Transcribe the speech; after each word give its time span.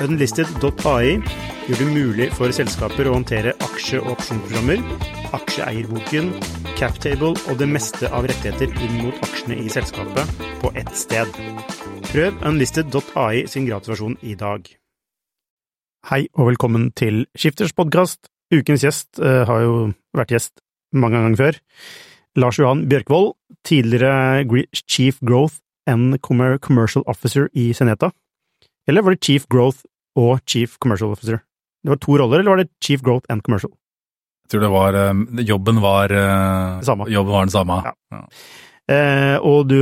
Unlisted.ai 0.00 1.18
gjør 1.68 1.78
det 1.78 1.86
mulig 1.92 2.28
for 2.32 2.52
selskaper 2.54 3.08
å 3.10 3.16
håndtere 3.18 3.52
aksje- 3.60 4.00
og 4.00 4.14
opsjonsprogrammer, 4.14 4.80
aksjeeierboken, 5.36 6.30
captable 6.78 7.34
og 7.36 7.58
det 7.60 7.68
meste 7.68 8.08
av 8.08 8.24
rettigheter 8.30 8.72
inn 8.86 9.02
mot 9.02 9.18
aksjene 9.26 9.58
i 9.60 9.68
selskapet 9.72 10.32
på 10.62 10.70
ett 10.80 10.92
sted. 10.96 11.28
Prøv 12.08 12.40
unlisted.ai 12.48 13.44
sin 13.50 13.68
gratulasjon 13.68 14.16
i 14.22 14.36
dag. 14.38 14.64
Hei 16.08 16.24
og 16.32 16.48
velkommen 16.54 16.88
til 16.96 17.26
Skifters 17.36 17.76
podkast. 17.76 18.30
Ukens 18.52 18.86
gjest 18.86 19.20
uh, 19.20 19.44
har 19.48 19.60
jo 19.66 19.76
vært 20.16 20.32
gjest 20.32 20.64
mange 20.96 21.20
ganger 21.20 21.40
før. 21.40 21.60
Lars 22.40 22.58
Johan 22.58 22.86
Bjørkvold, 22.88 23.34
tidligere 23.68 24.64
Chief 24.88 25.20
Growth 25.20 25.60
and 25.86 26.16
Commercial 26.24 27.04
Officer 27.06 27.48
i 27.52 27.72
Seneta. 27.76 28.10
Eller 28.88 29.02
var 29.06 29.14
det 29.14 29.24
Chief 29.24 29.46
Growth 29.52 29.84
og 30.18 30.40
Chief 30.46 30.74
Commercial 30.82 31.12
Officer? 31.14 31.42
Det 31.82 31.90
var 31.90 32.00
to 32.02 32.16
roller, 32.18 32.40
eller 32.42 32.50
var 32.56 32.62
det 32.62 32.70
Chief 32.84 33.02
Growth 33.02 33.26
and 33.32 33.42
Commercial? 33.46 33.72
Jeg 34.44 34.50
tror 34.54 34.60
det 34.66 34.72
var 34.74 34.98
Jobben 35.48 35.78
var, 35.80 36.12
samme. 36.84 37.06
Jobben 37.10 37.32
var 37.32 37.46
den 37.46 37.54
samme. 37.54 37.78
Ja. 37.86 37.92
Ja. 38.12 38.22
Eh, 38.92 39.36
og 39.46 39.68
du 39.70 39.76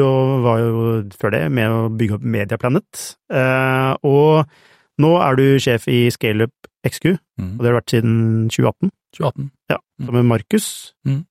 var 0.44 0.60
jo 0.60 0.82
før 1.16 1.32
det 1.34 1.40
med 1.56 1.72
å 1.72 1.88
bygge 1.96 2.18
opp 2.18 2.26
Mediaplanet. 2.36 3.00
Eh, 3.32 3.92
og 4.06 5.00
nå 5.00 5.10
er 5.24 5.38
du 5.40 5.44
sjef 5.64 5.88
i 5.90 6.02
ScaleUp 6.12 6.52
XQ, 6.86 7.16
mm. 7.40 7.54
og 7.56 7.64
det 7.64 7.70
har 7.70 7.78
vært 7.80 7.94
siden 7.96 8.14
2018. 8.52 8.92
2018. 9.16 9.48
Ja, 9.72 9.78
Sammen 10.04 10.20
med 10.20 10.30
Markus 10.30 10.68
Mm. 11.08 11.24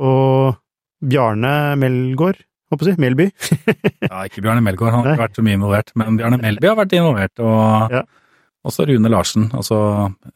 og 0.00 0.56
Bjarne 1.04 1.76
Melgaard, 1.78 2.40
håper 2.72 2.82
på 2.82 2.88
å 2.88 2.90
si. 2.90 3.00
Melby. 3.04 3.28
ja, 4.08 4.24
ikke 4.26 4.42
Bjarne 4.44 4.64
Melgaard, 4.64 4.92
han 4.96 5.04
har 5.06 5.14
ikke 5.14 5.24
vært 5.26 5.38
så 5.38 5.44
mye 5.46 5.58
involvert, 5.60 5.92
men 6.00 6.18
Bjarne 6.20 6.40
Melby 6.42 6.70
har 6.72 6.76
vært 6.80 6.96
involvert. 6.98 7.42
Og 7.44 7.92
Ja. 7.98 8.02
også 8.66 8.86
Rune 8.88 9.10
Larsen, 9.10 9.48
altså 9.58 9.78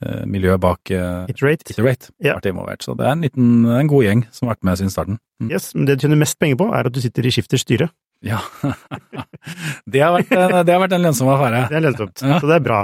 eh, 0.02 0.24
miljøet 0.26 0.60
bak 0.62 0.90
eh, 0.90 1.26
Iterate. 1.32 1.70
Iterate, 1.74 2.10
Ja. 2.20 2.34
har 2.34 2.40
vært 2.40 2.50
involvert. 2.52 2.82
Så 2.86 2.96
det 2.98 3.06
er 3.06 3.12
en 3.16 3.22
liten, 3.26 3.52
en 3.80 3.90
god 3.90 4.04
gjeng 4.06 4.24
som 4.34 4.48
har 4.48 4.56
vært 4.56 4.64
med 4.70 4.78
siden 4.80 4.90
starten. 4.94 5.18
Mm. 5.42 5.50
Yes, 5.52 5.72
men 5.74 5.86
det 5.86 5.98
du 5.98 6.06
tjener 6.06 6.18
mest 6.24 6.38
penger 6.38 6.56
på, 6.62 6.70
er 6.74 6.86
at 6.90 6.92
du 6.96 7.00
sitter 7.00 7.26
i 7.26 7.30
Skifters 7.34 7.62
styre. 7.66 7.90
Ja. 8.24 8.38
det, 9.92 10.00
har 10.00 10.14
vært, 10.16 10.32
eh, 10.32 10.56
det 10.66 10.72
har 10.72 10.80
vært 10.82 10.94
en 10.96 11.04
lønnsom 11.04 11.28
affære. 11.30 11.66
Det 11.70 11.78
er 11.78 11.84
lønnsomt, 11.84 12.22
så 12.22 12.40
det 12.48 12.56
er 12.56 12.64
bra. 12.64 12.78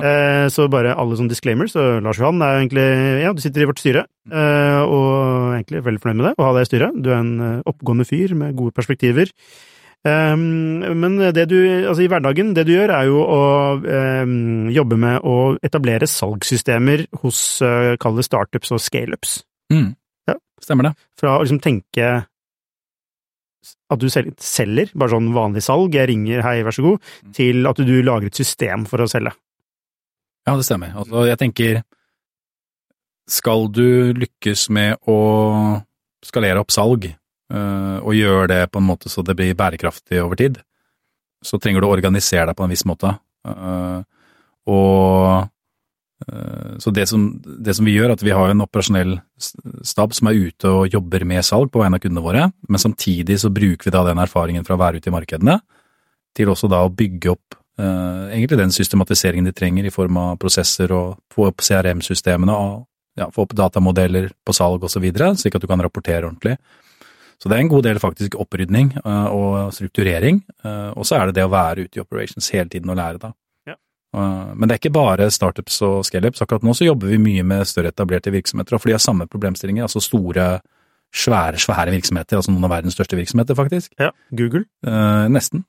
Eh, 0.00 0.46
så 0.52 0.66
bare 0.72 0.94
alle 0.98 1.18
sånne 1.18 1.32
disclaimers, 1.32 1.74
så 1.76 1.98
Lars 2.04 2.20
Johan 2.20 2.40
er 2.44 2.62
egentlig 2.62 2.86
Ja, 3.20 3.34
du 3.36 3.42
sitter 3.44 3.64
i 3.64 3.68
vårt 3.70 3.82
styre, 3.82 4.06
og 4.30 4.98
og 5.00 5.56
egentlig 5.56 5.80
er 5.80 5.84
veldig 5.86 6.00
fornøyd 6.02 6.18
med 6.20 6.26
det, 6.28 6.32
å 6.38 6.46
ha 6.46 6.54
deg 6.56 6.64
i 6.64 6.68
styret. 6.68 6.96
Du 7.02 7.10
er 7.10 7.18
en 7.18 7.34
oppgående 7.40 7.80
oppegående 7.80 8.06
fyr 8.06 8.34
med 8.38 8.56
gode 8.58 8.74
perspektiver. 8.76 9.30
Um, 10.00 10.80
men 10.96 11.18
det 11.34 11.44
du, 11.50 11.58
altså 11.88 12.04
i 12.04 12.08
hverdagen, 12.08 12.54
det 12.56 12.64
du 12.68 12.72
gjør 12.72 12.92
er 12.96 13.08
jo 13.10 13.20
å 13.20 13.40
um, 13.84 14.70
jobbe 14.72 14.96
med 15.00 15.26
å 15.28 15.36
etablere 15.66 16.08
salgssystemer 16.08 17.06
hos, 17.20 17.60
kall 18.00 18.16
det 18.16 18.26
startups 18.28 18.72
og 18.72 18.80
scaleups. 18.80 19.40
Mm. 19.72 19.92
Ja. 20.30 20.38
Stemmer 20.62 20.90
det. 20.90 20.94
Fra 21.20 21.36
å 21.36 21.44
liksom 21.44 21.60
tenke 21.64 22.12
at 23.90 24.00
du 24.00 24.08
selger, 24.08 24.90
bare 24.94 25.12
sånn 25.12 25.30
vanlig 25.34 25.62
salg, 25.66 25.94
jeg 25.94 26.08
ringer, 26.10 26.42
hei, 26.46 26.60
vær 26.64 26.74
så 26.74 26.84
god, 26.84 27.08
til 27.36 27.68
at 27.68 27.80
du 27.84 27.94
lager 28.06 28.30
et 28.30 28.40
system 28.40 28.86
for 28.88 29.04
å 29.04 29.08
selge. 29.10 29.34
Ja, 30.48 30.56
det 30.56 30.66
stemmer. 30.66 30.94
Altså, 30.96 31.26
jeg 31.28 31.38
tenker 31.40 31.82
Skal 33.30 33.68
du 33.70 34.10
lykkes 34.16 34.64
med 34.74 34.96
å 35.06 35.18
skalere 36.26 36.62
opp 36.64 36.72
salg, 36.74 37.04
øh, 37.06 37.98
og 38.00 38.16
gjøre 38.16 38.48
det 38.50 38.64
på 38.72 38.80
en 38.80 38.88
måte 38.88 39.12
så 39.12 39.22
det 39.22 39.36
blir 39.38 39.54
bærekraftig 39.54 40.18
over 40.24 40.40
tid, 40.40 40.58
så 41.44 41.60
trenger 41.60 41.84
du 41.84 41.86
å 41.86 41.92
organisere 41.94 42.48
deg 42.50 42.58
på 42.58 42.66
en 42.66 42.72
viss 42.72 42.82
måte. 42.88 43.12
Øh, 43.46 44.02
og 44.70 45.46
så 46.78 46.92
det 46.92 47.06
som, 47.08 47.22
det 47.42 47.72
som 47.76 47.86
vi 47.88 47.94
gjør, 47.94 48.10
er 48.10 48.18
at 48.18 48.22
vi 48.22 48.34
har 48.36 48.50
en 48.52 48.60
operasjonell 48.64 49.14
stab 49.86 50.12
som 50.14 50.28
er 50.28 50.36
ute 50.36 50.68
og 50.68 50.92
jobber 50.92 51.24
med 51.28 51.46
salg 51.46 51.70
på 51.72 51.80
vegne 51.80 51.96
av 51.96 52.02
kundene 52.04 52.24
våre, 52.24 52.42
men 52.68 52.82
samtidig 52.82 53.38
så 53.40 53.50
bruker 53.52 53.88
vi 53.88 53.94
da 53.94 54.02
den 54.06 54.20
erfaringen 54.20 54.66
fra 54.66 54.76
å 54.76 54.82
være 54.82 55.00
ute 55.00 55.08
i 55.08 55.14
markedene 55.14 55.56
til 56.36 56.52
også 56.52 56.70
da 56.70 56.82
å 56.84 56.92
bygge 56.92 57.32
opp 57.32 57.56
eh, 57.80 58.36
egentlig 58.36 58.60
den 58.60 58.74
systematiseringen 58.74 59.48
de 59.48 59.56
trenger 59.56 59.88
i 59.88 59.94
form 59.94 60.20
av 60.20 60.36
prosesser 60.42 60.92
og 60.94 61.18
få 61.32 61.48
opp 61.50 61.64
CRM-systemene 61.64 62.54
og 62.54 62.84
ja, 63.18 63.30
få 63.34 63.46
opp 63.46 63.56
datamodeller 63.58 64.30
på 64.46 64.54
salg 64.56 64.84
osv., 64.86 65.08
slik 65.40 65.56
at 65.56 65.64
du 65.64 65.68
kan 65.70 65.82
rapportere 65.82 66.28
ordentlig. 66.28 66.56
Så 67.40 67.48
det 67.48 67.56
er 67.56 67.64
en 67.64 67.72
god 67.72 67.86
del 67.88 67.98
faktisk 68.00 68.36
opprydning 68.40 68.92
eh, 69.00 69.28
og 69.32 69.72
strukturering, 69.74 70.42
eh, 70.64 70.90
og 70.92 71.06
så 71.08 71.18
er 71.18 71.30
det 71.30 71.40
det 71.40 71.46
å 71.48 71.52
være 71.52 71.86
ute 71.86 72.00
i 72.00 72.04
operations 72.04 72.52
hele 72.54 72.68
tiden 72.72 72.92
og 72.92 73.00
lære, 73.00 73.22
da. 73.22 73.32
Eh, 74.14 74.54
Men 74.54 74.68
det 74.68 74.74
er 74.74 74.82
ikke 74.82 74.94
bare 74.94 75.30
startups 75.30 75.80
og 75.86 76.04
scaleups. 76.08 76.42
Akkurat 76.42 76.66
nå 76.66 76.74
så 76.74 76.88
jobber 76.88 77.12
vi 77.12 77.20
mye 77.22 77.46
med 77.46 77.68
større 77.68 77.92
etablerte 77.94 78.32
virksomheter, 78.34 78.78
for 78.78 78.90
de 78.90 78.96
har 78.96 79.02
samme 79.02 79.28
problemstillinger, 79.30 79.86
altså 79.86 80.02
store, 80.02 80.60
svære, 81.10 81.58
svære 81.58 81.90
virksomheter, 81.94 82.38
altså 82.38 82.52
noen 82.54 82.66
av 82.68 82.74
verdens 82.76 82.94
største 82.98 83.18
virksomheter, 83.18 83.58
faktisk. 83.58 83.92
Ja, 83.98 84.10
Google. 84.30 84.64
Eh, 84.86 85.28
nesten. 85.30 85.64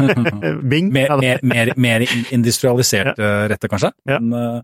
Bing. 0.70 0.92
mer, 0.92 1.16
mer, 1.20 1.42
mer, 1.42 1.74
mer 1.76 2.06
industrialisert 2.32 3.18
ja. 3.18 3.32
rette, 3.50 3.68
kanskje. 3.68 3.92
Ja. 4.08 4.20
Men 4.20 4.32
eh, 4.38 4.62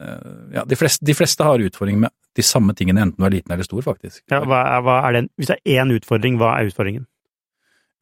eh, 0.00 0.32
ja, 0.58 0.66
de, 0.66 0.78
fleste, 0.78 1.06
de 1.06 1.14
fleste 1.14 1.46
har 1.46 1.62
utfordringer 1.62 2.08
med 2.08 2.14
de 2.36 2.42
samme 2.46 2.74
tingene, 2.74 3.02
enten 3.04 3.20
du 3.20 3.28
er 3.28 3.34
liten 3.36 3.54
eller 3.54 3.66
stor, 3.66 3.82
faktisk. 3.84 4.22
Ja, 4.32 4.42
hva 4.48 4.62
er, 4.76 4.84
hva 4.86 5.00
er 5.06 5.20
den? 5.20 5.30
Hvis 5.36 5.52
det 5.52 5.58
er 5.60 5.82
én 5.82 5.94
utfordring, 5.94 6.38
hva 6.40 6.56
er 6.58 6.70
utfordringen? 6.70 7.06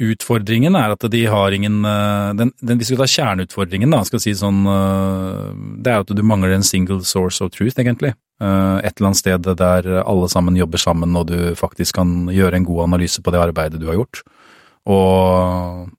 Utfordringen 0.01 0.77
er 0.79 0.95
at 0.95 1.05
de 1.13 1.21
har 1.29 1.53
ingen 1.53 1.85
eh, 1.85 2.31
den, 2.39 2.53
den, 2.65 2.79
Hvis 2.81 2.91
vi 2.95 2.97
tar 2.97 3.11
kjerneutfordringen, 3.13 3.93
da, 3.93 4.01
skal 4.09 4.23
si 4.23 4.33
sånn 4.39 4.63
eh, 4.65 5.51
Det 5.85 5.93
er 5.93 6.05
at 6.07 6.13
du 6.17 6.23
mangler 6.25 6.55
en 6.57 6.65
single 6.67 7.03
source 7.05 7.45
of 7.45 7.53
truth, 7.53 7.77
egentlig. 7.81 8.15
Eh, 8.41 8.77
Et 8.81 8.95
eller 8.97 9.11
annet 9.11 9.21
sted 9.21 9.51
der 9.61 9.91
alle 10.05 10.29
sammen 10.33 10.57
jobber 10.57 10.81
sammen, 10.81 11.17
og 11.21 11.29
du 11.29 11.53
faktisk 11.59 11.99
kan 12.01 12.31
gjøre 12.33 12.57
en 12.57 12.65
god 12.69 12.87
analyse 12.89 13.21
på 13.23 13.35
det 13.35 13.43
arbeidet 13.45 13.81
du 13.83 13.87
har 13.91 14.01
gjort. 14.01 14.23
Og 14.89 15.91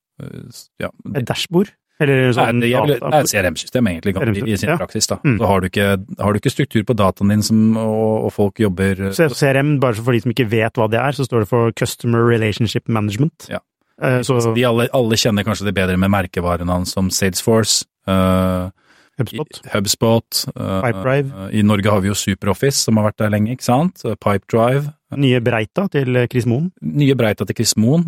ja, 0.81 0.90
Et 1.16 1.25
dashbord? 1.28 1.72
Eller 2.01 2.31
sånn 2.34 2.61
det 2.63 2.72
er 2.73 2.95
et 3.19 3.29
CRM-system, 3.29 3.88
egentlig, 3.91 4.16
i, 4.17 4.53
i 4.53 4.57
sin 4.57 4.72
Ja. 4.72 4.78
praksis. 4.79 5.06
da. 5.07 5.19
Mm. 5.22 5.38
Så 5.38 5.45
har 5.45 5.61
du, 5.61 5.67
ikke, 5.69 5.88
har 6.17 6.34
du 6.34 6.40
ikke 6.40 6.50
struktur 6.53 6.84
på 6.88 6.95
dataen 6.97 7.29
din, 7.29 7.44
som, 7.45 7.78
og, 7.78 8.25
og 8.25 8.31
folk 8.34 8.57
jobber 8.59 9.11
Så 9.13 9.29
CRM, 9.29 9.75
bare 9.79 9.94
for 10.01 10.11
de 10.17 10.22
som 10.23 10.34
ikke 10.34 10.50
vet 10.50 10.79
hva 10.81 10.88
det 10.90 10.97
er, 10.97 11.13
så 11.13 11.28
står 11.28 11.44
det 11.45 11.50
for 11.51 11.72
Customer 11.78 12.25
Relationship 12.25 12.90
Management. 12.90 13.45
Ja. 13.53 13.61
Eh, 14.01 14.22
Så 14.25 14.39
de 14.56 14.66
alle, 14.66 14.89
alle 14.97 15.19
kjenner 15.19 15.45
kanskje 15.47 15.69
det 15.69 15.75
bedre 15.78 15.97
med 15.97 16.12
merkevarene 16.13 16.79
hans 16.79 16.95
som 16.97 17.09
Salesforce, 17.13 17.85
Uh, 18.09 18.72
HubSpot. 19.19 19.59
HubSpot 19.73 20.45
uh, 20.56 20.81
Pipedrive. 20.81 21.50
I 21.53 21.62
Norge 21.62 21.91
har 21.94 22.01
vi 22.01 22.09
jo 22.09 22.16
SuperOffice, 22.17 22.79
som 22.88 22.97
har 22.97 23.11
vært 23.11 23.19
der 23.22 23.34
lenge, 23.34 23.53
ikke 23.53 23.67
sant? 23.67 24.01
Pipedrive. 24.23 24.95
Nye 25.22 25.41
Breita 25.44 25.85
til 25.91 26.17
Chris 26.31 26.47
Moen. 26.50 26.72
Nye 26.81 27.16
Breita 27.19 27.45
til 27.45 27.57
Chris 27.59 27.75
Moen, 27.78 28.07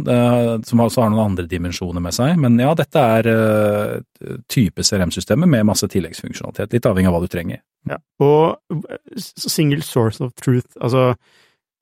som 0.66 0.82
også 0.82 1.04
har 1.04 1.12
noen 1.12 1.34
andre 1.34 1.46
dimensjoner 1.52 2.02
med 2.02 2.16
seg. 2.16 2.38
Men 2.40 2.56
ja, 2.64 2.72
dette 2.80 3.02
er 3.20 3.28
eh, 3.28 4.38
type 4.48 4.86
CRM-systemet 4.88 5.52
med 5.52 5.68
masse 5.68 5.90
tilleggsfunksjonalitet, 5.92 6.72
litt 6.78 6.88
avhengig 6.88 7.12
av 7.12 7.18
hva 7.18 7.22
du 7.26 7.28
trenger. 7.34 7.60
Ja. 7.92 8.00
Og 8.24 8.56
single 9.20 9.84
source 9.84 10.24
of 10.24 10.32
truth, 10.40 10.72
altså 10.80 11.12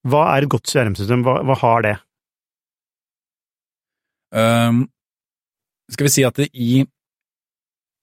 hva 0.09 0.25
er 0.33 0.47
et 0.47 0.51
godt 0.51 0.65
CRM-system, 0.73 1.21
hva, 1.27 1.43
hva 1.45 1.59
har 1.61 1.85
det? 1.85 1.95
Um, 4.31 4.85
skal 5.91 6.07
vi 6.07 6.13
si 6.13 6.23
at 6.23 6.37
det 6.39 6.47
i, 6.53 6.83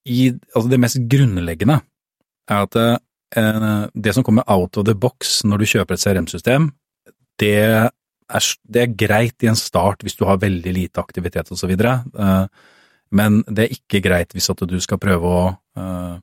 i 0.09 0.19
Altså, 0.55 0.69
det 0.69 0.81
mest 0.81 1.01
grunnleggende 1.09 1.79
er 2.49 2.65
at 2.65 2.75
det, 2.77 2.89
eh, 3.37 3.87
det 3.93 4.15
som 4.17 4.25
kommer 4.25 4.45
out 4.49 4.77
of 4.77 4.85
the 4.85 4.95
box 4.95 5.43
når 5.45 5.63
du 5.63 5.71
kjøper 5.73 5.97
et 5.97 6.05
CRM-system, 6.05 6.71
det 7.41 7.91
det 8.69 8.83
er 8.83 8.93
greit 8.93 9.41
i 9.41 9.49
en 9.49 9.57
start 9.57 10.03
hvis 10.05 10.19
du 10.19 10.27
har 10.29 10.37
veldig 10.37 10.73
lite 10.77 11.01
aktivitet 11.01 11.49
osv., 11.49 11.71
uh, 11.81 12.45
men 13.15 13.41
det 13.49 13.65
er 13.65 13.77
ikke 13.77 14.03
greit 14.05 14.35
hvis 14.37 14.51
at 14.53 14.65
du 14.69 14.77
skal 14.85 15.01
prøve 15.01 15.29
å 15.33 15.45
eh, 15.81 16.17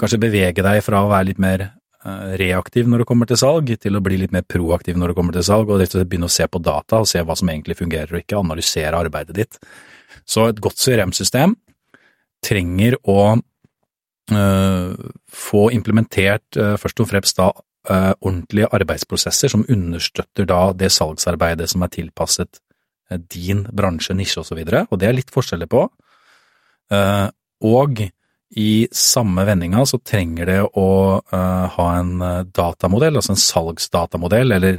kanskje 0.00 0.20
bevege 0.20 0.64
deg 0.64 0.82
fra 0.84 1.02
å 1.04 1.10
være 1.10 1.30
litt 1.30 1.40
mer 1.42 1.64
eh, 1.64 1.70
reaktiv 2.40 2.88
når 2.88 3.02
det 3.02 3.08
kommer 3.08 3.28
til 3.28 3.40
salg, 3.40 3.70
til 3.80 3.98
å 3.98 4.02
bli 4.04 4.18
litt 4.20 4.34
mer 4.34 4.46
proaktiv 4.48 4.98
når 4.98 5.12
det 5.12 5.18
kommer 5.18 5.36
til 5.36 5.46
salg, 5.46 5.70
og 5.70 5.82
begynne 5.82 6.28
å 6.28 6.32
se 6.32 6.46
på 6.48 6.60
data 6.62 7.02
og 7.02 7.08
se 7.10 7.22
hva 7.22 7.36
som 7.38 7.50
egentlig 7.52 7.78
fungerer 7.78 8.14
og 8.14 8.22
ikke, 8.22 8.40
analysere 8.40 8.98
arbeidet 8.98 9.36
ditt. 9.36 9.60
Så 10.28 10.48
et 10.48 10.60
godt 10.62 10.80
CRM-system 10.80 11.56
trenger 12.44 12.98
å 13.08 13.38
få 14.28 15.62
implementert 15.72 16.58
først 16.80 17.00
og 17.00 17.08
fremst 17.08 17.38
da 17.40 17.48
ordentlige 18.20 18.68
arbeidsprosesser 18.76 19.48
som 19.52 19.64
understøtter 19.72 20.44
da 20.48 20.74
det 20.76 20.90
salgsarbeidet 20.92 21.70
som 21.72 21.84
er 21.86 21.94
tilpasset 21.94 22.60
din 23.32 23.64
bransje, 23.72 24.12
nisje 24.12 24.42
osv., 24.42 24.58
og, 24.60 24.68
så 24.68 24.84
og 24.90 25.00
det 25.00 25.08
er 25.08 25.16
litt 25.16 25.32
forskjeller 25.32 25.70
på. 25.72 25.86
Og 27.64 28.02
i 28.56 28.88
samme 28.94 29.44
vendinga 29.44 29.82
så 29.86 29.98
trenger 30.00 30.48
det 30.48 30.60
å 30.80 30.88
ha 31.28 31.88
en 31.98 32.14
datamodell, 32.56 33.18
altså 33.18 33.34
en 33.34 33.42
salgsdatamodell, 33.42 34.54
eller 34.56 34.78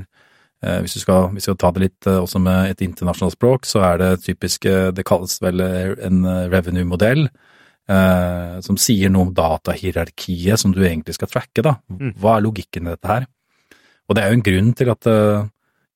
hvis 0.82 0.98
du 0.98 1.04
skal, 1.04 1.28
hvis 1.36 1.46
du 1.46 1.52
skal 1.52 1.60
ta 1.62 1.70
det 1.76 1.84
litt 1.84 2.10
også 2.10 2.42
med 2.42 2.74
et 2.74 2.82
internasjonalt 2.82 3.38
språk, 3.38 3.70
så 3.70 3.84
er 3.92 4.02
det 4.02 4.10
typisk 4.26 4.66
Det 4.66 5.06
kalles 5.08 5.38
vel 5.46 5.62
en 5.62 6.26
revenue-modell 6.50 7.28
eh, 7.90 8.58
som 8.66 8.80
sier 8.80 9.12
noe 9.14 9.28
om 9.28 9.36
datahierarkiet 9.36 10.62
som 10.62 10.74
du 10.76 10.82
egentlig 10.84 11.18
skal 11.18 11.32
tracke, 11.32 11.64
da. 11.66 11.78
Mm. 11.92 12.14
Hva 12.20 12.38
er 12.38 12.46
logikken 12.46 12.88
i 12.88 12.94
dette 12.96 13.12
her? 13.12 13.30
Og 14.10 14.18
det 14.18 14.24
er 14.24 14.32
jo 14.32 14.40
en 14.40 14.46
grunn 14.46 14.70
til 14.78 14.90
at 14.90 15.10
uh, 15.10 15.48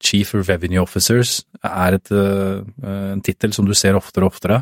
Chief 0.03 0.33
Revenue 0.35 0.83
Officers 0.83 1.39
er 1.65 1.97
et, 1.97 2.11
uh, 2.13 2.61
en 2.85 3.23
tittel 3.25 3.55
som 3.55 3.65
du 3.65 3.73
ser 3.77 3.97
oftere 3.97 4.27
og 4.27 4.35
oftere. 4.35 4.61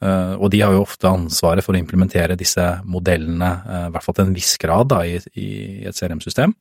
Uh, 0.00 0.34
og 0.40 0.48
de 0.52 0.62
har 0.64 0.72
jo 0.72 0.84
ofte 0.86 1.10
ansvaret 1.10 1.64
for 1.64 1.76
å 1.76 1.80
implementere 1.80 2.38
disse 2.40 2.64
modellene, 2.88 3.50
i 3.88 3.92
hvert 3.92 4.06
fall 4.06 4.16
til 4.16 4.28
en 4.28 4.36
viss 4.36 4.54
grad, 4.60 4.88
da, 4.92 5.02
i, 5.04 5.20
i 5.36 5.50
et 5.88 5.96
CRM-system. 5.96 6.54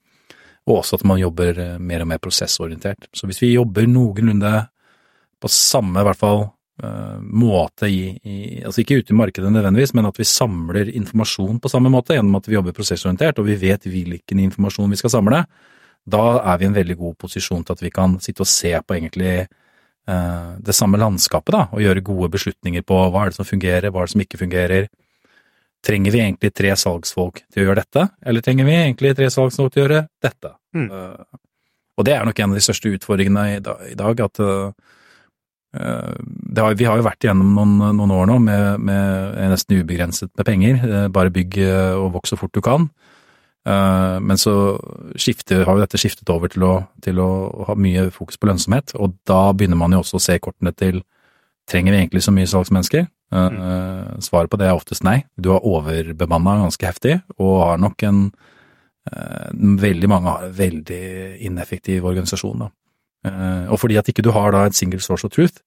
Og 0.70 0.82
også 0.82 1.00
at 1.00 1.08
man 1.08 1.22
jobber 1.22 1.80
mer 1.80 2.04
og 2.04 2.12
mer 2.12 2.22
prosessorientert. 2.22 3.08
Så 3.16 3.30
hvis 3.30 3.42
vi 3.42 3.56
jobber 3.56 3.88
noenlunde 3.90 4.54
på 5.40 5.52
samme, 5.52 6.02
i 6.02 6.10
hvert 6.10 6.20
fall 6.20 6.50
måte 7.20 7.90
i, 7.92 8.14
i, 8.24 8.36
Altså 8.64 8.84
ikke 8.84 9.02
ute 9.02 9.12
i 9.12 9.18
markedet 9.18 9.50
nødvendigvis, 9.52 9.92
men 9.98 10.08
at 10.08 10.20
vi 10.20 10.28
samler 10.28 10.92
informasjon 10.96 11.60
på 11.60 11.72
samme 11.72 11.92
måte 11.92 12.16
gjennom 12.16 12.38
at 12.40 12.48
vi 12.48 12.56
jobber 12.56 12.76
prosessorientert 12.76 13.42
og 13.42 13.50
vi 13.50 13.58
vet 13.60 13.84
hvilken 13.84 14.40
informasjon 14.46 14.92
vi 14.94 15.00
skal 15.00 15.12
samle, 15.18 15.44
da 16.10 16.24
er 16.40 16.60
vi 16.60 16.68
i 16.68 16.70
en 16.70 16.78
veldig 16.78 16.98
god 17.00 17.18
posisjon 17.20 17.66
til 17.66 17.76
at 17.76 17.84
vi 17.84 17.92
kan 17.94 18.18
sitte 18.24 18.46
og 18.46 18.50
se 18.50 18.72
på 18.80 18.96
egentlig 18.96 19.34
det 20.66 20.74
samme 20.74 20.98
landskapet 20.98 21.54
da, 21.54 21.66
og 21.70 21.84
gjøre 21.84 22.02
gode 22.06 22.32
beslutninger 22.34 22.82
på 22.88 22.98
hva 23.14 23.26
er 23.26 23.32
det 23.32 23.38
som 23.38 23.48
fungerer, 23.48 23.92
hva 23.94 24.02
er 24.02 24.10
det 24.10 24.14
som 24.16 24.24
ikke 24.24 24.40
fungerer. 24.42 24.88
Trenger 25.86 26.16
vi 26.16 26.22
egentlig 26.24 26.50
tre 26.58 26.72
salgsfolk 26.76 27.44
til 27.46 27.62
å 27.62 27.68
gjøre 27.68 27.84
dette, 27.84 28.06
eller 28.26 28.44
trenger 28.44 28.68
vi 28.68 28.78
egentlig 28.78 29.14
tre 29.20 29.30
salgsfolk 29.32 29.76
til 29.76 29.84
å 29.84 29.86
gjøre 29.86 30.02
dette? 30.26 30.54
Mm. 30.76 30.88
Uh, 30.90 31.40
og 32.00 32.08
det 32.08 32.16
er 32.16 32.26
nok 32.28 32.42
en 32.42 32.56
av 32.56 32.60
de 32.60 32.66
største 32.66 32.92
utfordringene 32.98 33.46
i 33.54 33.62
dag, 33.64 33.86
i 33.92 34.00
dag 34.00 34.24
at 34.26 34.42
uh, 34.44 34.90
Eh, 35.78 36.14
har, 36.58 36.74
vi 36.74 36.88
har 36.88 36.98
jo 36.98 37.06
vært 37.06 37.26
igjennom 37.26 37.54
noen, 37.54 37.76
noen 38.00 38.14
år 38.16 38.30
nå 38.32 38.40
med, 38.42 38.86
med, 38.90 39.38
nesten 39.52 39.84
ubegrenset 39.84 40.32
med 40.34 40.48
penger. 40.48 40.80
Eh, 40.82 41.08
bare 41.14 41.34
bygg 41.34 41.60
eh, 41.62 41.94
og 41.98 42.16
voks 42.18 42.34
så 42.34 42.40
fort 42.40 42.56
du 42.56 42.62
kan. 42.66 42.90
Men 43.68 44.40
så 44.40 44.54
skifter, 45.20 45.66
har 45.68 45.76
jo 45.76 45.84
dette 45.84 46.00
skiftet 46.00 46.30
over 46.32 46.50
til 46.50 46.64
å, 46.66 46.74
til 47.04 47.20
å, 47.22 47.30
ha 47.68 47.76
mye 47.78 48.06
fokus 48.16 48.40
på 48.40 48.48
lønnsomhet, 48.50 48.96
og 48.96 49.18
da 49.30 49.52
begynner 49.54 49.78
man 49.78 49.94
jo 49.94 50.00
også 50.00 50.18
å 50.18 50.24
se 50.24 50.38
kortene 50.42 50.72
til 50.74 51.02
trenger 51.70 51.94
vi 51.94 52.00
egentlig 52.00 52.24
så 52.26 52.34
mye 52.34 52.50
salgsmennesker? 52.50 53.04
Mm. 53.36 53.60
Svaret 54.26 54.50
på 54.50 54.58
det 54.58 54.70
er 54.70 54.80
oftest 54.80 55.04
nei. 55.06 55.20
Du 55.38 55.52
har 55.54 55.68
overbemanna 55.68 56.56
ganske 56.64 56.88
heftig, 56.88 57.20
og 57.38 57.60
har 57.66 57.84
nok 57.84 58.08
en 58.08 58.24
Veldig 59.54 60.10
mange 60.12 60.30
har 60.30 60.44
en 60.46 60.52
veldig 60.54 61.04
ineffektiv 61.48 62.06
organisasjon, 62.06 62.66
da. 62.66 62.68
Og 63.72 63.80
fordi 63.82 63.98
at 63.98 64.10
ikke 64.12 64.22
du 64.22 64.32
har 64.36 64.52
da 64.54 64.66
et 64.68 64.78
single 64.78 65.02
source 65.02 65.26
of 65.26 65.34
truth, 65.34 65.64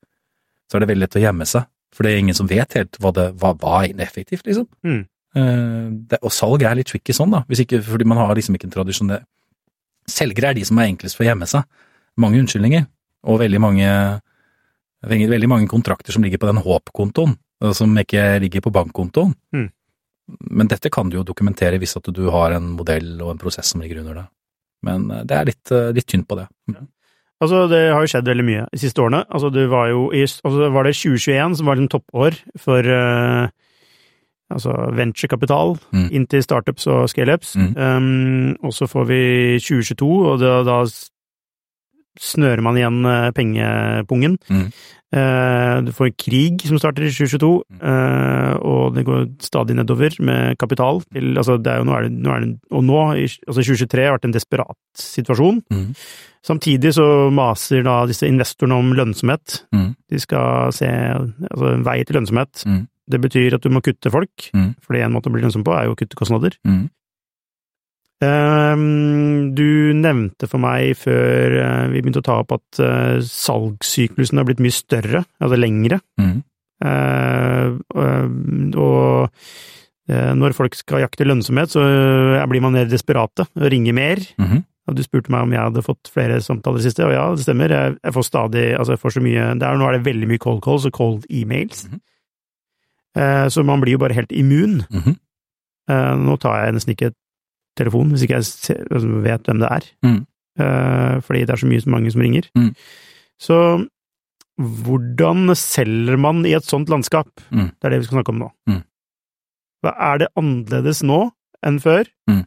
så 0.71 0.77
er 0.77 0.85
det 0.85 0.93
veldig 0.93 1.05
lett 1.07 1.19
å 1.19 1.23
gjemme 1.25 1.47
seg. 1.49 1.67
For 1.93 2.05
det 2.07 2.13
er 2.13 2.23
ingen 2.23 2.37
som 2.37 2.49
vet 2.49 2.77
helt 2.79 2.97
hva 3.03 3.13
det 3.13 3.27
hva 3.41 3.53
var 3.61 3.89
ineffektivt, 3.89 4.47
liksom. 4.47 4.69
Mm. 4.87 5.03
Uh, 5.37 5.89
det, 6.11 6.19
og 6.21 6.33
salg 6.35 6.65
er 6.67 6.77
litt 6.77 6.91
tricky 6.93 7.15
sånn, 7.17 7.33
da. 7.33 7.43
Hvis 7.49 7.65
ikke, 7.65 7.81
fordi 7.87 8.09
man 8.09 8.21
har 8.21 8.35
liksom 8.37 8.59
ikke 8.59 8.69
en 8.71 8.77
tradisjonell 8.79 9.23
Selgere 10.11 10.49
er 10.51 10.57
de 10.59 10.65
som 10.67 10.81
er 10.83 10.89
enklest 10.91 11.15
for 11.15 11.23
å 11.23 11.29
gjemme 11.29 11.47
seg. 11.47 11.63
Mange 12.19 12.41
unnskyldninger, 12.43 12.89
og 13.31 13.37
veldig 13.39 13.61
mange, 13.63 13.91
veldig 15.07 15.49
mange 15.49 15.69
kontrakter 15.71 16.11
som 16.11 16.25
ligger 16.27 16.41
på 16.43 16.49
den 16.49 16.59
håp-kontoen, 16.65 17.37
som 17.79 17.95
ikke 18.03 18.25
ligger 18.43 18.65
på 18.65 18.73
bankkontoen. 18.75 19.31
Mm. 19.55 19.69
Men 20.59 20.73
dette 20.73 20.91
kan 20.91 21.07
du 21.07 21.21
jo 21.21 21.25
dokumentere 21.29 21.79
hvis 21.79 21.95
at 22.01 22.11
du 22.11 22.25
har 22.35 22.57
en 22.57 22.73
modell 22.75 23.15
og 23.21 23.31
en 23.31 23.39
prosess 23.39 23.71
som 23.71 23.85
ligger 23.85 24.03
under 24.03 24.19
det. 24.19 24.27
Men 24.87 25.07
eh, 25.11 25.23
det 25.31 25.39
er 25.39 25.49
litt, 25.53 25.75
litt 25.95 26.11
tynt 26.11 26.29
på 26.29 26.41
det. 26.41 26.49
Ja. 26.75 26.83
Altså, 27.43 27.65
det 27.67 27.81
har 27.91 28.05
jo 28.05 28.11
skjedd 28.11 28.29
veldig 28.31 28.45
mye 28.47 28.65
de 28.71 28.79
siste 28.79 29.03
årene. 29.03 29.25
Altså, 29.27 29.51
det 29.51 29.65
var 29.71 29.89
jo 29.91 30.07
i, 30.15 30.23
altså, 30.23 30.69
var 30.71 30.87
det 30.87 30.95
2021 30.95 31.57
som 31.59 31.69
var 31.69 31.79
liksom 31.79 31.91
toppår 31.91 32.39
for 32.63 32.87
uh, 32.87 33.49
altså 34.53 34.75
venturekapital 34.97 35.77
mm. 35.93 36.09
inn 36.15 36.27
til 36.31 36.45
startups 36.45 36.89
og 36.91 37.09
scaleups. 37.13 37.57
Mm. 37.57 37.73
Um, 37.77 38.57
og 38.63 38.75
så 38.77 38.89
får 38.91 39.09
vi 39.11 39.23
2022, 39.63 40.11
og 40.31 40.41
da, 40.43 40.61
da 40.67 40.83
snører 42.21 42.65
man 42.65 42.79
igjen 42.79 43.05
uh, 43.09 43.31
pengepungen. 43.37 44.37
Mm. 44.49 44.67
Uh, 45.13 45.85
du 45.85 45.91
får 45.93 46.15
krig 46.17 46.63
som 46.65 46.79
starter 46.81 47.05
i 47.05 47.13
2022, 47.13 47.53
uh, 47.85 48.55
og 48.65 48.95
det 48.97 49.05
går 49.05 49.27
stadig 49.45 49.77
nedover 49.77 50.17
med 50.25 50.59
kapital. 50.61 51.03
Til, 51.13 51.35
altså 51.37 51.59
det 51.61 51.73
er 51.73 51.81
jo, 51.83 51.89
nå 51.89 51.97
er 51.97 52.07
det, 52.07 52.13
nå 52.17 52.33
er 52.33 52.45
det, 52.45 52.53
og 52.73 52.85
nå, 52.89 53.01
altså 53.13 53.59
2023, 53.61 54.07
har 54.07 54.17
vært 54.17 54.29
en 54.31 54.37
desperat 54.37 54.79
situasjon. 55.03 55.61
Mm. 55.73 55.91
Samtidig 56.43 56.95
så 56.97 57.07
maser 57.31 57.85
da 57.87 58.01
disse 58.11 58.27
investorene 58.27 58.81
om 58.81 58.89
lønnsomhet. 58.99 59.61
Mm. 59.75 59.93
De 60.11 60.19
skal 60.23 60.73
se 60.75 60.89
altså 60.89 61.77
vei 61.87 62.01
til 62.03 62.19
lønnsomhet. 62.19 62.65
Det 63.11 63.21
betyr 63.21 63.57
at 63.57 63.65
du 63.65 63.71
må 63.73 63.83
kutte 63.83 64.11
folk, 64.13 64.51
mm. 64.55 64.75
det 64.89 65.03
en 65.03 65.15
måte 65.15 65.31
å 65.31 65.35
bli 65.35 65.43
lønnsom 65.43 65.65
på 65.67 65.75
er 65.75 65.89
jo 65.89 65.97
å 65.97 65.99
kutte 65.99 66.19
kostnader. 66.19 66.55
Mm. 66.69 66.87
Ehm, 68.23 69.51
du 69.57 69.93
nevnte 69.99 70.47
for 70.51 70.63
meg 70.63 70.95
før 71.01 71.57
eh, 71.59 71.85
vi 71.91 72.01
begynte 72.01 72.23
å 72.23 72.27
ta 72.29 72.39
opp 72.45 72.55
at 72.55 72.83
uh, 72.83 73.19
salgssyklusen 73.27 74.39
har 74.39 74.47
blitt 74.47 74.63
mye 74.63 74.75
større, 74.75 75.25
altså 75.43 75.59
lengre. 75.59 75.99
Mm. 76.21 76.41
Uh, 76.83 77.79
og 78.83 79.47
når 80.13 80.53
folk 80.53 80.75
skal 80.77 81.01
jakte 81.05 81.25
lønnsomhet, 81.25 81.71
så 81.73 81.81
blir 82.51 82.61
man 82.61 82.75
mer 82.75 82.89
desperate 82.91 83.47
og 83.47 83.69
ringer 83.71 83.95
mer. 83.97 84.21
Mm 84.37 84.49
-hmm. 84.49 84.63
Og 84.91 84.97
du 84.99 85.03
spurte 85.03 85.31
meg 85.31 85.47
om 85.47 85.53
jeg 85.53 85.63
hadde 85.63 85.85
fått 85.87 86.11
flere 86.13 86.41
samtaler 86.43 86.83
i 86.83 86.83
siste, 86.83 87.07
og 87.07 87.13
ja, 87.15 87.31
det 87.31 87.45
stemmer. 87.47 87.71
Jeg, 87.71 87.97
jeg 88.03 88.13
får 88.13 88.23
stadig 88.23 88.65
Altså, 88.75 88.93
jeg 88.93 88.99
får 88.99 89.11
så 89.11 89.21
mye 89.21 89.45
er, 89.55 89.77
Nå 89.79 89.89
er 89.89 89.93
det 89.93 90.05
veldig 90.05 90.29
mye 90.29 90.43
cold 90.43 90.61
calls 90.63 90.85
og 90.85 90.93
cold 90.93 91.25
emails. 91.31 91.87
Mm 91.87 91.95
-hmm. 91.95 92.01
Så 93.15 93.65
man 93.65 93.81
blir 93.83 93.93
jo 93.93 94.01
bare 94.01 94.15
helt 94.17 94.33
immun. 94.33 94.83
Mm 94.89 95.03
-hmm. 95.03 95.17
nå 96.25 96.37
tar 96.41 96.65
jeg 96.65 96.75
nesten 96.75 96.95
ikke 96.95 97.11
telefon 97.79 98.13
hvis 98.13 98.27
ikke 98.27 98.39
jeg 98.41 98.77
altså, 98.91 99.09
vet 99.25 99.49
hvem 99.49 99.63
det 99.63 99.71
er. 99.71 99.89
Mm. 100.07 100.21
Uh, 100.61 101.17
fordi 101.25 101.47
det 101.47 101.55
er 101.55 101.63
så 101.63 101.69
mye, 101.69 101.81
så 101.81 101.93
mange 101.93 102.13
som 102.13 102.25
ringer. 102.25 102.49
Mm. 102.59 102.73
Så 103.41 103.59
hvordan 104.63 105.55
selger 105.57 106.19
man 106.21 106.45
i 106.47 106.55
et 106.57 106.69
sånt 106.69 106.93
landskap? 106.93 107.31
Mm. 107.51 107.71
Det 107.73 107.89
er 107.89 107.95
det 107.95 108.03
vi 108.03 108.09
skal 108.09 108.21
snakke 108.21 108.35
om 108.35 108.43
nå. 108.43 108.51
Mm. 108.69 108.83
Er 109.93 110.21
det 110.23 110.33
annerledes 110.39 111.01
nå 111.09 111.23
enn 111.67 111.81
før? 111.83 112.11
Mm. 112.31 112.45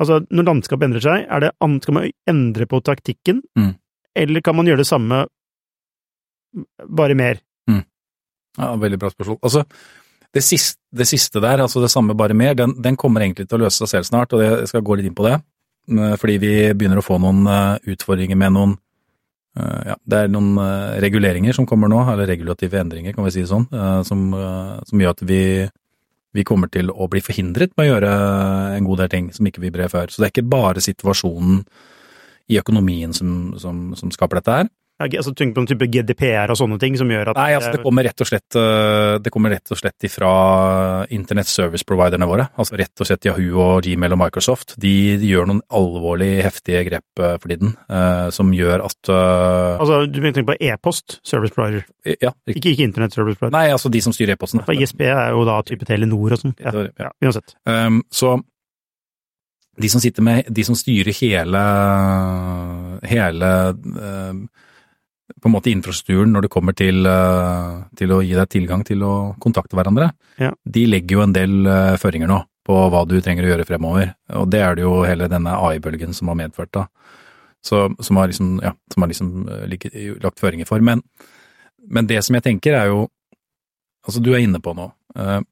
Altså, 0.00 0.22
når 0.32 0.48
landskapet 0.48 0.88
endrer 0.88 1.04
seg, 1.04 1.26
er 1.28 1.44
det, 1.44 1.50
skal 1.84 1.94
man 1.94 2.08
endre 2.30 2.66
på 2.66 2.80
taktikken, 2.80 3.42
eller 4.16 4.40
kan 4.40 4.56
man 4.56 4.66
gjøre 4.66 4.80
det 4.80 4.88
samme, 4.88 5.26
bare 6.88 7.14
mer? 7.14 7.42
Ja, 8.60 8.74
veldig 8.76 8.98
bra 9.00 9.10
spørsmål. 9.12 9.40
Altså, 9.42 9.64
det 10.34 10.42
siste, 10.46 10.78
det 10.94 11.06
siste, 11.08 11.40
der, 11.42 11.62
altså 11.64 11.80
det 11.82 11.90
samme, 11.90 12.14
bare 12.18 12.36
mer, 12.36 12.54
den, 12.54 12.76
den, 12.82 12.98
kommer 12.98 13.24
egentlig 13.24 13.48
til 13.48 13.58
å 13.58 13.64
løse 13.64 13.82
seg 13.82 13.90
selv 13.94 14.10
snart, 14.10 14.34
og 14.36 14.44
jeg 14.44 14.68
skal 14.70 14.84
gå 14.86 14.98
litt 14.98 15.08
inn 15.08 15.16
på 15.16 15.26
det. 15.26 15.40
Eh, 15.90 16.14
fordi 16.20 16.38
vi 16.42 16.54
begynner 16.76 17.00
å 17.00 17.04
få 17.04 17.18
noen 17.22 17.42
eh, 17.50 17.92
utfordringer 17.94 18.38
med 18.38 18.54
noen 18.54 18.76
eh, 19.58 19.90
ja, 19.90 19.98
det 20.04 20.22
er 20.22 20.32
noen 20.32 20.52
reguleringer 21.02 21.56
som 21.56 21.66
kommer 21.66 21.90
nå, 21.90 22.02
eller 22.12 22.30
regulative 22.30 22.78
endringer, 22.78 23.16
kan 23.16 23.26
vi 23.26 23.34
si 23.34 23.44
det 23.44 23.50
sånn, 23.50 23.66
som, 24.06 24.26
som 24.86 25.02
gjør 25.02 25.16
at 25.16 25.24
vi, 25.26 25.42
vi, 26.36 26.46
kommer 26.46 26.70
til 26.70 26.92
å 26.92 27.08
bli 27.10 27.22
forhindret 27.24 27.74
med 27.74 27.88
å 27.88 27.94
gjøre 27.94 28.12
en 28.76 28.86
god 28.86 29.04
del 29.04 29.14
ting 29.16 29.32
som 29.34 29.48
ikke 29.50 29.64
vi 29.64 29.72
ble 29.74 29.88
før. 29.90 30.12
Så 30.12 30.20
det 30.20 30.28
er 30.28 30.34
ikke 30.36 30.52
bare 30.52 30.84
situasjonen 30.84 31.64
i 32.50 32.58
økonomien 32.58 33.14
som, 33.14 33.56
som, 33.62 33.90
som 33.98 34.14
skaper 34.14 34.40
dette 34.40 34.60
her, 34.60 34.70
altså 35.00 35.32
Tenk 35.36 35.54
på 35.56 35.62
en 35.62 35.68
type 35.70 35.86
GDPR 35.88 36.52
og 36.52 36.58
sånne 36.60 36.76
ting 36.82 36.96
som 37.00 37.08
gjør 37.10 37.32
at 37.32 37.38
Nei, 37.38 37.54
altså 37.56 37.72
det 37.74 37.82
kommer 37.84 38.04
rett 38.04 38.20
og 38.20 38.28
slett, 38.28 38.56
eh, 38.58 39.14
det 39.22 39.32
kommer 39.32 39.54
rett 39.54 39.72
og 39.72 39.80
slett 39.80 40.06
ifra 40.08 40.32
internett 41.16 41.48
service 41.48 41.86
providerne 41.88 42.28
våre. 42.28 42.48
Altså 42.60 42.76
rett 42.80 43.00
og 43.00 43.08
slett 43.08 43.28
Yahoo 43.30 43.62
og 43.64 43.86
Gmail 43.86 44.16
og 44.16 44.20
Microsoft. 44.20 44.76
De, 44.80 44.92
de 45.20 45.32
gjør 45.32 45.48
noen 45.48 45.62
alvorlig 45.80 46.30
heftige 46.44 46.84
grep 46.90 47.22
eh, 47.22 47.36
for 47.40 47.52
tiden 47.52 47.74
uh, 47.88 48.28
som 48.34 48.52
gjør 48.54 48.84
at 48.86 49.10
Altså 49.10 50.04
du 50.10 50.20
tenker 50.20 50.46
på 50.52 50.58
e-post 50.68 51.18
service 51.26 51.54
provider? 51.56 51.86
Ja. 52.04 52.34
Ikke, 52.50 52.74
ikke 52.74 52.86
internett 52.86 53.16
service 53.16 53.40
provider? 53.40 53.56
Nei, 53.56 53.72
altså 53.72 53.92
de 53.92 54.02
som 54.04 54.14
styrer 54.14 54.36
e-posten. 54.36 54.62
For 54.66 54.76
ISP 54.76 55.04
er 55.08 55.32
jo 55.34 55.46
da 55.48 55.60
type 55.66 55.88
Telenor 55.88 56.36
og 56.36 56.42
sånn. 56.42 56.56
Ja, 56.60 56.74
ja, 57.00 57.12
uansett. 57.24 57.56
Um, 57.68 58.02
så 58.12 58.36
de 59.80 59.88
som 59.88 60.02
sitter 60.02 60.24
med, 60.24 60.48
de 60.48 60.64
som 60.66 60.76
styrer 60.76 61.14
hele 61.16 61.62
hele 63.08 63.52
uh, 63.72 64.34
på 65.40 65.48
en 65.48 65.54
måte 65.54 65.72
infrastrukturen 65.72 66.32
når 66.34 66.46
det 66.46 66.52
kommer 66.52 66.76
til, 66.76 67.06
eh, 67.08 67.82
til, 67.96 68.12
å 68.12 68.20
gi 68.24 68.36
deg 68.36 68.48
tilgang 68.52 68.84
til 68.86 69.02
å 69.06 69.12
kontakte 69.40 69.78
hverandre, 69.78 70.10
ja. 70.40 70.52
de 70.64 70.86
legger 70.88 71.16
jo 71.16 71.24
en 71.24 71.36
del 71.36 71.54
uh, 71.68 71.98
føringer 72.00 72.30
nå. 72.30 72.42
på 72.70 72.76
hva 72.92 73.00
du 73.08 73.16
trenger 73.24 73.46
å 73.46 73.48
gjøre 73.54 73.66
fremover. 73.66 74.12
Og 74.36 74.50
det 74.52 74.60
er 74.62 74.76
det 74.76 74.84
jo 74.84 75.00
hele 75.02 75.30
denne 75.32 75.56
AI-bølgen 75.56 76.12
som 76.14 76.28
har 76.30 76.36
medført, 76.38 76.70
da. 76.76 76.84
Så, 77.64 77.88
som 78.00 78.16
har 78.20 78.28
liksom, 78.30 78.60
ja, 78.64 78.74
som 78.92 79.02
har 79.02 79.10
liksom 79.10 79.30
like, 79.68 79.90
lagt 80.22 80.40
føringer 80.40 80.68
for. 80.68 80.80
Men, 80.84 81.02
men, 81.88 82.06
det 82.08 82.20
som 82.24 82.36
jeg 82.36 82.46
tenker 82.46 82.76
er 82.76 82.92
jo 82.92 83.08
Altså, 84.00 84.16
du 84.24 84.30
er 84.32 84.40
inne 84.40 84.56
på 84.64 84.72
noe. 84.72 84.94
Uh, 85.12 85.42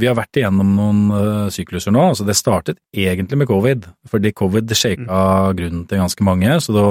vi 0.00 0.06
har 0.08 0.14
vært 0.16 0.38
igjennom 0.40 0.70
noen 0.72 1.50
sykluser 1.52 1.92
nå. 1.92 2.00
altså 2.00 2.24
Det 2.24 2.32
startet 2.34 2.78
egentlig 2.96 3.36
med 3.42 3.46
covid, 3.50 3.84
fordi 4.08 4.32
covid 4.32 4.72
shaka 4.72 5.04
mm. 5.04 5.58
grunnen 5.58 5.82
til 5.84 6.00
ganske 6.00 6.24
mange. 6.24 6.54
så 6.64 6.72
da 6.72 6.86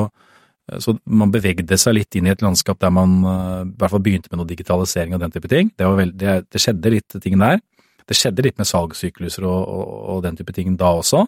så 0.79 0.95
man 1.03 1.31
bevegde 1.31 1.75
seg 1.79 1.97
litt 1.97 2.15
inn 2.15 2.29
i 2.29 2.31
et 2.31 2.43
landskap 2.43 2.79
der 2.79 2.91
man 2.93 3.17
uh, 3.25 3.61
i 3.65 3.73
hvert 3.79 3.91
fall 3.91 4.03
begynte 4.03 4.31
med 4.31 4.39
noe 4.39 4.47
digitalisering 4.49 5.15
og 5.15 5.23
den 5.23 5.33
type 5.33 5.51
ting. 5.51 5.73
Det, 5.75 5.89
veld, 5.99 6.15
det, 6.19 6.37
det 6.53 6.61
skjedde 6.63 6.93
litt 6.93 7.17
ting 7.23 7.35
der. 7.41 7.59
Det 8.07 8.15
skjedde 8.15 8.45
litt 8.45 8.59
med 8.59 8.69
salgssykluser 8.69 9.45
og, 9.47 9.59
og, 9.59 9.93
og, 10.13 10.23
den 10.23 10.39
type 10.39 10.55
ting 10.55 10.77
da 10.79 10.93
også, 10.99 11.25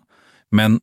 men, 0.55 0.79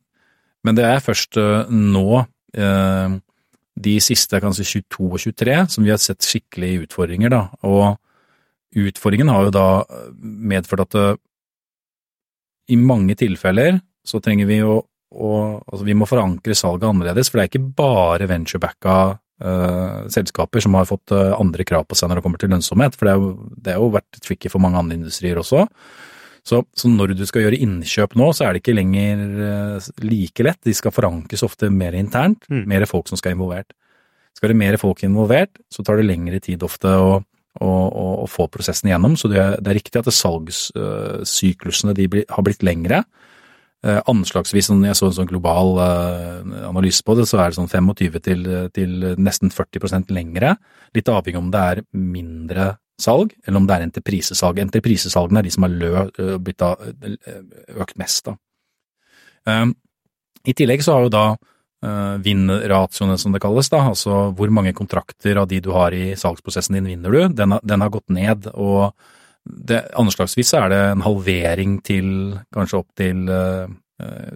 men 0.65 0.77
det 0.77 0.85
er 0.89 1.03
først 1.05 1.37
uh, 1.41 1.69
nå, 1.69 2.23
de 2.53 3.91
siste 4.05 4.37
kanskje 4.37 4.83
22 4.83 5.05
og 5.07 5.21
23, 5.23 5.53
som 5.73 5.81
vi 5.81 5.89
har 5.89 5.97
sett 5.97 6.21
skikkelige 6.21 6.83
utfordringer, 6.83 7.31
da. 7.33 7.39
Og 7.65 7.97
utfordringen 8.77 9.31
har 9.33 9.47
jo 9.47 9.53
da 9.55 9.65
medført 10.21 10.83
at 10.85 11.17
i 12.69 12.77
mange 12.77 13.17
tilfeller 13.17 13.79
så 14.05 14.21
trenger 14.21 14.45
vi 14.45 14.59
å 14.61 14.83
og, 15.13 15.63
altså, 15.69 15.83
vi 15.87 15.95
må 15.97 16.07
forankre 16.09 16.55
salget 16.57 16.87
annerledes, 16.89 17.29
for 17.29 17.39
det 17.39 17.45
er 17.45 17.51
ikke 17.51 17.75
bare 17.77 18.29
venturebacka 18.29 18.95
uh, 19.13 19.99
selskaper 20.13 20.63
som 20.63 20.77
har 20.79 20.89
fått 20.89 21.13
uh, 21.15 21.35
andre 21.37 21.65
krav 21.67 21.85
på 21.87 21.97
seg 21.97 22.09
når 22.09 22.19
det 22.19 22.25
kommer 22.25 22.41
til 22.41 22.51
lønnsomhet, 22.53 22.97
for 22.97 23.09
det 23.09 23.75
har 23.75 23.81
jo 23.81 23.93
vært 23.93 24.21
tricky 24.23 24.51
for 24.51 24.63
mange 24.63 24.81
andre 24.81 24.97
industrier 24.99 25.39
også. 25.41 25.67
Så, 26.43 26.59
så, 26.75 26.89
når 26.91 27.13
du 27.15 27.23
skal 27.27 27.45
gjøre 27.45 27.61
innkjøp 27.63 28.17
nå, 28.19 28.25
så 28.35 28.45
er 28.45 28.51
det 28.53 28.63
ikke 28.63 28.75
lenger 28.75 29.21
uh, 29.39 29.91
like 30.03 30.43
lett. 30.43 30.59
De 30.67 30.73
skal 30.75 30.91
forankres 30.95 31.45
ofte 31.45 31.69
mer 31.71 31.95
internt, 31.95 32.43
mm. 32.51 32.65
mer 32.69 32.83
folk 32.89 33.07
som 33.11 33.19
skal 33.19 33.37
involvert. 33.37 33.71
Skal 34.35 34.51
det 34.51 34.59
mer 34.59 34.75
folk 34.81 35.05
involvert, 35.05 35.53
så 35.71 35.85
tar 35.85 36.01
det 36.01 36.09
lengre 36.09 36.41
tid 36.43 36.65
ofte 36.65 36.89
å, 36.89 37.21
å, 37.61 37.69
å, 37.69 38.05
å 38.25 38.27
få 38.27 38.49
prosessen 38.51 38.89
igjennom. 38.89 39.15
Så 39.19 39.29
det 39.31 39.39
er, 39.39 39.55
det 39.61 39.71
er 39.71 39.79
riktig 39.79 40.01
at 40.01 40.09
salgssyklusene 40.11 41.95
har 41.95 42.43
blitt 42.43 42.65
lengre. 42.65 43.03
Eh, 43.83 43.99
anslagsvis, 44.07 44.69
når 44.71 44.93
jeg 44.93 44.95
så 44.95 45.07
en 45.09 45.15
sånn 45.17 45.27
global 45.27 45.73
eh, 45.83 46.51
analyse 46.69 47.03
på 47.03 47.17
det, 47.19 47.25
så 47.27 47.41
er 47.41 47.51
det 47.51 47.57
sånn 47.57 47.67
25 47.67 48.21
til, 48.23 48.45
til 48.71 48.93
nesten 49.19 49.51
40% 49.51 50.13
lengre. 50.15 50.53
Litt 50.95 51.09
avhengig 51.11 51.41
om 51.41 51.49
det 51.51 51.63
er 51.73 51.81
mindre 51.91 52.69
salg, 53.03 53.33
eller 53.43 53.59
om 53.59 53.65
det 53.67 53.75
er 53.75 53.83
entreprisesalg. 53.89 54.61
Entreprisesalgene 54.63 55.41
er 55.41 55.49
de 55.49 55.51
som 55.51 55.67
har 55.67 55.73
eh, 55.83 56.37
blitt 56.39 56.63
økt 56.63 57.99
mest, 57.99 58.31
da. 58.31 58.37
I 60.47 60.53
tillegg 60.55 60.79
så 60.85 60.93
har 60.95 61.03
jo 61.03 61.11
da 61.11 61.25
vinn-ratioene, 62.23 63.17
som 63.19 63.33
det 63.35 63.41
kalles, 63.43 63.67
da, 63.67 63.81
altså 63.89 64.29
hvor 64.37 64.51
mange 64.55 64.71
kontrakter 64.77 65.35
av 65.41 65.49
de 65.51 65.59
du 65.59 65.73
har 65.75 65.91
i 65.91 66.13
salgsprosessen 66.15 66.77
din 66.77 66.87
vinner 66.87 67.11
du, 67.11 67.35
den 67.35 67.57
har, 67.57 67.65
den 67.67 67.83
har 67.83 67.91
gått 67.91 68.07
ned. 68.15 68.47
og 68.53 68.93
det, 69.43 69.81
Anslagsvis 69.99 70.53
er 70.57 70.69
det 70.71 70.81
en 70.91 71.03
halvering 71.03 71.77
til 71.85 72.07
kanskje 72.55 72.79
opp 72.79 72.89
til 72.99 73.27
uh, 73.27 73.67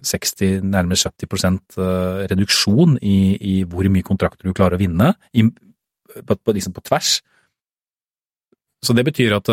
60, 0.04 0.60
nærmere 0.68 1.00
70 1.00 1.78
uh, 1.78 2.26
reduksjon 2.30 2.98
i, 3.02 3.36
i, 3.36 3.54
hvor 3.68 3.88
mye 3.92 4.06
kontrakter 4.06 4.48
du 4.48 4.56
klarer 4.56 4.76
å 4.76 4.82
vinne, 4.82 5.14
i, 5.32 5.46
på, 5.48 6.36
på, 6.36 6.54
liksom 6.56 6.76
på, 6.76 6.84
tvers. 6.88 7.18
Så 8.84 8.94
det 8.94 9.04
betyr 9.08 9.34
at 9.40 9.48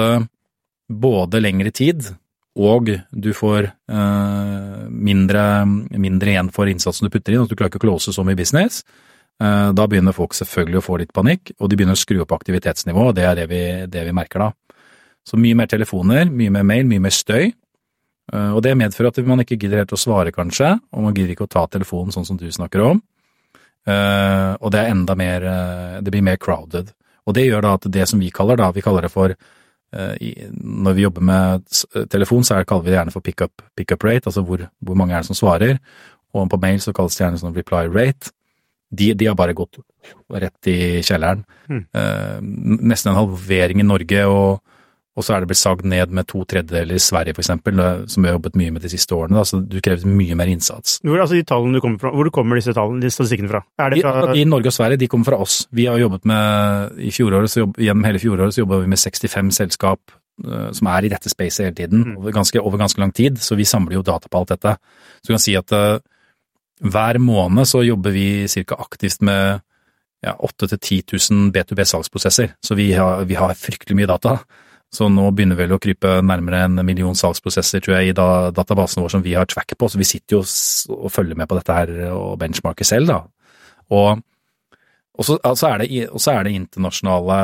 både 0.85 1.41
lengre 1.41 1.71
tid 1.74 2.05
og 2.55 2.88
du 3.12 3.31
får 3.35 3.67
eh, 3.67 4.83
mindre, 4.88 5.43
mindre, 6.00 6.31
igjen 6.31 6.51
for 6.55 6.71
innsatsen 6.71 7.07
du 7.07 7.12
putter 7.12 7.35
inn, 7.35 7.43
at 7.43 7.51
du 7.51 7.57
klarer 7.57 7.74
ikke 7.74 7.81
å 7.83 7.88
close 7.89 8.13
så 8.15 8.24
mye 8.24 8.39
business. 8.39 8.83
Eh, 9.43 9.71
da 9.75 9.88
begynner 9.91 10.15
folk 10.15 10.38
selvfølgelig 10.38 10.79
å 10.79 10.85
få 10.85 11.00
litt 11.01 11.12
panikk, 11.15 11.51
og 11.59 11.69
de 11.69 11.79
begynner 11.79 12.00
å 12.00 12.00
skru 12.00 12.21
opp 12.24 12.31
aktivitetsnivået, 12.38 13.12
og 13.12 13.17
det 13.17 13.25
er 13.27 13.41
det 13.41 13.47
vi, 13.51 13.63
det 13.91 14.05
vi 14.07 14.15
merker 14.15 14.45
da. 14.45 14.50
Så 15.25 15.39
mye 15.41 15.58
mer 15.58 15.70
telefoner, 15.70 16.29
mye 16.29 16.53
mer 16.53 16.65
mail, 16.67 16.86
mye 16.89 17.01
mer 17.01 17.13
støy. 17.13 17.50
Eh, 18.34 18.51
og 18.51 18.62
det 18.65 18.75
medfører 18.77 19.12
at 19.12 19.20
man 19.27 19.44
ikke 19.44 19.58
gidder 19.62 19.84
helt 19.84 19.94
å 19.94 20.00
svare, 20.00 20.34
kanskje, 20.36 20.75
og 20.94 21.05
man 21.05 21.15
gidder 21.15 21.36
ikke 21.36 21.48
å 21.48 21.51
ta 21.51 21.65
telefonen 21.72 22.13
sånn 22.15 22.27
som 22.27 22.39
du 22.39 22.48
snakker 22.51 22.84
om. 22.86 23.01
Eh, 23.86 24.51
og 24.60 24.72
det 24.74 24.82
er 24.82 24.89
enda 24.89 25.13
mer 25.13 25.44
eh, 25.46 25.98
Det 26.01 26.10
blir 26.10 26.24
mer 26.25 26.39
crowded. 26.41 26.89
Og 27.29 27.36
det 27.38 27.44
gjør 27.46 27.62
da 27.62 27.75
at 27.77 27.86
det 27.94 28.08
som 28.10 28.22
vi 28.22 28.32
kaller 28.34 28.58
da, 28.58 28.72
vi 28.74 28.82
kaller 28.86 29.05
det 29.05 29.13
for 29.13 29.36
Når 29.96 30.94
vi 30.98 31.03
jobber 31.05 31.22
med 31.24 31.67
telefon, 32.12 32.44
så 32.44 32.58
kaller 32.67 32.84
vi 32.84 32.91
det 32.91 32.98
gjerne 32.98 33.12
for 33.13 33.24
pickup 33.24 33.62
pick 33.77 33.91
rate, 33.91 34.25
altså 34.27 34.41
hvor, 34.44 34.65
hvor, 34.84 34.96
mange 34.96 35.13
er 35.13 35.22
det 35.24 35.29
som 35.29 35.38
svarer. 35.38 35.77
Og 36.34 36.50
på 36.51 36.60
mail 36.60 36.82
så 36.84 36.91
kalles 36.91 37.15
det 37.15 37.24
gjerne 37.24 37.39
sånn 37.39 37.55
reply 37.55 37.86
rate. 37.88 38.34
De, 38.91 39.13
de 39.15 39.29
har 39.29 39.38
bare 39.39 39.55
gått 39.55 39.79
rett 40.27 40.67
i 40.67 41.00
kjelleren. 41.00 41.46
Mm. 41.70 41.86
Nesten 42.91 43.13
en 43.13 43.22
halvering 43.22 43.79
i 43.79 43.88
Norge. 43.88 44.25
og 44.25 44.75
og 45.15 45.24
så 45.24 45.31
er 45.31 45.43
det 45.43 45.48
blitt 45.48 45.62
sagd 45.62 45.86
ned 45.88 46.12
med 46.12 46.27
to 46.27 46.41
tredjedeler 46.43 46.98
i 46.98 47.01
Sverige, 47.01 47.38
for 47.38 47.43
eksempel, 47.45 47.79
som 48.12 48.24
vi 48.24 48.27
har 48.27 48.36
jobbet 48.36 48.57
mye 48.60 48.74
med 48.75 48.84
de 48.84 48.89
siste 48.91 49.15
årene. 49.15 49.38
Da, 49.39 49.45
så 49.48 49.62
du 49.63 49.77
krever 49.79 50.10
mye 50.12 50.36
mer 50.36 50.50
innsats. 50.51 50.98
Hvor, 51.05 51.22
altså 51.24 51.38
de 51.39 51.45
du 51.45 51.79
kommer 51.79 52.01
fra, 52.01 52.12
hvor 52.12 52.29
kommer 52.36 52.60
disse 52.60 52.74
tallene, 52.75 53.00
de 53.00 53.12
statistikkene 53.13 53.51
fra? 53.53 53.62
fra? 53.79 53.95
I, 53.95 54.41
I, 54.41 54.43
Norge 54.50 54.74
og 54.74 54.75
Sverige, 54.75 55.00
de 55.00 55.07
kommer 55.12 55.29
fra 55.29 55.39
oss. 55.39 55.62
Vi 55.72 55.88
har 55.88 56.01
jobbet 56.01 56.27
med, 56.27 57.00
i 57.00 57.13
fjoråret, 57.15 57.51
så 57.51 57.63
jobb, 57.63 57.79
Gjennom 57.86 58.07
hele 58.10 58.19
fjoråret 58.19 58.55
så 58.55 58.63
jobba 58.65 58.81
vi 58.81 58.91
med 58.91 59.00
65 59.00 59.53
selskap 59.55 60.01
uh, 60.43 60.67
som 60.75 60.91
er 60.91 61.07
i 61.07 61.13
dette 61.13 61.31
spacet 61.31 61.69
hele 61.69 61.77
tiden, 61.79 62.03
mm. 62.10 62.17
over, 62.19 62.36
ganske, 62.36 62.60
over, 62.60 62.81
ganske, 62.84 63.00
lang 63.00 63.15
tid. 63.15 63.39
Så 63.39 63.55
vi 63.55 63.67
samler 63.67 63.95
jo 63.95 64.03
data 64.03 64.27
på 64.27 64.41
alt 64.41 64.51
dette. 64.51 64.75
Så 65.22 65.31
du 65.31 65.34
kan 65.38 65.45
si 65.45 65.55
at 65.55 65.72
uh, 65.72 66.03
hver 66.84 67.22
måned 67.24 67.72
så 67.72 67.86
jobber 67.88 68.12
vi 68.12 68.27
ca. 68.51 68.81
aktivt 68.84 69.24
med 69.24 69.63
ja, 70.25 70.36
8000-10 70.43 71.31
000 71.31 71.55
B2B-salgsprosesser. 71.55 72.51
Så 72.60 72.75
vi 72.75 72.91
har, 72.93 73.24
vi 73.24 73.39
har 73.39 73.55
fryktelig 73.55 73.95
mye 74.01 74.12
data. 74.12 74.39
Så 74.94 75.08
nå 75.12 75.25
begynner 75.36 75.58
vel 75.60 75.74
å 75.75 75.80
krype 75.82 76.20
nærmere 76.24 76.65
en 76.68 76.80
million 76.88 77.18
salgsprosesser, 77.18 77.84
tror 77.84 77.98
jeg, 77.98 78.12
i 78.12 78.15
da, 78.15 78.51
databasen 78.56 79.04
vår 79.04 79.15
som 79.15 79.25
vi 79.25 79.36
har 79.36 79.48
track 79.50 79.75
på. 79.77 79.89
Så 79.92 80.00
vi 80.00 80.08
sitter 80.08 80.38
jo 80.38 80.44
og 80.96 81.12
følger 81.12 81.38
med 81.39 81.50
på 81.51 81.58
dette 81.58 81.75
her 81.75 81.92
og 82.13 82.38
benchmarker 82.42 82.88
selv, 82.88 83.12
da. 83.12 83.20
Og, 83.94 84.22
og 85.15 85.27
så, 85.27 85.38
altså 85.44 85.68
er, 85.68 85.84
det, 85.84 86.08
og 86.10 86.22
så 86.22 86.32
er 86.32 86.48
det 86.48 86.56
internasjonale 86.56 87.39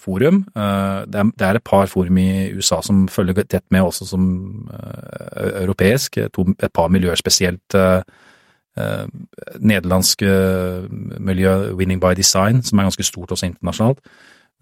forum. 0.00 0.44
Eh, 0.54 1.00
det 1.10 1.22
er, 1.24 1.32
det 1.38 1.48
er, 1.48 1.58
et 1.58 1.66
par 1.66 1.90
forum 1.90 2.18
i 2.22 2.30
USA 2.54 2.80
som 2.84 3.04
følger 3.10 3.42
tett 3.42 3.66
med 3.74 3.88
også 3.88 4.08
som 4.12 4.24
uh, 4.70 5.62
europeisk. 5.64 6.20
To, 6.36 6.46
et 6.58 6.72
par 6.74 6.92
miljøer 6.94 7.18
spesielt. 7.18 7.74
Uh, 7.74 8.02
uh, 8.78 9.06
nederlandsk 9.58 10.22
miljø, 11.18 11.74
Winning 11.74 12.00
by 12.00 12.14
Design, 12.16 12.62
som 12.62 12.78
er 12.78 12.90
ganske 12.90 13.10
stort 13.10 13.34
også 13.34 13.50
internasjonalt. 13.50 14.02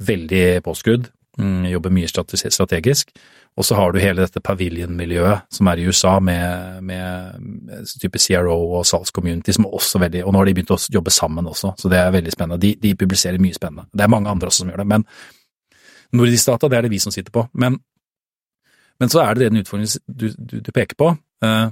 Veldig 0.01 0.63
påskrudd. 0.65 1.11
Jobber 1.39 1.93
mye 1.95 2.09
strategisk. 2.11 3.13
Og 3.59 3.67
så 3.67 3.75
har 3.75 3.93
du 3.93 3.99
hele 3.99 4.23
dette 4.23 4.41
pavilion-miljøet 4.43 5.51
som 5.53 5.69
er 5.71 5.81
i 5.81 5.87
USA 5.91 6.15
med, 6.23 6.83
med 6.87 7.89
type 8.01 8.19
CRO 8.23 8.57
og 8.79 8.87
salgscommunity 8.87 9.55
som 9.57 9.67
er 9.67 9.75
også 9.75 10.01
veldig 10.05 10.23
Og 10.25 10.33
nå 10.33 10.41
har 10.41 10.49
de 10.49 10.55
begynt 10.55 10.73
å 10.75 10.79
jobbe 10.95 11.11
sammen 11.15 11.51
også, 11.51 11.75
så 11.79 11.91
det 11.91 11.99
er 11.99 12.15
veldig 12.15 12.35
spennende. 12.35 12.61
De, 12.63 12.77
de 12.79 12.95
publiserer 12.99 13.43
mye 13.43 13.57
spennende. 13.57 13.89
Det 13.93 14.07
er 14.07 14.13
mange 14.13 14.31
andre 14.31 14.51
også 14.51 14.65
som 14.65 14.71
gjør 14.73 14.85
det, 14.85 14.89
men 14.95 15.07
Nordisk 16.17 16.47
Data, 16.47 16.71
det 16.71 16.79
er 16.79 16.87
det 16.87 16.95
vi 16.95 17.03
som 17.03 17.15
sitter 17.15 17.35
på. 17.35 17.45
Men, 17.63 17.77
men 18.99 19.13
så 19.13 19.23
er 19.23 19.35
det 19.35 19.51
den 19.51 19.61
utfordringen 19.63 20.01
du, 20.07 20.31
du, 20.39 20.57
du, 20.59 20.73
peker 20.75 20.99
på. 20.99 21.13
Uh, 21.45 21.71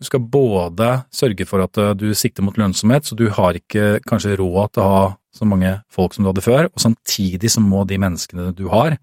du 0.00 0.08
skal 0.08 0.24
både 0.32 0.90
sørge 1.12 1.44
for 1.48 1.60
at 1.64 1.76
eh, 1.76 1.92
du 1.92 2.06
sikter 2.16 2.44
mot 2.44 2.56
lønnsomhet, 2.56 3.04
så 3.04 3.16
du 3.16 3.26
har 3.36 3.56
ikke 3.58 3.98
kanskje 4.08 4.38
råd 4.40 4.70
til 4.72 4.80
å 4.80 4.92
ha 4.94 5.02
så 5.40 5.48
mange 5.48 5.72
folk 5.92 6.14
som 6.14 6.24
du 6.24 6.30
hadde 6.30 6.44
før, 6.44 6.68
og 6.70 6.82
samtidig 6.82 7.50
så 7.52 7.62
må 7.64 7.84
de 7.88 7.98
menneskene 8.00 8.50
du 8.56 8.66
har, 8.72 8.98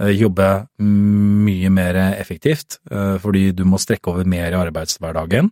eh, 0.00 0.14
jobbe 0.14 0.48
mye 0.80 1.70
mer 1.70 2.00
effektivt, 2.14 2.80
eh, 2.90 3.16
fordi 3.18 3.52
du 3.52 3.64
må 3.64 3.78
strekke 3.78 4.10
over 4.10 4.24
mer 4.24 4.50
i 4.50 4.60
arbeidshverdagen. 4.64 5.50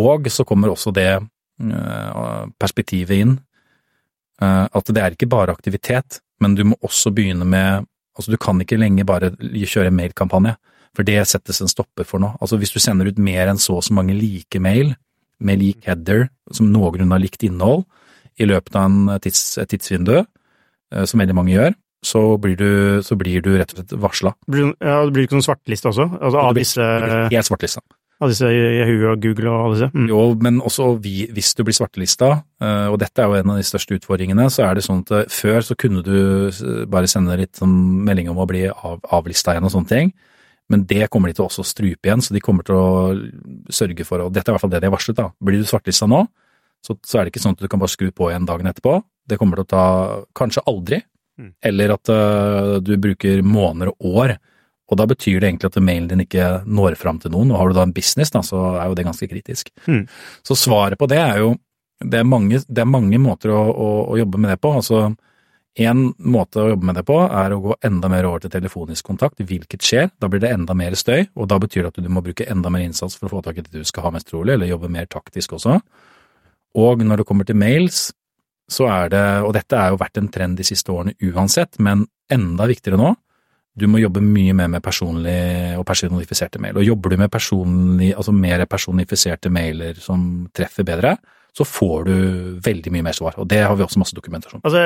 Og 0.00 0.30
så 0.30 0.46
kommer 0.46 0.70
også 0.70 0.94
det 0.94 1.20
perspektivet 2.56 3.18
inn 3.20 3.32
at 4.40 4.86
det 4.88 4.96
er 5.02 5.12
ikke 5.12 5.28
bare 5.28 5.52
aktivitet, 5.52 6.22
men 6.40 6.54
du 6.54 6.62
må 6.64 6.76
også 6.80 7.12
begynne 7.12 7.44
med 7.44 7.86
Altså, 8.18 8.34
du 8.34 8.40
kan 8.42 8.58
ikke 8.60 8.76
lenger 8.76 9.06
bare 9.08 9.30
kjøre 9.32 9.92
mailkampanje. 9.94 10.56
For 10.96 11.06
det 11.06 11.22
settes 11.30 11.60
en 11.62 11.70
stopper 11.70 12.04
for 12.04 12.22
nå. 12.22 12.32
Altså 12.42 12.58
hvis 12.60 12.74
du 12.74 12.80
sender 12.82 13.08
ut 13.08 13.20
mer 13.22 13.48
enn 13.48 13.60
så 13.62 13.78
og 13.78 13.86
så 13.86 13.94
mange 13.96 14.16
like 14.18 14.60
mail, 14.60 14.94
med 15.40 15.56
lik 15.62 15.86
header, 15.88 16.26
som 16.52 16.68
noenlunde 16.68 17.14
har 17.14 17.22
likt 17.22 17.46
innhold, 17.46 17.86
i 18.40 18.48
løpet 18.48 18.76
av 18.78 18.88
en 18.88 19.14
tids, 19.22 19.44
et 19.60 19.70
tidsvindu, 19.70 20.18
eh, 20.20 21.06
som 21.06 21.22
veldig 21.22 21.36
mange 21.36 21.54
gjør, 21.54 21.76
så 22.06 22.24
blir 22.40 22.56
du, 22.56 22.70
så 23.04 23.16
blir 23.20 23.44
du 23.44 23.52
rett 23.58 23.74
og 23.74 23.80
slett 23.80 23.96
varsla. 24.00 24.34
Ja, 24.80 25.00
det 25.04 25.12
blir 25.14 25.26
ikke 25.26 25.36
noen 25.36 25.44
svarteliste 25.44 25.90
også? 25.90 26.06
Altså 26.16 26.44
av 26.46 26.54
disse 26.56 26.86
Helt 27.28 27.48
svartelista. 27.48 27.84
Av 28.20 28.28
disse 28.28 28.48
Yahoo 28.52 29.14
og 29.14 29.20
Google 29.24 29.48
og 29.48 29.62
alle 29.64 29.76
disse? 29.76 29.86
Mm. 29.96 30.08
Jo, 30.10 30.22
men 30.44 30.58
også 30.60 30.90
vi, 31.00 31.14
hvis 31.32 31.54
du 31.56 31.62
blir 31.64 31.76
svartelista, 31.76 32.32
eh, 32.60 32.88
og 32.92 32.98
dette 33.00 33.20
er 33.20 33.28
jo 33.28 33.38
en 33.40 33.52
av 33.54 33.60
de 33.60 33.68
største 33.68 33.96
utfordringene, 33.96 34.48
så 34.52 34.66
er 34.66 34.76
det 34.76 34.84
sånn 34.84 35.04
at 35.06 35.14
eh, 35.16 35.30
før 35.32 35.64
så 35.64 35.76
kunne 35.80 36.04
du 36.04 36.18
bare 36.92 37.08
sende 37.08 37.38
litt 37.40 37.60
sånn 37.60 37.76
melding 38.08 38.28
om 38.32 38.40
å 38.40 38.48
bli 38.48 38.66
av, 38.68 39.00
avlista 39.16 39.54
igjen 39.54 39.68
og 39.68 39.72
sånne 39.76 39.92
ting. 39.92 40.12
Men 40.70 40.84
det 40.86 41.08
kommer 41.10 41.28
de 41.28 41.36
til 41.36 41.48
også 41.48 41.64
å 41.64 41.66
strupe 41.66 42.06
igjen, 42.06 42.22
så 42.22 42.36
de 42.36 42.44
kommer 42.44 42.64
til 42.64 42.76
å 42.78 42.90
sørge 43.74 44.06
for, 44.06 44.22
og 44.22 44.36
dette 44.36 44.48
er 44.48 44.52
i 44.52 44.54
hvert 44.54 44.64
fall 44.64 44.72
det 44.72 44.84
de 44.84 44.86
har 44.86 44.94
varslet, 44.94 45.18
da. 45.18 45.32
Blir 45.42 45.58
du 45.58 45.66
svartlista 45.66 46.06
nå, 46.08 46.22
så, 46.86 46.96
så 47.06 47.18
er 47.18 47.24
det 47.26 47.34
ikke 47.34 47.42
sånn 47.44 47.56
at 47.58 47.64
du 47.64 47.68
kan 47.70 47.80
bare 47.82 47.92
skru 47.92 48.10
på 48.12 48.30
igjen 48.30 48.48
dagen 48.48 48.68
etterpå. 48.70 48.98
Det 49.28 49.38
kommer 49.40 49.60
til 49.60 49.68
å 49.68 49.72
ta 49.74 49.86
kanskje 50.36 50.66
aldri, 50.70 51.02
Mm. 51.40 51.54
eller 51.64 51.92
at 51.94 52.08
uh, 52.12 52.74
du 52.84 52.90
bruker 53.00 53.38
måneder 53.40 53.88
og 53.94 54.16
år. 54.20 54.34
Og 54.90 54.98
da 54.98 55.06
betyr 55.08 55.38
det 55.40 55.48
egentlig 55.48 55.70
at 55.70 55.78
mailen 55.80 56.08
din 56.10 56.20
ikke 56.26 56.48
når 56.66 56.98
fram 57.00 57.16
til 57.22 57.32
noen, 57.32 57.54
og 57.54 57.56
har 57.56 57.70
du 57.70 57.78
da 57.78 57.84
en 57.86 57.94
business, 57.96 58.32
da, 58.34 58.42
så 58.44 58.60
er 58.74 58.90
jo 58.90 58.96
det 58.98 59.06
ganske 59.06 59.28
kritisk. 59.30 59.70
Mm. 59.86 60.02
Så 60.44 60.56
svaret 60.58 61.00
på 61.00 61.08
det 61.08 61.16
er 61.22 61.38
jo 61.40 61.54
Det 62.00 62.18
er 62.18 62.24
mange, 62.24 62.60
det 62.64 62.80
er 62.80 62.88
mange 62.88 63.18
måter 63.20 63.50
å, 63.52 63.60
å, 63.72 63.88
å 64.12 64.14
jobbe 64.16 64.38
med 64.40 64.50
det 64.50 64.60
på. 64.60 64.70
altså 64.72 65.14
en 65.78 66.14
måte 66.18 66.58
å 66.58 66.70
jobbe 66.72 66.86
med 66.88 66.96
det 66.96 67.04
på 67.06 67.16
er 67.28 67.52
å 67.52 67.60
gå 67.60 67.74
enda 67.84 68.08
mer 68.08 68.24
over 68.24 68.40
til 68.40 68.50
telefonisk 68.50 69.04
kontakt, 69.06 69.38
hvilket 69.38 69.84
skjer. 69.84 70.08
Da 70.18 70.28
blir 70.28 70.40
det 70.40 70.50
enda 70.50 70.74
mer 70.74 70.96
støy, 70.98 71.28
og 71.36 71.48
da 71.48 71.58
betyr 71.60 71.84
det 71.84 71.92
at 71.92 72.00
du 72.02 72.08
må 72.08 72.22
bruke 72.24 72.48
enda 72.48 72.72
mer 72.72 72.86
innsats 72.86 73.16
for 73.16 73.28
å 73.28 73.36
få 73.36 73.42
tak 73.44 73.60
i 73.60 73.62
det 73.66 73.70
du 73.70 73.84
skal 73.84 74.08
ha 74.08 74.10
mest 74.10 74.28
trolig, 74.32 74.54
eller 74.54 74.66
jobbe 74.66 74.90
mer 74.90 75.06
taktisk 75.12 75.52
også. 75.58 75.78
Og 76.78 77.02
når 77.02 77.22
det 77.22 77.26
kommer 77.26 77.48
til 77.48 77.58
mails, 77.58 78.10
så 78.70 78.86
er 78.86 79.10
det, 79.10 79.24
og 79.42 79.54
dette 79.56 79.74
er 79.74 79.90
jo 79.90 79.98
vært 79.98 80.20
en 80.20 80.28
trend 80.30 80.60
de 80.60 80.66
siste 80.66 80.92
årene 80.94 81.16
uansett, 81.32 81.80
men 81.82 82.04
enda 82.30 82.68
viktigere 82.70 83.00
nå, 83.00 83.14
du 83.80 83.86
må 83.90 84.00
jobbe 84.02 84.22
mye 84.22 84.54
mer 84.54 84.68
med 84.70 84.82
personlig 84.84 85.76
og 85.78 85.84
personifiserte 85.88 86.60
mail. 86.62 86.78
Og 86.78 86.86
jobber 86.86 87.14
du 87.14 87.20
med 87.22 87.30
personlig, 87.32 88.10
altså 88.14 88.34
mer 88.34 88.64
personifiserte 88.70 89.50
mailer 89.52 89.98
som 90.02 90.48
treffer 90.54 90.86
bedre, 90.86 91.14
så 91.56 91.66
får 91.66 92.04
du 92.06 92.14
veldig 92.62 92.92
mye 92.94 93.04
mer 93.08 93.16
svar, 93.16 93.34
og 93.42 93.48
det 93.50 93.58
har 93.66 93.74
vi 93.74 93.82
også 93.82 93.98
masse 93.98 94.14
dokumentasjon. 94.14 94.62
Altså, 94.62 94.84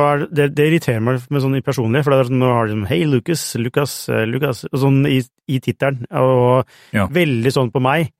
er, 0.00 0.22
det, 0.32 0.46
det 0.56 0.68
irriterer 0.70 1.02
meg 1.04 1.26
med 1.28 1.44
sånn 1.44 1.58
personlig, 1.64 2.02
for 2.06 2.14
det 2.14 2.20
er 2.22 2.30
sånn, 2.30 2.40
nå 2.40 2.52
har 2.54 2.68
de 2.70 2.76
sånn 2.76 2.86
Hei, 2.88 3.00
Lucas, 3.10 3.42
Lucas, 3.60 3.96
Lucas, 4.30 4.62
sånn 4.72 5.02
i, 5.10 5.18
i 5.52 5.60
tittelen, 5.60 6.06
og 6.16 6.64
Ja. 6.96 7.04
veldig 7.12 7.52
sånn 7.52 7.72
på 7.74 7.82
meg. 7.84 8.14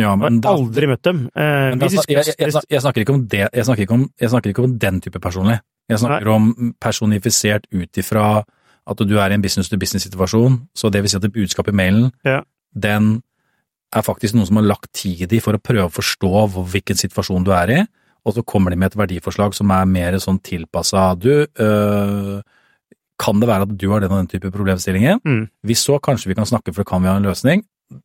Ja, 0.00 0.10
Jeg 0.14 0.18
men 0.22 0.38
har 0.40 0.40
da, 0.40 0.52
aldri 0.56 0.88
møtt 0.88 1.02
dem. 1.04 1.18
Eh, 1.36 1.74
da, 1.76 1.88
jeg, 1.92 2.04
jeg, 2.08 2.34
jeg, 2.38 2.52
jeg 2.70 2.80
snakker 2.80 3.04
ikke 3.04 3.14
om 3.14 3.26
det, 3.28 3.42
jeg 3.52 3.66
snakker 3.68 3.84
ikke 3.84 3.96
om, 3.98 4.06
snakker 4.20 4.50
ikke 4.54 4.64
om 4.64 4.78
den 4.80 5.00
type 5.04 5.20
personlig. 5.20 5.58
Jeg 5.90 6.00
snakker 6.00 6.30
om 6.32 6.46
personifisert 6.80 7.66
ut 7.74 8.00
ifra 8.00 8.26
at 8.88 9.02
du 9.06 9.12
er 9.20 9.30
i 9.30 9.36
en 9.36 9.42
business-to-business-situasjon, 9.44 10.56
så 10.74 10.90
det 10.90 11.02
vil 11.04 11.12
si 11.12 11.18
at 11.18 11.22
det 11.26 11.32
budskapet 11.34 11.74
i 11.74 11.76
mailen, 11.76 12.08
Ja. 12.24 12.40
den 12.74 13.22
er 13.92 14.02
faktisk 14.02 14.34
noen 14.34 14.46
som 14.48 14.56
har 14.56 14.64
lagt 14.64 14.92
tid 14.96 15.30
i 15.32 15.40
for 15.44 15.52
å 15.54 15.60
prøve 15.62 15.86
å 15.90 15.92
forstå 15.92 16.32
hvilken 16.72 16.96
situasjon 16.96 17.44
du 17.44 17.52
er 17.52 17.70
i, 17.70 17.80
og 18.24 18.34
så 18.34 18.44
kommer 18.46 18.70
de 18.70 18.78
med 18.80 18.92
et 18.92 18.98
verdiforslag 18.98 19.54
som 19.54 19.70
er 19.70 19.84
mer 19.90 20.16
sånn 20.22 20.40
tilpassa 20.42 21.12
du, 21.18 21.46
øh, 21.46 22.40
kan 23.22 23.38
det 23.40 23.48
være 23.48 23.68
at 23.68 23.76
du 23.78 23.88
har 23.90 24.00
den 24.00 24.10
og 24.10 24.18
den 24.22 24.30
type 24.32 24.50
problemstillingen? 24.50 25.20
Mm. 25.22 25.44
Hvis 25.66 25.84
så, 25.86 26.00
kanskje 26.02 26.32
vi 26.32 26.34
kan 26.34 26.46
snakke, 26.48 26.72
for 26.72 26.82
det 26.82 26.88
kan 26.90 27.02
vi 27.02 27.08
ha 27.08 27.16
en 27.16 27.22
løsning. 27.28 27.62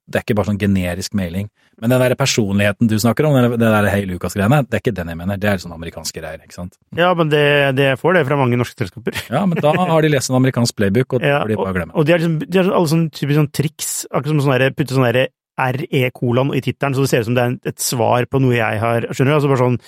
Det 0.07 0.19
er 0.19 0.23
ikke 0.25 0.35
bare 0.39 0.49
sånn 0.51 0.59
generisk 0.61 1.13
mailing. 1.17 1.47
Men 1.81 1.91
den 1.93 2.01
der 2.01 2.15
personligheten 2.17 2.89
du 2.89 2.95
snakker 2.99 3.27
om, 3.29 3.35
det 3.53 3.59
der 3.61 3.87
Hei 3.91 4.03
Lucas-greiene, 4.09 4.63
det 4.65 4.79
er 4.79 4.81
ikke 4.81 4.95
den 4.97 5.11
jeg 5.13 5.17
mener. 5.19 5.37
Det 5.37 5.49
er 5.51 5.61
sånn 5.61 5.75
amerikanske 5.75 6.19
greier, 6.21 6.41
ikke 6.43 6.57
sant. 6.57 6.77
Ja, 6.97 7.13
men 7.13 7.29
det, 7.29 7.43
det 7.77 7.91
får 8.01 8.17
det 8.17 8.25
fra 8.27 8.37
mange 8.39 8.57
norske 8.59 8.77
selskaper. 8.81 9.13
Ja, 9.35 9.45
men 9.45 9.61
da 9.61 9.71
har 9.77 10.01
de 10.01 10.09
lest 10.13 10.31
en 10.31 10.39
amerikansk 10.39 10.75
playbook, 10.79 11.13
og 11.19 11.21
det 11.21 11.29
Ja, 11.33 11.41
får 11.43 11.53
de 11.53 11.57
bare 11.61 11.73
glemme. 11.77 11.93
og 11.95 12.05
de 12.07 12.11
har 12.15 12.19
liksom, 12.23 12.39
de 12.47 12.57
har 12.63 12.71
alle 12.73 12.91
sånne 12.93 13.11
typiske 13.13 13.39
sånn 13.43 13.51
triks, 13.53 13.91
akkurat 14.11 14.33
som 14.33 14.45
sånn 14.47 14.77
putte 14.77 14.97
sånn 14.97 15.07
derre 15.11 15.27
RE-kolon 15.57 16.51
i 16.53 16.61
tittelen, 16.61 16.93
så 16.97 17.01
det 17.05 17.09
ser 17.11 17.23
ut 17.23 17.29
som 17.31 17.37
det 17.37 17.43
er 17.47 17.55
et 17.73 17.81
svar 17.81 18.25
på 18.29 18.41
noe 18.43 18.53
jeg 18.57 18.79
har, 18.81 19.07
skjønner 19.11 19.33
du? 19.33 19.37
Altså 19.39 19.49
bare 19.53 19.63
sånn, 19.65 19.79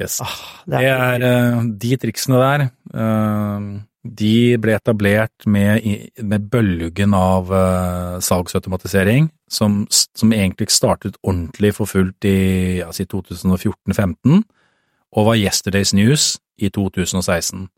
Yes. 0.00 0.14
ah, 0.24 0.36
Det 0.66 0.80
er 0.88 1.22
eh, 1.26 1.58
de 1.78 1.96
triksene 2.00 2.38
der. 2.40 2.62
eh, 2.96 3.66
de 4.02 4.58
ble 4.58 4.74
etablert 4.74 5.46
med, 5.46 5.84
med 6.18 6.48
bølgen 6.50 7.14
av 7.14 7.52
uh, 7.54 8.18
salgsautomatisering, 8.22 9.28
som, 9.50 9.84
som 9.90 10.34
egentlig 10.34 10.72
startet 10.74 11.18
ordentlig 11.22 11.74
for 11.76 11.90
fullt 11.90 12.26
i 12.26 12.80
ja, 12.80 12.90
si 12.94 13.06
2014-15, 13.06 14.42
og 15.12 15.28
var 15.28 15.38
Yesterday's 15.38 15.94
News 15.94 16.34
i 16.58 16.72
2016. 16.74 17.68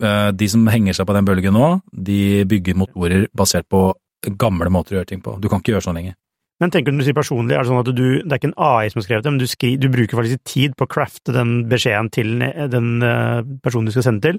Uh, 0.00 0.30
de 0.30 0.48
som 0.48 0.70
henger 0.70 0.96
seg 0.96 1.08
på 1.08 1.16
den 1.18 1.26
bølgen 1.26 1.58
nå, 1.58 1.74
de 1.92 2.46
bygger 2.48 2.78
motorer 2.78 3.26
basert 3.36 3.66
på 3.66 3.90
gamle 4.38 4.70
måter 4.70 4.94
å 4.94 5.00
gjøre 5.00 5.10
ting 5.10 5.24
på. 5.24 5.34
Du 5.42 5.50
kan 5.50 5.60
ikke 5.60 5.74
gjøre 5.74 5.88
sånn 5.88 5.98
lenger. 5.98 6.14
Men 6.62 6.70
tenker 6.70 6.92
du 6.92 6.94
når 6.94 7.02
du 7.02 7.08
sier 7.08 7.16
personlig, 7.18 7.56
er 7.56 7.64
det 7.64 7.72
sånn 7.72 7.80
at 7.80 7.88
du, 7.90 8.06
det 8.22 8.30
er 8.30 8.38
ikke 8.38 8.52
en 8.52 8.60
AI 8.62 8.90
som 8.92 9.00
har 9.00 9.06
skrevet 9.08 9.24
det, 9.26 9.30
men 9.34 9.42
du, 9.42 9.48
skri, 9.50 9.70
du 9.82 9.88
bruker 9.90 10.20
faktisk 10.20 10.44
tid 10.46 10.76
på 10.78 10.86
å 10.86 10.90
crafte 10.94 11.34
den 11.34 11.64
beskjeden 11.70 12.10
til 12.14 12.36
den 12.70 12.90
eh, 13.02 13.40
personen 13.64 13.90
du 13.90 13.94
skal 13.96 14.06
sende 14.06 14.28
til? 14.28 14.38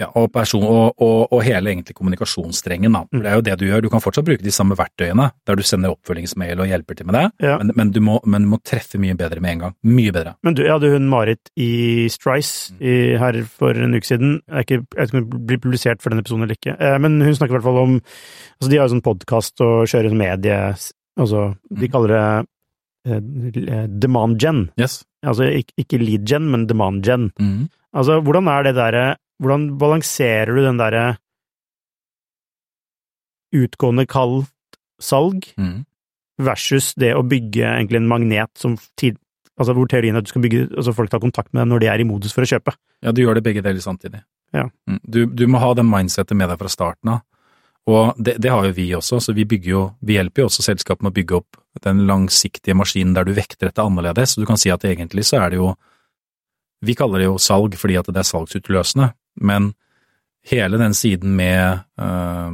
Ja, 0.00 0.08
og, 0.18 0.32
person, 0.34 0.64
og, 0.66 0.96
og, 0.98 1.28
og 1.30 1.42
hele 1.46 1.70
egentlig 1.70 1.94
kommunikasjonsstrengen, 1.94 2.90
da. 2.96 3.04
For 3.12 3.22
det 3.22 3.30
er 3.30 3.36
jo 3.38 3.42
det 3.46 3.54
du 3.60 3.64
gjør. 3.68 3.82
Du 3.84 3.88
kan 3.92 4.02
fortsatt 4.02 4.26
bruke 4.26 4.42
de 4.42 4.50
samme 4.50 4.74
verktøyene, 4.74 5.28
der 5.46 5.54
du 5.54 5.62
sender 5.62 5.92
oppfølgingsmail 5.94 6.58
og 6.64 6.66
hjelper 6.66 6.98
til 6.98 7.06
med 7.06 7.14
det, 7.14 7.24
Ja. 7.46 7.58
men, 7.60 7.70
men, 7.78 7.92
du 7.94 8.00
må, 8.02 8.16
men 8.26 8.42
du 8.42 8.48
må 8.56 8.58
treffe 8.66 8.98
mye 8.98 9.14
bedre 9.14 9.38
med 9.44 9.52
en 9.52 9.62
gang. 9.68 9.76
Mye 9.86 10.10
bedre. 10.16 10.32
Men 10.42 10.54
du, 10.58 10.64
jeg 10.66 10.72
hadde 10.74 10.90
hun 10.96 11.06
Marit 11.12 11.52
i 11.54 12.08
Strice 12.10 12.74
i, 12.82 13.14
her 13.22 13.38
for 13.46 13.70
en 13.78 13.94
uke 13.94 14.10
siden. 14.10 14.40
Jeg, 14.50 14.66
ikke, 14.66 14.80
jeg 14.82 14.98
vet 14.98 15.12
ikke 15.14 15.20
om 15.22 15.28
det 15.30 15.42
blir 15.52 15.62
publisert 15.68 16.02
for 16.02 16.10
denne 16.10 16.24
episoden 16.26 16.42
eller 16.48 16.58
ikke, 16.58 16.74
eh, 16.80 16.98
men 16.98 17.20
hun 17.22 17.34
snakker 17.38 17.54
i 17.54 17.58
hvert 17.60 17.68
fall 17.70 17.82
om 17.84 17.94
altså 18.00 18.70
De 18.72 18.78
har 18.80 18.88
jo 18.88 18.94
sånn 18.96 19.04
podkast 19.06 19.62
og 19.62 19.86
kjører 19.86 20.10
sånn 20.10 20.22
medie 20.24 20.58
Altså, 21.14 21.44
de 21.70 21.86
Mhm. 21.86 21.92
kaller 21.94 22.10
det 22.10 22.24
eh, 23.06 23.86
demand 23.86 24.38
gen. 24.42 24.70
Yes. 24.80 25.04
Altså 25.24 25.46
ikke 25.78 25.98
lead 26.02 26.24
gen, 26.26 26.50
men 26.50 26.66
demand 26.66 27.04
gen. 27.06 27.30
Mm. 27.38 27.68
Altså, 27.94 28.20
hvordan 28.24 28.48
er 28.50 28.62
det 28.66 28.74
derre 28.74 29.04
Hvordan 29.42 29.68
balanserer 29.80 30.54
du 30.54 30.62
den 30.62 30.78
derre 30.78 31.04
utgående 33.54 34.06
kaldt 34.10 34.50
salg 35.02 35.46
mm. 35.58 35.84
versus 36.42 36.92
det 36.98 37.12
å 37.14 37.24
bygge 37.26 37.66
egentlig 37.66 38.00
en 38.00 38.10
magnet 38.10 38.50
som 38.58 38.76
tid, 38.98 39.18
altså 39.58 39.74
hvor 39.76 39.90
teorien 39.90 40.16
er 40.16 40.22
at 40.22 40.28
du 40.28 40.32
skal 40.32 40.44
bygge, 40.44 40.68
altså 40.74 40.94
folk 40.96 41.12
tar 41.12 41.22
kontakt 41.22 41.52
med 41.52 41.64
deg 41.64 41.72
når 41.72 41.84
de 41.84 41.90
er 41.92 42.02
i 42.02 42.08
modus 42.08 42.34
for 42.34 42.46
å 42.46 42.50
kjøpe. 42.50 42.74
Ja, 43.04 43.14
du 43.14 43.22
gjør 43.22 43.38
det 43.38 43.44
begge 43.46 43.62
deler 43.64 43.82
samtidig. 43.84 44.22
Ja. 44.54 44.68
Mm. 44.88 45.00
Du, 45.02 45.24
du 45.26 45.46
må 45.50 45.62
ha 45.62 45.72
den 45.76 45.90
mindsetet 45.90 46.36
med 46.38 46.50
deg 46.50 46.60
fra 46.60 46.70
starten 46.72 47.16
av. 47.16 47.24
Og 47.90 48.16
det, 48.16 48.38
det 48.40 48.48
har 48.48 48.64
jo 48.64 48.72
vi 48.76 48.86
også, 48.96 49.18
så 49.20 49.34
vi 49.36 49.44
bygger 49.48 49.70
jo, 49.70 49.82
vi 50.00 50.16
hjelper 50.16 50.44
jo 50.44 50.48
også 50.48 50.64
selskapet 50.64 51.04
med 51.04 51.12
å 51.12 51.18
bygge 51.18 51.36
opp 51.36 51.58
den 51.84 52.06
langsiktige 52.08 52.76
maskinen 52.78 53.12
der 53.16 53.26
du 53.28 53.34
vekter 53.36 53.68
dette 53.68 53.84
annerledes. 53.84 54.34
Så 54.34 54.40
du 54.40 54.48
kan 54.48 54.60
si 54.60 54.72
at 54.72 54.86
egentlig 54.88 55.26
så 55.28 55.42
er 55.42 55.52
det 55.52 55.60
jo 55.62 55.74
Vi 56.84 56.92
kaller 56.92 57.22
det 57.22 57.24
jo 57.30 57.38
salg 57.40 57.78
fordi 57.80 57.94
at 57.96 58.08
det 58.12 58.20
er 58.20 58.26
salgsutløsende, 58.28 59.06
men 59.40 59.72
hele 60.44 60.78
den 60.80 60.94
siden 60.94 61.36
med 61.36 61.84
uh, 62.00 62.50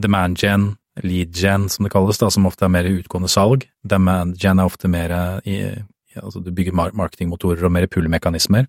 demand 0.00 0.38
gen, 0.38 0.70
lead 1.02 1.36
gen 1.36 1.68
som 1.70 1.86
det 1.86 1.92
kalles, 1.94 2.18
da, 2.18 2.30
som 2.30 2.46
ofte 2.48 2.66
er 2.66 2.74
mer 2.74 2.88
utgående 2.90 3.30
salg, 3.30 3.68
demand 3.86 4.36
gen 4.40 4.58
er 4.58 4.68
ofte 4.68 4.90
mer 4.90 5.14
i, 5.46 5.60
altså 6.18 6.42
du 6.42 6.50
bygger 6.54 6.74
marketingmotorer 6.74 7.64
og 7.68 7.72
mer 7.72 7.86
pull-mekanismer. 7.86 8.66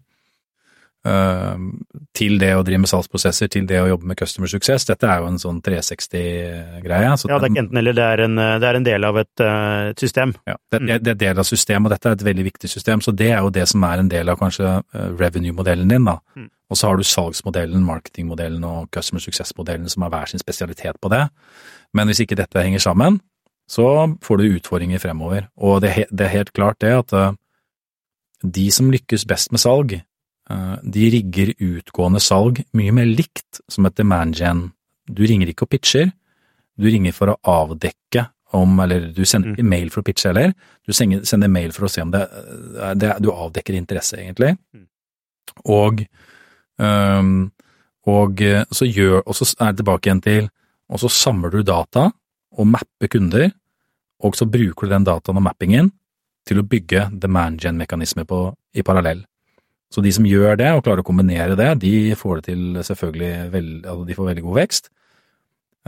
Uh, 1.08 1.56
til 2.12 2.36
det 2.42 2.50
å 2.58 2.64
drive 2.68 2.82
med 2.84 2.90
salgsprosesser, 2.92 3.48
til 3.48 3.68
det 3.70 3.78
å 3.80 3.88
jobbe 3.88 4.10
med 4.12 4.18
customer 4.20 4.52
success. 4.52 4.84
Dette 4.90 5.08
er 5.08 5.22
jo 5.22 5.30
en 5.30 5.40
sånn 5.40 5.62
360-greie. 5.64 7.06
Ja, 7.08 7.16
det 7.16 7.38
er 7.38 7.46
ikke 7.48 7.64
enten 7.64 7.80
eller, 7.80 7.96
det 7.96 8.08
er 8.16 8.24
en, 8.26 8.36
det 8.36 8.68
er 8.68 8.80
en 8.80 8.88
del 8.88 9.08
av 9.08 9.22
et, 9.22 9.32
uh, 9.40 9.90
et 9.94 10.04
system. 10.04 10.36
Ja, 10.50 10.58
det, 10.74 10.82
mm. 10.84 10.92
det 11.06 11.14
er 11.14 11.20
del 11.24 11.40
av 11.40 11.48
systemet, 11.48 11.88
og 11.88 11.96
dette 11.96 12.12
er 12.12 12.20
et 12.20 12.28
veldig 12.28 12.48
viktig 12.50 12.72
system, 12.72 13.04
så 13.06 13.16
det 13.16 13.32
er 13.32 13.40
jo 13.40 13.54
det 13.56 13.64
som 13.72 13.86
er 13.88 14.04
en 14.04 14.12
del 14.12 14.34
av 14.34 14.40
kanskje 14.42 14.76
uh, 14.82 15.08
revenue-modellen 15.16 15.96
din, 15.96 16.10
da. 16.10 16.20
Mm. 16.36 16.50
Og 16.70 16.78
så 16.78 16.90
har 16.92 17.00
du 17.00 17.08
salgsmodellen, 17.08 17.82
marketingmodellen 17.86 18.66
og 18.68 18.92
customer 18.94 19.24
success-modellen 19.24 19.90
som 19.90 20.06
har 20.06 20.14
hver 20.14 20.30
sin 20.30 20.42
spesialitet 20.42 21.00
på 21.02 21.10
det. 21.10 21.24
Men 21.98 22.10
hvis 22.10 22.22
ikke 22.22 22.38
dette 22.38 22.62
henger 22.62 22.84
sammen, 22.84 23.22
så 23.70 23.86
får 24.26 24.38
du 24.38 24.58
utfordringer 24.58 25.02
fremover. 25.02 25.48
Og 25.58 25.82
det, 25.82 25.94
det 26.12 26.28
er 26.28 26.36
helt 26.36 26.54
klart 26.54 26.82
det 26.82 26.94
at 26.94 27.14
uh, 27.14 27.34
de 28.44 28.70
som 28.72 28.92
lykkes 28.92 29.26
best 29.30 29.52
med 29.54 29.62
salg, 29.62 29.98
de 30.50 31.10
rigger 31.14 31.52
utgående 31.62 32.22
salg 32.24 32.64
mye 32.74 32.94
mer 32.96 33.06
likt 33.06 33.60
som 33.70 33.86
et 33.86 33.96
demand 34.00 34.36
gen. 34.40 34.72
Du 35.10 35.24
ringer 35.26 35.52
ikke 35.52 35.68
og 35.68 35.72
pitcher, 35.76 36.12
du 36.80 36.88
ringer 36.90 37.14
for 37.14 37.34
å 37.34 37.40
avdekke 37.46 38.28
om, 38.58 38.80
eller 38.82 39.12
du 39.14 39.22
sender 39.30 39.54
ikke 39.54 39.68
mail 39.70 39.90
for 39.94 40.02
å 40.02 40.08
pitche 40.08 40.32
heller, 40.32 40.54
du 40.88 40.94
sender, 40.94 41.52
mail 41.52 41.72
for 41.76 41.86
å 41.86 41.92
se 41.92 42.02
om 42.02 42.10
det, 42.14 42.22
er- 42.82 42.96
det 42.98 43.12
Du 43.22 43.30
avdekker 43.32 43.76
interesse, 43.78 44.18
egentlig. 44.18 44.56
Mm. 44.74 44.88
Og, 45.66 46.02
um, 46.78 47.52
og 48.08 48.42
eh, 48.42 48.64
så 48.72 48.88
gjør, 48.90 49.22
og 49.26 49.36
så 49.38 49.46
er 49.60 49.72
det 49.74 49.84
tilbake 49.84 50.08
igjen 50.10 50.22
til, 50.26 50.50
og 50.90 51.00
så 51.04 51.10
samler 51.14 51.52
du 51.54 51.62
data 51.64 52.08
og 52.58 52.68
mapper 52.68 53.08
kunder, 53.12 53.52
og 54.26 54.36
så 54.36 54.46
bruker 54.50 54.88
du 54.88 54.94
den 54.96 55.06
dataen 55.06 55.38
og 55.38 55.46
mappingen 55.46 55.92
til 56.48 56.60
å 56.60 56.66
bygge 56.66 57.10
demand 57.22 57.62
gen-mekanismer 57.62 58.26
i 58.74 58.82
parallell. 58.82 59.22
Så 59.89 60.04
de 60.06 60.12
som 60.13 60.28
gjør 60.28 60.58
det 60.60 60.69
og 60.75 60.84
klarer 60.86 61.02
å 61.02 61.08
kombinere 61.08 61.58
det, 61.58 61.69
de 61.82 62.15
får 62.17 62.39
det 62.39 62.52
til 62.52 62.82
selvfølgelig 62.86 63.32
vel, 63.54 63.69
altså 63.82 64.06
de 64.06 64.17
får 64.17 64.30
veldig 64.30 64.45
god 64.45 64.58
vekst. 64.60 64.89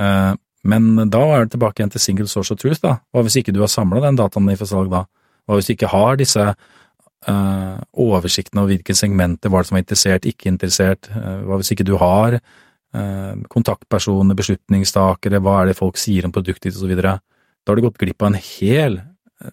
Eh, 0.01 0.33
men 0.71 1.09
da 1.13 1.21
er 1.35 1.45
det 1.45 1.55
tilbake 1.55 1.81
igjen 1.81 1.93
til 1.93 2.03
single 2.03 2.29
source 2.29 2.53
of 2.53 2.61
truth, 2.61 2.81
da. 2.83 2.99
Hva 3.13 3.25
hvis 3.25 3.39
ikke 3.41 3.53
du 3.53 3.61
har 3.63 3.71
samla 3.71 4.01
den 4.03 4.17
dataen 4.17 4.49
i 4.53 4.57
for 4.57 4.69
salg, 4.69 4.91
da? 4.93 5.05
Hva 5.45 5.57
hvis 5.57 5.69
du 5.69 5.73
ikke 5.73 5.89
har 5.89 6.19
disse 6.21 6.43
uh, 6.45 7.77
oversiktene 7.97 8.61
over 8.61 8.75
hvilke 8.75 8.93
segmenter 8.97 9.49
var 9.49 9.63
det 9.63 9.71
som 9.71 9.77
var 9.79 9.85
interessert, 9.85 10.27
ikke 10.29 10.51
interessert? 10.51 11.09
Eh, 11.09 11.41
hva 11.49 11.57
hvis 11.57 11.73
ikke 11.73 11.87
du 11.89 11.95
har 12.01 12.37
uh, 12.37 13.33
kontaktpersoner, 13.49 14.37
beslutningstakere, 14.37 15.41
hva 15.41 15.63
er 15.63 15.71
det 15.71 15.79
folk 15.81 15.97
sier 15.97 16.29
om 16.29 16.35
produktet 16.35 16.69
ditt, 16.69 16.83
videre? 16.93 17.17
Da 17.65 17.73
har 17.73 17.81
du 17.81 17.87
gått 17.87 17.97
glipp 18.01 18.21
av 18.21 18.29
en 18.29 18.41
hel 18.41 19.01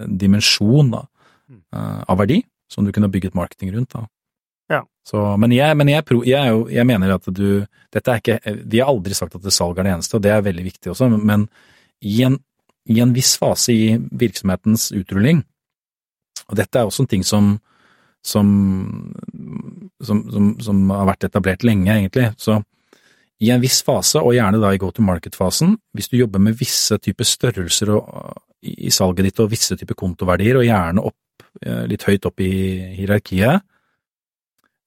dimensjon 0.06 0.92
da, 0.92 1.06
eh, 1.72 2.02
av 2.08 2.18
verdi 2.18 2.42
som 2.68 2.84
du 2.84 2.92
kunne 2.92 3.08
bygget 3.08 3.34
marketing 3.34 3.72
rundt. 3.74 3.90
da. 3.90 4.06
Så, 5.09 5.21
men 5.40 5.55
jeg, 5.57 5.77
men 5.81 5.88
jeg, 5.88 6.05
jeg, 6.29 6.57
jeg 6.75 6.85
mener 6.88 7.14
at 7.14 7.29
du 7.33 7.64
dette 7.94 8.12
er 8.12 8.21
ikke, 8.21 8.57
Vi 8.68 8.81
har 8.83 8.90
aldri 8.90 9.16
sagt 9.16 9.38
at 9.38 9.44
det 9.44 9.55
salg 9.57 9.79
er 9.79 9.87
det 9.87 9.94
eneste, 9.94 10.18
og 10.18 10.25
det 10.25 10.35
er 10.35 10.44
veldig 10.44 10.64
viktig 10.66 10.92
også, 10.92 11.09
men 11.16 11.47
i 12.05 12.21
en, 12.27 12.37
i 12.92 13.01
en 13.01 13.14
viss 13.16 13.38
fase 13.40 13.73
i 13.73 13.87
virksomhetens 13.97 14.90
utrulling, 14.92 15.40
og 16.49 16.59
dette 16.61 16.81
er 16.81 16.88
også 16.88 17.07
en 17.07 17.11
ting 17.11 17.25
som, 17.25 17.55
som, 18.25 18.51
som, 20.05 20.21
som, 20.35 20.51
som 20.64 20.92
har 20.92 21.09
vært 21.09 21.29
etablert 21.31 21.64
lenge, 21.64 21.88
egentlig, 21.94 22.29
så 22.37 22.61
i 23.38 23.53
en 23.55 23.62
viss 23.62 23.81
fase, 23.87 24.21
og 24.21 24.35
gjerne 24.35 24.61
da 24.61 24.75
i 24.75 24.81
go 24.83 24.90
to 24.92 25.05
market-fasen, 25.07 25.77
hvis 25.94 26.11
du 26.11 26.18
jobber 26.18 26.42
med 26.42 26.59
visse 26.59 26.99
typer 27.01 27.27
størrelser 27.27 27.94
og, 27.94 28.09
i, 28.66 28.90
salget 28.90 29.29
ditt 29.29 29.42
og 29.44 29.53
visse 29.53 29.77
typer 29.79 29.97
kontoverdier, 29.99 30.59
og 30.59 30.66
gjerne 30.66 31.05
opp, 31.07 31.44
eh, 31.62 31.85
litt 31.88 32.05
høyt 32.09 32.27
opp 32.27 32.42
i 32.42 32.53
hierarkiet, 32.99 33.62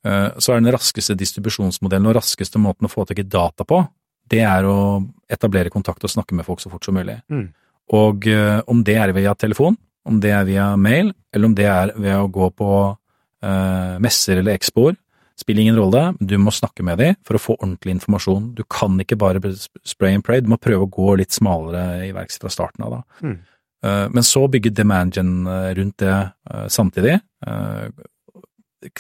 så 0.01 0.53
er 0.55 0.61
den 0.61 0.73
raskeste 0.73 1.13
distribusjonsmodellen 1.13 2.07
og 2.09 2.15
raskeste 2.17 2.57
måten 2.57 2.87
å 2.87 2.89
få 2.89 3.03
tak 3.05 3.19
i 3.21 3.25
data 3.29 3.61
på, 3.69 3.83
det 4.31 4.41
er 4.47 4.65
å 4.67 5.01
etablere 5.31 5.71
kontakt 5.73 6.03
og 6.05 6.13
snakke 6.13 6.37
med 6.37 6.47
folk 6.47 6.61
så 6.63 6.71
fort 6.71 6.87
som 6.87 6.97
mulig. 6.97 7.17
Mm. 7.31 7.49
Og 7.97 8.27
eh, 8.31 8.59
om 8.71 8.83
det 8.87 8.97
er 9.01 9.13
via 9.15 9.35
telefon, 9.35 9.77
om 10.07 10.19
det 10.23 10.31
er 10.33 10.47
via 10.47 10.71
mail, 10.79 11.11
eller 11.33 11.51
om 11.51 11.55
det 11.57 11.67
er 11.69 11.93
ved 11.97 12.15
å 12.17 12.29
gå 12.31 12.49
på 12.57 12.71
eh, 12.87 13.95
messer 14.03 14.41
eller 14.41 14.55
expoer, 14.55 14.97
spiller 15.41 15.65
ingen 15.65 15.79
rolle, 15.79 16.03
du 16.19 16.35
må 16.37 16.53
snakke 16.53 16.85
med 16.85 16.99
dem 17.01 17.15
for 17.25 17.37
å 17.37 17.41
få 17.41 17.55
ordentlig 17.57 17.95
informasjon. 17.97 18.51
Du 18.57 18.63
kan 18.69 18.99
ikke 19.01 19.17
bare 19.19 19.41
spray 19.57 20.15
and 20.15 20.25
pray, 20.25 20.43
du 20.43 20.51
må 20.51 20.59
prøve 20.61 20.85
å 20.85 20.91
gå 20.91 21.15
litt 21.19 21.33
smalere 21.33 22.05
i 22.07 22.11
verks 22.15 22.37
fra 22.41 22.51
starten 22.53 22.85
av. 22.85 22.99
da. 22.99 23.27
Mm. 23.27 23.39
Eh, 23.85 24.07
Men 24.13 24.27
så 24.27 24.45
bygge 24.47 24.73
demand 24.77 25.17
gen 25.17 25.47
eh, 25.47 25.71
rundt 25.79 25.97
det 26.03 26.13
eh, 26.13 26.67
samtidig. 26.69 27.19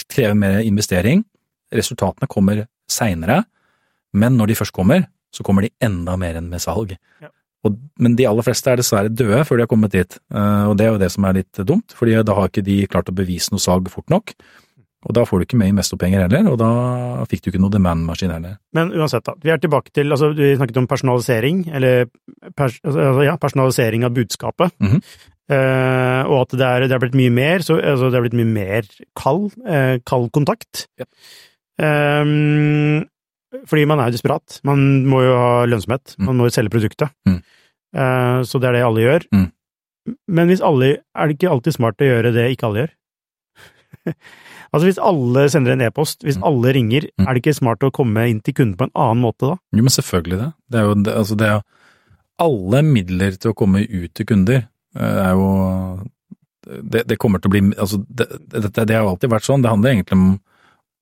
Krever 0.07 0.37
mer 0.37 0.61
investering. 0.65 1.23
Resultatene 1.73 2.29
kommer 2.29 2.65
seinere, 2.91 3.43
men 4.13 4.35
når 4.37 4.51
de 4.51 4.57
først 4.59 4.75
kommer, 4.75 5.05
så 5.31 5.45
kommer 5.47 5.63
de 5.63 5.71
enda 5.83 6.17
mer 6.19 6.37
enn 6.39 6.49
med 6.51 6.61
salg. 6.63 6.97
Ja. 7.23 7.31
Og, 7.67 7.77
men 8.01 8.17
de 8.17 8.25
aller 8.27 8.45
fleste 8.45 8.71
er 8.71 8.81
dessverre 8.81 9.11
døde 9.13 9.43
før 9.45 9.59
de 9.59 9.65
har 9.65 9.69
kommet 9.71 9.93
dit, 9.93 10.17
eh, 10.33 10.65
og 10.67 10.75
det 10.79 10.87
er 10.87 10.95
jo 10.95 11.01
det 11.01 11.11
som 11.13 11.27
er 11.29 11.37
litt 11.39 11.61
dumt, 11.67 11.93
fordi 11.97 12.17
da 12.25 12.35
har 12.37 12.49
ikke 12.49 12.65
de 12.65 12.79
klart 12.89 13.11
å 13.11 13.15
bevise 13.15 13.53
noe 13.53 13.61
salg 13.61 13.89
fort 13.93 14.09
nok. 14.11 14.33
Og 15.01 15.15
da 15.17 15.23
får 15.25 15.41
du 15.41 15.45
ikke 15.47 15.57
med 15.57 15.71
investorpenger 15.71 16.27
heller, 16.27 16.47
og 16.51 16.59
da 16.61 16.71
fikk 17.29 17.43
du 17.43 17.51
ikke 17.51 17.61
noe 17.63 17.73
demand-maskin 17.73 18.33
heller. 18.33 18.59
Men 18.77 18.93
uansett, 18.93 19.25
da. 19.25 19.33
Vi 19.41 19.49
er 19.49 19.61
tilbake 19.61 19.93
til 19.95 20.13
altså 20.13 20.29
Vi 20.37 20.53
snakket 20.59 20.77
om 20.77 20.87
personalisering, 20.89 21.63
eller 21.73 22.05
pers, 22.57 22.77
altså, 22.85 23.23
ja, 23.25 23.37
personalisering 23.41 24.05
av 24.05 24.13
budskapet. 24.17 24.75
Mhm. 24.79 25.01
eh, 25.51 26.21
og 26.29 26.37
at 26.43 26.57
det 26.59 26.67
er, 26.67 26.87
det 26.87 26.95
er 26.95 27.01
blitt 27.01 27.17
mye 27.17 27.33
mer, 27.33 27.65
så 27.65 27.79
altså, 27.81 28.11
det 28.11 28.19
er 28.19 28.27
blitt 28.27 28.37
mye 28.37 28.51
mer 28.53 28.91
kald, 29.17 29.49
eh, 29.65 29.97
kald 30.05 30.29
kontakt. 30.37 30.85
Ja. 31.01 31.09
Eh, 31.81 33.07
fordi 33.67 33.87
man 33.89 33.99
er 33.99 34.11
jo 34.11 34.15
desperat. 34.15 34.59
Man 34.67 35.05
må 35.09 35.23
jo 35.25 35.33
ha 35.35 35.65
lønnsomhet. 35.67 36.15
Mm. 36.17 36.29
Man 36.29 36.39
må 36.39 36.47
jo 36.47 36.55
selge 36.55 36.71
produktet. 36.73 37.11
Mm. 37.27 37.41
Eh, 37.91 38.37
så 38.47 38.61
det 38.61 38.69
er 38.69 38.77
det 38.77 38.85
alle 38.87 39.03
gjør. 39.03 39.27
Mm. 39.35 39.49
Men 40.27 40.49
hvis 40.49 40.63
alle 40.65 40.97
Er 41.13 41.27
det 41.27 41.37
ikke 41.37 41.51
alltid 41.51 41.75
smart 41.75 42.01
å 42.01 42.07
gjøre 42.07 42.31
det 42.33 42.47
ikke 42.51 42.69
alle 42.69 42.85
gjør? 42.85 42.93
altså 44.73 44.87
hvis 44.87 44.99
alle 45.03 45.49
sender 45.51 45.73
en 45.75 45.81
e-post, 45.87 46.21
hvis 46.23 46.37
Mm. 46.39 46.43
alle 46.47 46.73
ringer, 46.73 47.07
Mm. 47.19 47.27
er 47.27 47.33
det 47.33 47.43
ikke 47.43 47.55
smart 47.59 47.79
å 47.83 47.91
komme 47.91 48.29
inn 48.29 48.41
til 48.41 48.53
kunden 48.53 48.77
på 48.77 48.83
en 48.87 48.95
annen 48.95 49.21
måte 49.23 49.49
da? 49.51 49.55
Jo, 49.75 49.83
men 49.83 49.89
selvfølgelig 49.91 50.37
det. 50.39 50.53
Det 50.71 50.79
er 50.79 50.83
jo 50.87 50.93
det, 51.03 51.13
altså 51.15 51.37
det 51.37 51.47
er 51.47 51.61
alle 52.39 52.81
midler 52.83 53.35
til 53.37 53.51
å 53.51 53.55
komme 53.55 53.83
ut 53.87 54.13
til 54.13 54.25
kunder 54.25 54.67
eh, 54.95 55.01
er 55.27 55.33
jo 55.35 55.49
det, 56.67 57.07
det 57.07 57.17
kommer 57.19 57.39
til 57.41 57.49
å 57.49 57.53
bli 57.55 57.61
altså 57.75 57.97
det, 58.07 58.27
det, 58.53 58.85
det 58.87 58.95
har 58.95 59.07
alltid 59.09 59.29
vært 59.31 59.43
sånn. 59.47 59.61
Det 59.63 59.69
handler 59.71 59.91
egentlig 59.95 60.13
om 60.17 60.39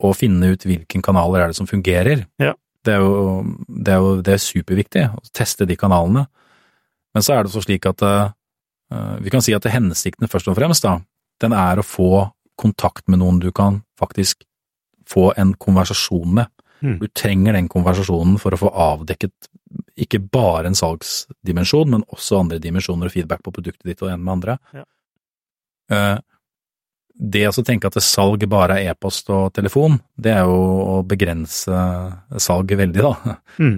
å 0.02 0.14
finne 0.16 0.54
ut 0.54 0.64
hvilken 0.64 1.02
kanaler 1.04 1.42
er 1.44 1.48
det 1.52 1.58
som 1.60 1.68
fungerer. 1.68 2.26
Ja. 2.40 2.54
Det 2.86 2.94
er 2.96 3.02
jo, 3.04 3.44
det 3.68 3.92
er 3.94 3.98
jo 4.00 4.22
det 4.24 4.34
er 4.34 4.40
superviktig, 4.44 5.04
å 5.12 5.20
teste 5.36 5.68
de 5.68 5.76
kanalene. 5.76 6.28
Men 7.14 7.26
så 7.26 7.36
er 7.36 7.44
det 7.44 7.52
så 7.52 7.62
slik 7.66 7.86
at 7.90 8.02
eh, 8.02 8.30
vi 9.20 9.30
kan 9.34 9.42
si 9.44 9.54
at 9.54 9.68
hensikten 9.68 10.30
først 10.32 10.48
og 10.48 10.56
fremst, 10.56 10.84
da, 10.88 11.02
den 11.44 11.52
er 11.54 11.82
å 11.82 11.84
få 11.86 12.32
kontakt 12.60 13.08
med 13.08 13.24
noen 13.24 13.40
du 13.42 13.50
kan 13.56 13.82
faktisk 14.00 14.44
få 15.10 15.32
en 15.40 15.56
konversasjon 15.58 16.36
med. 16.42 16.52
Mm. 16.84 16.98
Du 17.02 17.08
trenger 17.12 17.56
den 17.58 17.68
konversasjonen 17.72 18.38
for 18.40 18.56
å 18.56 18.60
få 18.62 18.70
avdekket 18.72 19.50
ikke 20.00 20.22
bare 20.32 20.70
en 20.70 20.78
salgsdimensjon, 20.78 21.92
men 21.92 22.06
også 22.14 22.40
andre 22.40 22.60
dimensjoner 22.64 23.10
og 23.10 23.14
feedback 23.14 23.44
på 23.46 23.54
produktet 23.54 23.86
ditt 23.90 24.04
og 24.06 24.14
en 24.14 24.24
med 24.24 24.36
andre. 24.38 24.58
Ja. 24.74 24.86
Eh, 25.92 26.18
Det 27.20 27.42
å 27.50 27.64
tenke 27.68 27.90
at 27.90 27.98
salg 28.00 28.46
bare 28.48 28.78
er 28.80 28.94
e-post 28.94 29.28
og 29.36 29.50
telefon, 29.52 29.98
det 30.16 30.32
er 30.32 30.46
jo 30.48 30.62
å 30.88 30.94
begrense 31.04 31.82
salget 32.40 32.80
veldig, 32.80 33.02
da. 33.04 33.36
Mm. 33.60 33.74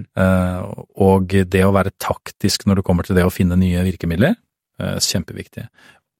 Og 1.02 1.34
det 1.50 1.64
å 1.66 1.72
være 1.74 1.90
taktisk 1.98 2.68
når 2.70 2.78
det 2.78 2.84
kommer 2.86 3.02
til 3.02 3.18
det 3.18 3.24
å 3.26 3.34
finne 3.34 3.58
nye 3.58 3.82
virkemidler, 3.82 4.36
eh, 4.78 4.94
kjempeviktig. 5.02 5.66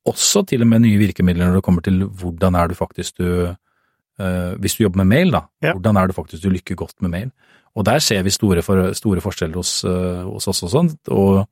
Også 0.09 0.43
til 0.47 0.65
og 0.65 0.71
med 0.71 0.83
nye 0.83 0.99
virkemidler 0.99 1.47
når 1.47 1.61
det 1.61 1.67
kommer 1.67 1.85
til 1.85 2.03
hvordan 2.07 2.57
er 2.59 2.71
du 2.73 2.75
faktisk 2.75 3.21
du 3.23 3.29
eh, 4.19 4.53
Hvis 4.59 4.75
du 4.77 4.85
jobber 4.85 5.05
med 5.05 5.11
mail, 5.12 5.31
da, 5.31 5.43
Ja. 5.62 5.73
hvordan 5.73 5.97
er 5.97 6.07
det 6.07 6.17
faktisk 6.17 6.43
du 6.43 6.51
lykker 6.51 6.75
godt 6.75 6.95
med 7.01 7.11
mail? 7.11 7.31
Og 7.75 7.85
der 7.85 7.99
ser 7.99 8.23
vi 8.23 8.31
store, 8.31 8.62
for, 8.62 8.93
store 8.93 9.21
forskjeller 9.21 9.57
hos, 9.57 9.85
eh, 9.85 10.23
hos 10.29 10.49
oss 10.49 10.62
og 10.62 10.71
sånn. 10.71 10.91
Og 11.09 11.47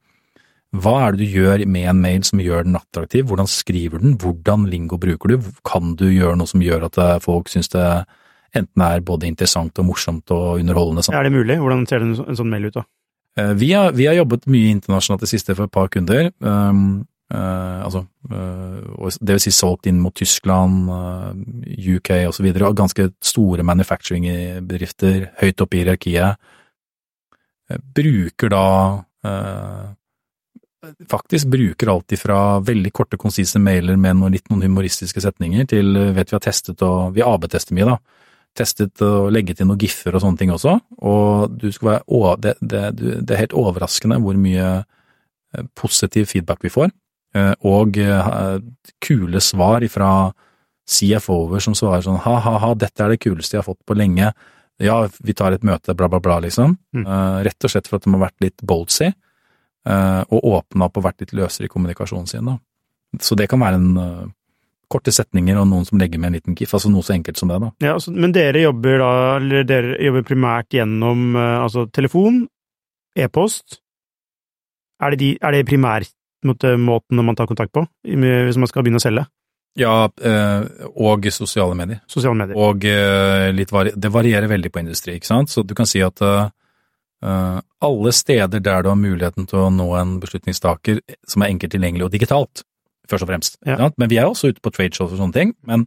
hva 0.77 1.07
er 1.07 1.13
det 1.13 1.27
du 1.27 1.39
gjør 1.41 1.65
med 1.67 1.89
en 1.89 2.01
mail 2.01 2.23
som 2.23 2.43
gjør 2.43 2.65
den 2.65 2.77
attraktiv? 2.77 3.25
Hvordan 3.27 3.49
skriver 3.49 3.99
den? 4.03 4.19
Hvordan 4.19 4.69
lingo 4.69 4.99
bruker 4.99 5.29
du? 5.29 5.53
Kan 5.65 5.97
du 5.97 6.11
gjøre 6.11 6.37
noe 6.37 6.47
som 6.47 6.61
gjør 6.61 6.85
at 6.91 6.99
eh, 6.99 7.19
folk 7.21 7.49
syns 7.49 7.71
det 7.73 8.05
enten 8.55 8.83
er 8.83 9.01
både 9.01 9.27
interessant 9.31 9.79
og 9.79 9.87
morsomt 9.87 10.31
og 10.31 10.59
underholdende? 10.59 11.07
Er 11.15 11.23
det 11.23 11.33
mulig? 11.33 11.57
Hvordan 11.57 11.87
ser 11.87 12.03
en, 12.03 12.17
sånn 12.37 12.51
mail 12.51 12.67
ut 12.67 12.75
da? 12.75 12.85
Vi 13.55 13.71
har, 13.73 13.93
vi 13.95 14.09
har 14.09 14.19
jobbet 14.19 14.49
mye 14.51 14.73
internasjonalt 14.75 15.23
det 15.23 15.31
siste 15.31 15.55
for 15.55 15.69
et 15.69 15.73
par 15.73 15.87
kunder. 15.89 16.33
Um, 16.43 17.07
eh, 17.31 17.81
altså, 17.85 18.05
uh, 18.31 19.09
det 19.21 19.37
vil 19.37 19.43
si 19.43 19.53
solgt 19.55 19.89
inn 19.91 20.01
mot 20.03 20.15
Tyskland, 20.17 20.91
uh, 20.91 21.31
UK 21.97 22.13
og 22.29 22.35
så 22.37 22.45
videre, 22.45 22.69
og 22.69 22.79
ganske 22.79 23.11
store 23.23 23.67
manufacturing-bedrifter 23.67 25.31
høyt 25.43 25.65
oppe 25.65 25.79
i 25.79 25.83
hierarkiet. 25.83 26.51
Eh, 27.71 27.81
bruker 27.95 28.53
da 28.53 28.67
eh, 29.25 29.89
Faktisk 31.11 31.51
bruker 31.53 31.91
alt 31.93 32.15
fra 32.17 32.59
veldig 32.65 32.91
korte, 32.97 33.19
konsise 33.21 33.61
mailer 33.61 33.99
med 34.01 34.17
noen, 34.17 34.33
litt 34.33 34.47
noen 34.49 34.65
humoristiske 34.65 35.21
setninger, 35.21 35.67
til 35.69 35.93
eh, 35.97 36.15
vet 36.17 36.33
vi 36.33 36.39
har 36.39 36.45
testet 36.45 36.81
og 36.87 37.13
Vi 37.15 37.25
AB-tester 37.25 37.77
mye, 37.77 37.93
da 37.93 38.21
testet 38.57 39.03
og 39.05 39.29
legget 39.31 39.61
inn 39.61 39.69
noen 39.71 39.79
giffer 39.79 40.17
og 40.17 40.25
sånne 40.25 40.41
ting 40.41 40.51
også, 40.51 40.73
og 41.07 41.53
du 41.55 41.69
skal 41.71 41.93
være, 41.93 42.33
det, 42.43 42.55
det, 42.61 43.13
det 43.23 43.37
er 43.37 43.45
helt 43.45 43.55
overraskende 43.61 44.19
hvor 44.25 44.39
mye 44.41 44.65
eh, 44.81 45.69
positiv 45.79 46.27
feedback 46.33 46.65
vi 46.67 46.73
får, 46.75 46.91
eh, 46.91 46.97
og 47.37 47.99
eh, 48.03 48.57
kule 48.99 49.41
svar 49.45 49.85
fra 49.93 50.13
CFO-er 50.91 51.63
som 51.63 51.77
svarer 51.79 52.03
sånn 52.03 52.19
ha-ha-ha, 52.25 52.73
dette 52.75 53.05
er 53.05 53.15
det 53.15 53.21
kuleste 53.23 53.57
jeg 53.57 53.63
har 53.63 53.69
fått 53.69 53.85
på 53.87 53.95
lenge, 53.95 54.33
ja, 54.81 54.97
vi 55.21 55.35
tar 55.37 55.55
et 55.55 55.65
møte, 55.67 55.95
bla, 55.95 56.09
bla, 56.09 56.21
bla, 56.25 56.39
liksom. 56.43 56.75
Mm. 56.97 57.05
Eh, 57.05 57.39
Rett 57.47 57.67
og 57.67 57.73
slett 57.73 57.89
for 57.91 58.01
at 58.01 58.07
de 58.07 58.15
har 58.15 58.25
vært 58.25 58.43
litt 58.47 58.65
boldsy, 58.67 59.11
eh, 59.11 60.21
og 60.27 60.51
åpna 60.57 60.89
opp 60.89 61.01
og 61.01 61.07
vært 61.07 61.25
litt 61.25 61.35
løsere 61.37 61.69
i 61.69 61.73
kommunikasjonen 61.73 62.29
sin, 62.31 62.49
da. 62.49 62.57
Så 63.21 63.37
det 63.39 63.51
kan 63.51 63.61
være 63.61 63.79
en 63.79 64.01
eh, 64.01 64.31
korte 64.91 65.13
setninger 65.15 65.59
og 65.61 65.69
noen 65.71 65.85
som 65.87 66.01
legger 66.01 66.23
med 66.23 66.33
en 66.33 66.39
liten 66.39 66.57
gif, 66.59 66.73
altså 66.75 66.91
noe 66.91 67.05
så 67.07 67.15
enkelt 67.15 67.39
som 67.39 67.53
det, 67.53 67.61
da. 67.63 67.71
Ja, 67.85 67.99
altså, 67.99 68.15
men 68.17 68.35
dere 68.35 68.65
jobber 68.65 69.05
da, 69.05 69.13
eller 69.37 69.69
dere 69.69 70.01
jobber 70.01 70.27
primært 70.33 70.75
gjennom 70.75 71.37
eh, 71.37 71.59
altså 71.61 71.87
telefon, 71.93 72.47
e-post. 73.19 73.83
Er 75.01 75.13
det, 75.13 75.21
de, 75.21 75.31
er 75.41 75.55
det 75.55 75.67
primærmåten 76.41 77.21
man 77.25 77.37
tar 77.39 77.49
kontakt 77.51 77.73
på, 77.77 77.85
hvis 78.05 78.59
man 78.61 78.71
skal 78.71 78.85
begynne 78.85 79.01
å 79.01 79.05
selge? 79.05 79.27
Ja, 79.79 80.11
eh, 80.23 80.87
og 80.99 81.27
sosiale 81.31 81.77
medier. 81.79 82.01
Sosiale 82.11 82.37
medier. 82.37 82.59
Og 82.59 82.85
eh, 82.89 83.51
litt 83.55 83.71
vari 83.73 83.93
det 83.95 84.11
varierer 84.11 84.51
veldig 84.51 84.73
på 84.73 84.83
industri, 84.83 85.15
ikke 85.19 85.31
sant. 85.31 85.53
Så 85.53 85.63
du 85.63 85.77
kan 85.79 85.87
si 85.89 86.03
at 86.03 86.21
eh, 86.27 86.51
eh, 87.23 87.61
alle 87.87 88.13
steder 88.17 88.63
der 88.65 88.83
du 88.83 88.91
har 88.91 88.99
muligheten 88.99 89.47
til 89.51 89.63
å 89.63 89.71
nå 89.75 89.87
en 89.99 90.17
beslutningstaker 90.23 91.01
som 91.29 91.45
er 91.45 91.53
enkelt 91.55 91.75
tilgjengelig 91.77 92.09
og 92.09 92.15
digitalt, 92.17 92.65
først 93.11 93.27
og 93.27 93.31
fremst. 93.31 93.61
Ja. 93.67 93.93
Men 93.95 94.11
vi 94.11 94.19
er 94.19 94.31
også 94.31 94.51
ute 94.51 94.65
på 94.65 94.75
tradeshows 94.75 95.15
og 95.15 95.23
sånne 95.23 95.39
ting, 95.39 95.55
men, 95.71 95.87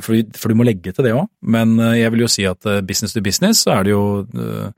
for, 0.00 0.16
for 0.38 0.52
du 0.52 0.58
må 0.58 0.66
legge 0.68 0.94
til 0.96 1.04
det 1.04 1.12
òg. 1.16 1.28
Men 1.44 1.76
eh, 1.80 1.98
jeg 2.00 2.14
vil 2.16 2.24
jo 2.24 2.32
si 2.32 2.48
at 2.48 2.70
eh, 2.70 2.80
business 2.86 3.16
to 3.16 3.24
business 3.24 3.66
så 3.66 3.76
er 3.76 3.88
det 3.88 3.92
jo 3.92 4.06
eh, 4.24 4.70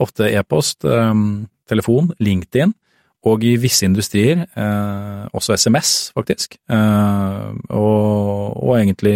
ofte 0.00 0.30
e-post, 0.30 0.86
eh, 0.86 1.10
telefon, 1.70 2.14
LinkedIn. 2.22 2.76
Og 3.28 3.42
i 3.44 3.50
visse 3.60 3.84
industrier 3.84 4.46
eh, 4.56 5.24
også 5.36 5.52
SMS, 5.60 5.90
faktisk. 6.16 6.54
Eh, 6.72 7.50
og, 7.76 8.56
og 8.64 8.78
egentlig 8.78 9.12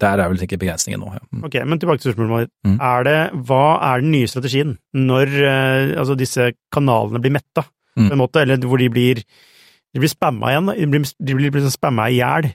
Der 0.00 0.20
er 0.20 0.28
vel 0.28 0.42
ikke 0.44 0.58
begrensningen 0.60 1.00
nå. 1.00 1.12
Ja. 1.16 1.22
Mm. 1.32 1.44
Ok, 1.48 1.56
men 1.64 1.80
tilbake 1.80 2.02
til 2.04 2.12
spørsmålet. 2.12 2.50
Mm. 2.66 2.76
Er 2.90 3.06
det, 3.08 3.16
hva 3.48 3.62
er 3.94 4.04
den 4.04 4.12
nye 4.12 4.28
strategien 4.28 4.76
når 4.92 5.32
eh, 5.40 5.94
altså 5.98 6.16
disse 6.20 6.50
kanalene 6.74 7.20
blir 7.24 7.36
metta, 7.40 7.64
Mm. 7.98 8.10
på 8.10 8.14
en 8.14 8.20
måte, 8.20 8.38
eller 8.44 8.60
hvor 8.62 8.78
de 8.78 8.86
blir 8.94 9.18
De 9.94 9.98
blir 9.98 10.10
spamma 10.12 10.52
igjen, 10.52 10.68
de 10.78 10.86
blir, 10.86 11.06
de 11.18 11.34
blir 11.34 11.50
liksom 11.50 11.72
spamma 11.72 12.04
i 12.12 12.18
hjel. 12.20 12.46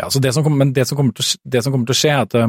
Ja, 0.00 0.08
så 0.10 0.18
det 0.18 0.32
som, 0.34 0.42
kommer- 0.42 0.64
men 0.64 0.72
det 0.74 0.88
som, 0.88 0.98
til, 1.14 1.28
det 1.46 1.62
som 1.62 1.70
kommer 1.72 1.86
til 1.86 1.94
å 1.94 1.98
skje, 2.00 2.10
er 2.10 2.24
at 2.24 2.34
eh, 2.34 2.48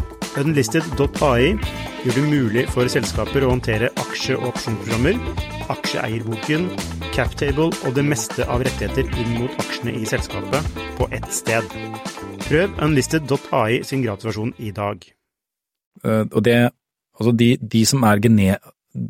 Unlisted.ai 0.39 1.57
gjør 2.05 2.15
det 2.15 2.21
mulig 2.23 2.61
for 2.71 2.87
selskaper 2.89 3.43
å 3.43 3.49
håndtere 3.51 3.89
aksje- 3.99 4.37
og 4.39 4.53
opsjonsprogrammer, 4.53 5.17
aksjeeierboken, 5.73 6.69
captable 7.11 7.67
og 7.83 7.97
det 7.97 8.05
meste 8.07 8.47
av 8.47 8.63
rettigheter 8.63 9.09
inn 9.19 9.33
mot 9.41 9.59
aksjene 9.59 9.97
i 9.99 10.07
selskapet 10.07 10.79
på 10.95 11.09
ett 11.11 11.27
sted. 11.35 11.67
Prøv 12.47 12.79
unlisted.ai 12.87 13.81
sin 13.87 14.05
gratisversjon 14.05 14.55
i 14.63 14.71
dag. 14.75 15.03
Uh, 16.05 16.23
og 16.31 16.39
det, 16.47 16.57
altså 17.19 17.35
de, 17.35 17.51
de 17.59 17.83
som 17.91 18.07
er 18.07 18.23
gene, 18.23 18.55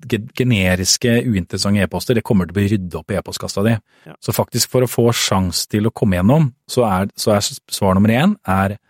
ge- 0.09 0.25
generiske, 0.41 1.19
uinteressante 1.29 1.85
e-poster, 1.85 2.17
det 2.17 2.25
kommer 2.25 2.49
til 2.49 2.57
å 2.57 2.59
bli 2.63 2.69
ryddet 2.73 2.97
opp 2.97 3.13
i 3.13 3.21
e-postkassa 3.21 3.69
di. 3.69 3.77
Ja. 4.09 4.17
Så 4.17 4.33
faktisk 4.33 4.73
for 4.73 4.83
å 4.85 4.89
få 4.89 5.11
sjans 5.13 5.67
til 5.69 5.85
å 5.85 5.93
komme 5.93 6.17
gjennom, 6.17 6.49
så 6.65 6.89
er, 6.89 7.13
så 7.13 7.37
er 7.37 7.45
svar 7.45 7.93
nummer 7.93 8.17
én 8.17 8.39
er 8.41 8.80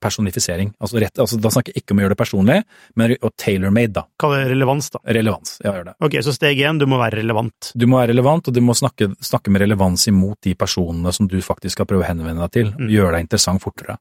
personifisering. 0.00 0.72
Altså, 0.80 0.98
rett, 1.02 1.18
altså 1.22 1.38
da 1.42 1.50
snakker 1.52 1.74
jeg 1.74 1.82
ikke 1.82 1.94
om 1.94 2.00
å 2.00 2.04
gjøre 2.04 2.14
det 2.14 2.20
personlig, 2.20 2.56
men 3.00 3.14
og 3.20 3.32
tailor-made, 3.40 3.92
da. 3.96 4.04
Kall 4.20 4.34
det 4.36 4.48
relevans, 4.50 4.90
da. 4.94 5.00
Relevans. 5.16 5.54
Ja, 5.64 5.74
gjør 5.76 5.88
det. 5.90 5.94
Ok, 6.08 6.18
så 6.26 6.34
steg 6.34 6.60
én, 6.64 6.80
du 6.80 6.86
må 6.90 6.98
være 7.00 7.20
relevant. 7.22 7.70
Du 7.74 7.86
må 7.90 8.00
være 8.00 8.12
relevant, 8.12 8.48
og 8.50 8.56
du 8.56 8.60
må 8.64 8.74
snakke, 8.78 9.10
snakke 9.24 9.52
med 9.54 9.64
relevans 9.64 10.08
imot 10.10 10.40
de 10.46 10.54
personene 10.58 11.12
som 11.14 11.28
du 11.30 11.38
faktisk 11.44 11.78
skal 11.78 11.88
prøve 11.90 12.06
å 12.06 12.10
henvende 12.10 12.44
deg 12.46 12.52
til, 12.58 12.74
Mm. 12.74 12.90
gjøre 12.90 13.12
deg 13.16 13.24
interessant 13.26 13.62
fortere. 13.62 13.98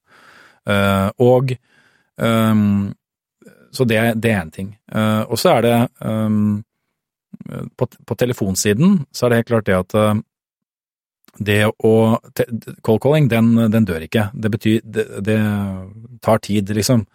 Uh, 0.68 1.10
og 1.20 1.52
um, 2.18 2.94
Så 3.74 3.86
det, 3.90 4.00
det 4.22 4.32
er 4.32 4.42
en 4.42 4.52
ting. 4.54 4.70
Uh, 4.94 5.24
og 5.28 5.38
så 5.42 5.58
er 5.58 5.66
det 5.66 5.78
um, 6.06 6.64
på, 7.78 7.88
på 8.06 8.16
telefonsiden 8.16 9.04
så 9.12 9.26
er 9.26 9.30
det 9.30 9.40
helt 9.42 9.50
klart 9.50 9.66
det 9.66 9.76
at 9.76 9.96
eh, 9.98 10.20
det 11.40 11.64
å 11.66 11.94
Cold 12.86 13.02
calling, 13.02 13.28
den, 13.32 13.56
den 13.74 13.86
dør 13.90 14.06
ikke. 14.06 14.28
Det 14.34 14.52
betyr 14.54 14.82
Det, 14.84 15.06
det 15.26 15.40
tar 16.22 16.42
tid, 16.46 16.70
liksom. 16.70 17.06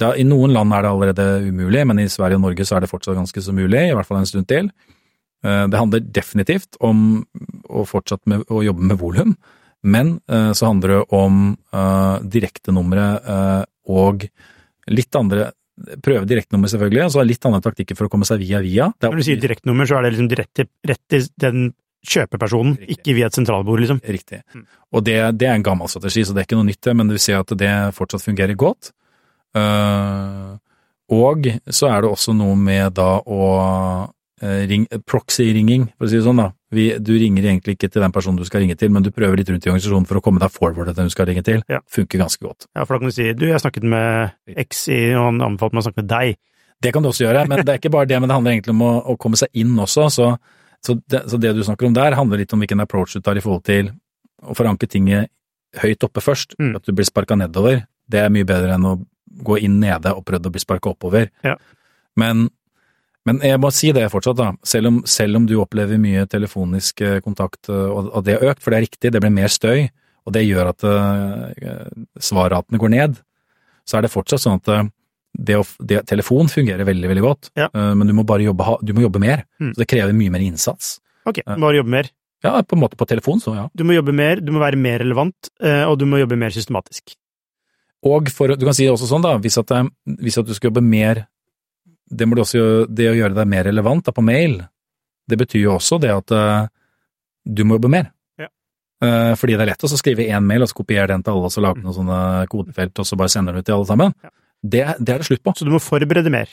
Da, 0.00 0.12
I 0.18 0.24
noen 0.26 0.54
land 0.54 0.74
er 0.74 0.82
det 0.84 0.90
allerede 0.90 1.26
umulig, 1.46 1.84
men 1.86 2.02
i 2.02 2.10
Sverige 2.10 2.38
og 2.38 2.44
Norge 2.48 2.66
så 2.66 2.76
er 2.76 2.84
det 2.84 2.90
fortsatt 2.90 3.18
ganske 3.18 3.42
så 3.42 3.54
mulig, 3.54 3.88
i 3.88 3.94
hvert 3.94 4.08
fall 4.08 4.18
en 4.20 4.30
stund 4.30 4.48
til. 4.50 4.70
Eh, 5.44 5.66
Det 5.70 5.78
handler 5.78 6.06
definitivt 6.06 6.78
om 6.80 7.24
å 7.68 7.84
fortsette 7.86 8.30
med 8.30 8.46
å 8.50 8.62
jobbe 8.64 8.88
med 8.90 8.98
volum, 8.98 9.36
men 9.82 10.18
eh, 10.28 10.52
så 10.56 10.70
handler 10.70 10.96
det 10.96 11.02
om 11.12 11.42
uh, 11.76 12.16
direktenumre 12.22 13.04
uh, 13.20 13.62
og 13.90 14.26
litt 14.90 15.20
andre 15.20 15.52
Prøve 15.74 16.22
direktenummer, 16.30 16.70
selvfølgelig, 16.70 17.00
og 17.02 17.08
så 17.10 17.18
er 17.18 17.24
det 17.24 17.32
litt 17.32 17.46
andre 17.48 17.58
taktikker 17.64 17.96
for 17.98 18.06
å 18.06 18.10
komme 18.12 18.26
seg 18.28 18.38
via 18.44 18.60
via. 18.62 18.84
Når 19.02 19.16
du 19.18 19.22
sier 19.26 19.40
direktenummer, 19.42 19.88
så 19.90 19.96
er 19.98 20.04
det 20.04 20.12
liksom 20.12 20.28
direkte 20.30 20.66
rett 20.86 21.00
til 21.10 21.24
den 21.42 21.64
kjøpepersonen, 22.04 22.76
Riktig. 22.80 22.98
ikke 22.98 23.16
via 23.16 23.30
et 23.30 23.38
sentralbord, 23.38 23.82
liksom. 23.82 24.00
Riktig. 24.04 24.42
Og 24.94 25.04
det, 25.06 25.16
det 25.40 25.48
er 25.48 25.56
en 25.58 25.66
gammel 25.66 25.90
strategi, 25.90 26.24
så 26.24 26.34
det 26.34 26.44
er 26.44 26.48
ikke 26.48 26.58
noe 26.60 26.68
nytt, 26.68 26.82
det, 26.84 26.96
men 26.98 27.14
vi 27.14 27.22
ser 27.22 27.40
at 27.40 27.54
det 27.58 27.72
fortsatt 27.96 28.24
fungerer 28.24 28.58
godt. 28.58 28.92
Uh, 29.54 30.56
og 31.14 31.46
så 31.70 31.90
er 31.92 32.02
det 32.02 32.10
også 32.10 32.34
noe 32.36 32.56
med 32.58 32.96
da 32.96 33.18
å 33.20 33.48
uh, 34.08 34.62
ring, 34.70 34.86
proxy-ringing, 35.06 35.88
for 35.94 36.06
å 36.06 36.12
si 36.12 36.18
det 36.18 36.26
sånn. 36.26 36.42
da. 36.42 36.50
Vi, 36.74 36.88
du 36.98 37.12
ringer 37.20 37.44
egentlig 37.44 37.76
ikke 37.76 37.90
til 37.92 38.02
den 38.02 38.14
personen 38.14 38.40
du 38.40 38.46
skal 38.48 38.64
ringe 38.64 38.76
til, 38.78 38.90
men 38.94 39.04
du 39.04 39.12
prøver 39.14 39.38
litt 39.38 39.52
rundt 39.52 39.66
i 39.66 39.70
organisasjonen 39.70 40.08
for 40.10 40.18
å 40.18 40.24
komme 40.24 40.42
deg 40.42 40.54
forward 40.54 40.90
til 40.90 40.98
den 40.98 41.10
du 41.10 41.14
skal 41.14 41.28
ringe 41.30 41.44
til. 41.46 41.62
Ja. 41.70 41.80
Funker 41.90 42.24
ganske 42.24 42.42
godt. 42.42 42.66
Ja, 42.72 42.82
for 42.82 42.96
da 42.96 43.02
kan 43.02 43.12
du 43.12 43.14
si 43.14 43.28
du, 43.36 43.46
jeg 43.50 43.62
snakket 43.62 43.86
med 43.86 44.58
X 44.66 44.88
i, 44.90 45.04
og 45.14 45.28
han 45.28 45.44
anbefalte 45.52 45.76
meg 45.76 45.84
å 45.84 45.88
snakke 45.88 46.02
med 46.02 46.10
deg. 46.10 46.40
Det 46.82 46.92
kan 46.92 47.04
du 47.04 47.08
også 47.12 47.28
gjøre, 47.28 47.46
men 47.48 47.62
det 47.62 47.76
er 47.76 47.80
ikke 47.80 47.94
bare 47.94 48.10
det, 48.10 48.18
men 48.20 48.28
det 48.28 48.36
handler 48.36 48.56
egentlig 48.56 48.74
om 48.74 48.82
å, 48.84 48.92
å 49.14 49.16
komme 49.20 49.38
seg 49.40 49.52
inn 49.60 49.72
også. 49.80 50.08
Så, 50.12 50.32
så, 50.84 50.96
det, 51.10 51.24
så 51.30 51.40
det 51.40 51.54
du 51.56 51.62
snakker 51.64 51.88
om 51.88 51.94
der, 51.96 52.16
handler 52.18 52.42
litt 52.42 52.52
om 52.54 52.62
hvilken 52.62 52.82
approach 52.84 53.16
du 53.16 53.24
tar 53.24 53.38
i 53.38 53.44
forhold 53.44 53.64
til 53.66 53.90
å 54.44 54.56
forankre 54.56 54.88
tinget 54.90 55.32
høyt 55.80 56.04
oppe 56.06 56.22
først. 56.22 56.58
Mm. 56.60 56.74
At 56.78 56.86
du 56.86 56.94
blir 56.96 57.08
sparka 57.08 57.38
nedover. 57.38 57.84
Det 58.10 58.20
er 58.20 58.32
mye 58.32 58.46
bedre 58.48 58.76
enn 58.76 58.86
å 58.88 58.98
gå 59.44 59.58
inn 59.64 59.80
nede 59.82 60.12
og 60.14 60.26
prøve 60.28 60.50
å 60.50 60.54
bli 60.54 60.62
sparka 60.62 60.92
oppover. 60.92 61.30
Ja. 61.46 61.56
Men, 62.20 62.46
men 63.26 63.40
jeg 63.42 63.58
må 63.62 63.72
si 63.74 63.90
det 63.96 64.06
fortsatt, 64.12 64.38
da. 64.38 64.52
Selv 64.66 64.92
om, 64.92 65.00
selv 65.08 65.40
om 65.40 65.48
du 65.48 65.56
opplever 65.58 65.98
mye 66.00 66.26
telefonisk 66.30 67.02
eh, 67.02 67.20
kontakt, 67.24 67.70
eh, 67.72 67.88
og, 67.88 68.12
og 68.12 68.26
det 68.26 68.38
har 68.38 68.52
økt, 68.52 68.62
for 68.62 68.74
det 68.74 68.78
er 68.78 68.86
riktig, 68.86 69.14
det 69.14 69.22
blir 69.24 69.34
mer 69.34 69.50
støy, 69.52 69.88
og 70.24 70.32
det 70.32 70.44
gjør 70.46 70.70
at 70.70 70.84
uh, 70.88 71.88
svarratene 72.16 72.80
går 72.80 72.92
ned, 72.94 73.18
så 73.84 73.98
er 73.98 74.06
det 74.06 74.12
fortsatt 74.14 74.40
sånn 74.40 74.62
at 74.62 74.70
eh, 74.72 74.86
det 75.34 75.56
å, 75.58 75.64
det, 75.82 76.04
telefon 76.06 76.48
fungerer 76.48 76.86
veldig, 76.86 77.08
veldig 77.10 77.24
godt, 77.24 77.50
Ja. 77.58 77.68
eh, 77.74 77.94
men 77.94 78.06
du 78.06 78.14
må 78.14 78.24
bare 78.26 78.46
jobbe, 78.46 78.76
du 78.82 78.92
må 78.94 79.02
jobbe 79.02 79.20
mer. 79.22 79.44
Mm. 79.60 79.72
Så 79.74 79.82
det 79.82 79.88
krever 79.90 80.14
mye 80.14 80.30
mer 80.30 80.44
innsats. 80.46 80.98
Ok, 81.26 81.42
bare 81.46 81.80
jobbe 81.80 81.90
mer. 81.90 82.10
Ja, 82.44 82.60
på 82.62 82.76
en 82.76 82.82
måte 82.82 82.96
på 83.00 83.06
telefon, 83.08 83.40
så 83.40 83.54
ja. 83.56 83.68
Du 83.74 83.84
må 83.84 83.94
jobbe 83.96 84.12
mer, 84.12 84.40
du 84.40 84.52
må 84.52 84.60
være 84.60 84.76
mer 84.76 85.00
relevant, 85.00 85.48
eh, 85.62 85.84
og 85.88 85.98
du 85.98 86.04
må 86.06 86.20
jobbe 86.20 86.36
mer 86.36 86.52
systematisk. 86.52 87.16
Og 88.04 88.28
for, 88.28 88.52
du 88.52 88.66
kan 88.66 88.76
si 88.76 88.84
det 88.84 88.92
også 88.92 89.08
sånn, 89.08 89.24
da, 89.24 89.38
hvis 89.40 89.56
at, 89.62 89.72
hvis 90.20 90.36
at 90.38 90.46
du 90.46 90.52
skal 90.52 90.68
jobbe 90.68 90.82
mer 90.84 91.22
Det 92.04 92.26
også 92.28 92.84
det 92.92 93.06
å 93.08 93.14
gjøre 93.16 93.32
deg 93.34 93.48
mer 93.48 93.64
relevant 93.64 94.04
da, 94.04 94.12
på 94.12 94.22
mail, 94.22 94.58
det 95.26 95.38
betyr 95.40 95.62
jo 95.62 95.70
også 95.78 95.96
det 96.02 96.10
at 96.12 96.34
eh, 96.36 96.66
du 97.48 97.64
må 97.64 97.78
jobbe 97.78 97.88
mer. 97.88 98.10
Ja. 98.38 98.50
Eh, 99.02 99.32
fordi 99.40 99.56
det 99.56 99.64
er 99.64 99.70
lett 99.72 99.86
å 99.88 99.88
skrive 99.88 100.26
én 100.28 100.44
mail, 100.44 100.62
og 100.62 100.68
så 100.68 100.76
kopiere 100.76 101.08
den 101.08 101.24
til 101.24 101.32
alle, 101.32 101.48
og 101.48 101.54
så 101.54 101.64
lage 101.64 101.80
noen 101.80 101.96
sånne 101.96 102.18
kodefelt, 102.52 103.00
og 103.00 103.08
så 103.08 103.16
bare 103.16 103.32
sender 103.32 103.56
du 103.56 103.62
ut 103.62 103.66
til 103.66 103.78
alle 103.78 103.88
sammen. 103.88 104.12
Ja. 104.20 104.30
Det, 104.64 104.84
det 104.98 105.14
er 105.14 105.22
det 105.22 105.28
slutt 105.28 105.42
på. 105.44 105.52
Så 105.58 105.66
du 105.66 105.72
må 105.74 105.80
forberede 105.82 106.32
mer. 106.32 106.50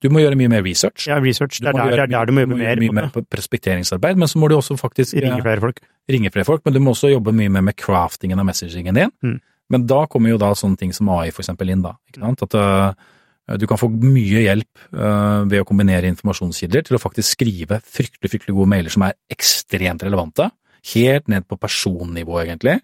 Du 0.00 0.08
må 0.08 0.22
gjøre 0.22 0.38
mye 0.38 0.48
mer 0.48 0.62
research. 0.64 1.04
Ja, 1.10 1.18
research, 1.20 1.58
det 1.60 1.68
er 1.68 1.76
der, 1.76 1.92
det 1.92 2.04
er 2.06 2.12
der 2.14 2.30
du 2.30 2.32
må 2.32 2.46
jobbe 2.46 2.56
mer. 2.62 2.80
Mye 2.80 2.96
mer 2.96 3.10
på 3.12 3.22
prospekteringsarbeid, 3.28 4.16
men 4.20 4.30
så 4.30 4.40
må 4.40 4.48
du 4.48 4.56
også 4.56 4.78
faktisk 4.80 5.18
Ringe 5.20 5.42
flere 5.44 5.60
folk. 5.60 5.82
ringe 6.08 6.32
flere 6.32 6.48
folk, 6.48 6.64
men 6.64 6.74
du 6.74 6.80
må 6.80 6.94
også 6.94 7.10
jobbe 7.12 7.34
mye 7.36 7.52
mer 7.52 7.66
med 7.68 7.76
craftingen 7.76 8.40
av 8.40 8.48
messagingen 8.48 8.96
din. 8.96 9.12
Mm. 9.20 9.36
Men 9.70 9.86
da 9.90 10.06
kommer 10.10 10.32
jo 10.32 10.40
da 10.40 10.54
sånne 10.56 10.80
ting 10.80 10.94
som 10.96 11.10
AI 11.12 11.28
for 11.34 11.44
eksempel 11.44 11.68
inn, 11.70 11.84
da. 11.84 11.94
Ikke 12.08 12.24
sant? 12.24 12.46
At 12.48 12.56
uh, 12.56 13.58
du 13.60 13.66
kan 13.68 13.78
få 13.78 13.90
mye 13.92 14.46
hjelp 14.46 14.86
uh, 14.96 15.44
ved 15.50 15.60
å 15.60 15.68
kombinere 15.68 16.08
informasjonskilder 16.14 16.88
til 16.88 16.96
å 16.96 17.02
faktisk 17.02 17.36
skrive 17.36 17.82
fryktelig, 17.84 18.32
fryktelig 18.32 18.56
gode 18.56 18.72
mailer 18.72 18.94
som 18.94 19.04
er 19.06 19.18
ekstremt 19.30 20.02
relevante. 20.06 20.48
Helt 20.94 21.28
ned 21.28 21.44
på 21.44 21.60
personnivå, 21.60 22.40
egentlig. 22.40 22.80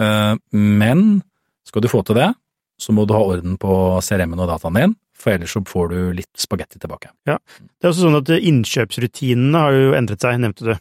Eh, 0.00 0.34
men 0.52 1.04
skal 1.66 1.84
du 1.84 1.90
få 1.92 2.02
til 2.06 2.18
det, 2.18 2.28
så 2.80 2.94
må 2.96 3.04
du 3.06 3.12
ha 3.16 3.20
orden 3.22 3.58
på 3.60 3.74
CRM-en 4.04 4.40
og 4.40 4.48
dataen 4.50 4.78
din, 4.78 4.94
for 5.20 5.34
ellers 5.34 5.52
så 5.52 5.60
får 5.68 5.90
du 5.92 5.98
litt 6.16 6.30
spagetti 6.40 6.80
tilbake. 6.80 7.10
Ja, 7.28 7.36
Det 7.60 7.84
er 7.84 7.90
også 7.92 8.06
sånn 8.06 8.16
at 8.22 8.30
eh, 8.32 8.40
innkjøpsrutinene 8.50 9.60
har 9.66 9.76
jo 9.76 9.90
endret 9.98 10.24
seg, 10.24 10.40
nevnte 10.40 10.70
du. 10.72 10.76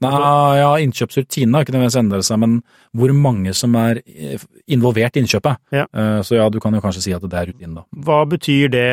Nei, 0.00 0.10
ja, 0.56 0.68
innkjøpsrutinene 0.80 1.58
har 1.58 1.66
ikke 1.66 1.74
nødvendigvis 1.74 1.98
endret 2.00 2.24
seg, 2.24 2.38
men 2.40 2.54
hvor 2.96 3.10
mange 3.12 3.52
som 3.52 3.74
er 3.76 3.98
eh, 4.08 4.40
involvert 4.72 5.18
i 5.18 5.20
innkjøpet. 5.20 5.60
Ja. 5.76 5.84
Eh, 5.92 6.22
Så 6.24 6.38
ja, 6.38 6.46
du 6.48 6.56
kan 6.64 6.72
jo 6.72 6.80
kanskje 6.80 7.02
si 7.04 7.12
at 7.12 7.26
det 7.26 7.36
er 7.36 7.50
rutinen, 7.50 7.74
da. 7.76 7.84
Hva 8.06 8.22
betyr 8.30 8.72
det, 8.72 8.86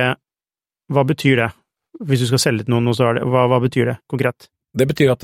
hva 0.91 1.05
betyr 1.07 1.39
det? 1.45 1.49
Hvis 2.03 2.25
du 2.25 2.27
skal 2.27 2.43
selge 2.43 2.67
til 2.67 2.75
noen, 2.75 2.91
og 2.91 2.97
så 2.99 3.07
er 3.07 3.17
det, 3.21 3.23
hva, 3.31 3.45
hva 3.47 3.61
betyr 3.63 3.93
det 3.93 3.97
konkret? 4.11 4.49
Det 4.77 4.85
betyr 4.91 5.15
at 5.15 5.23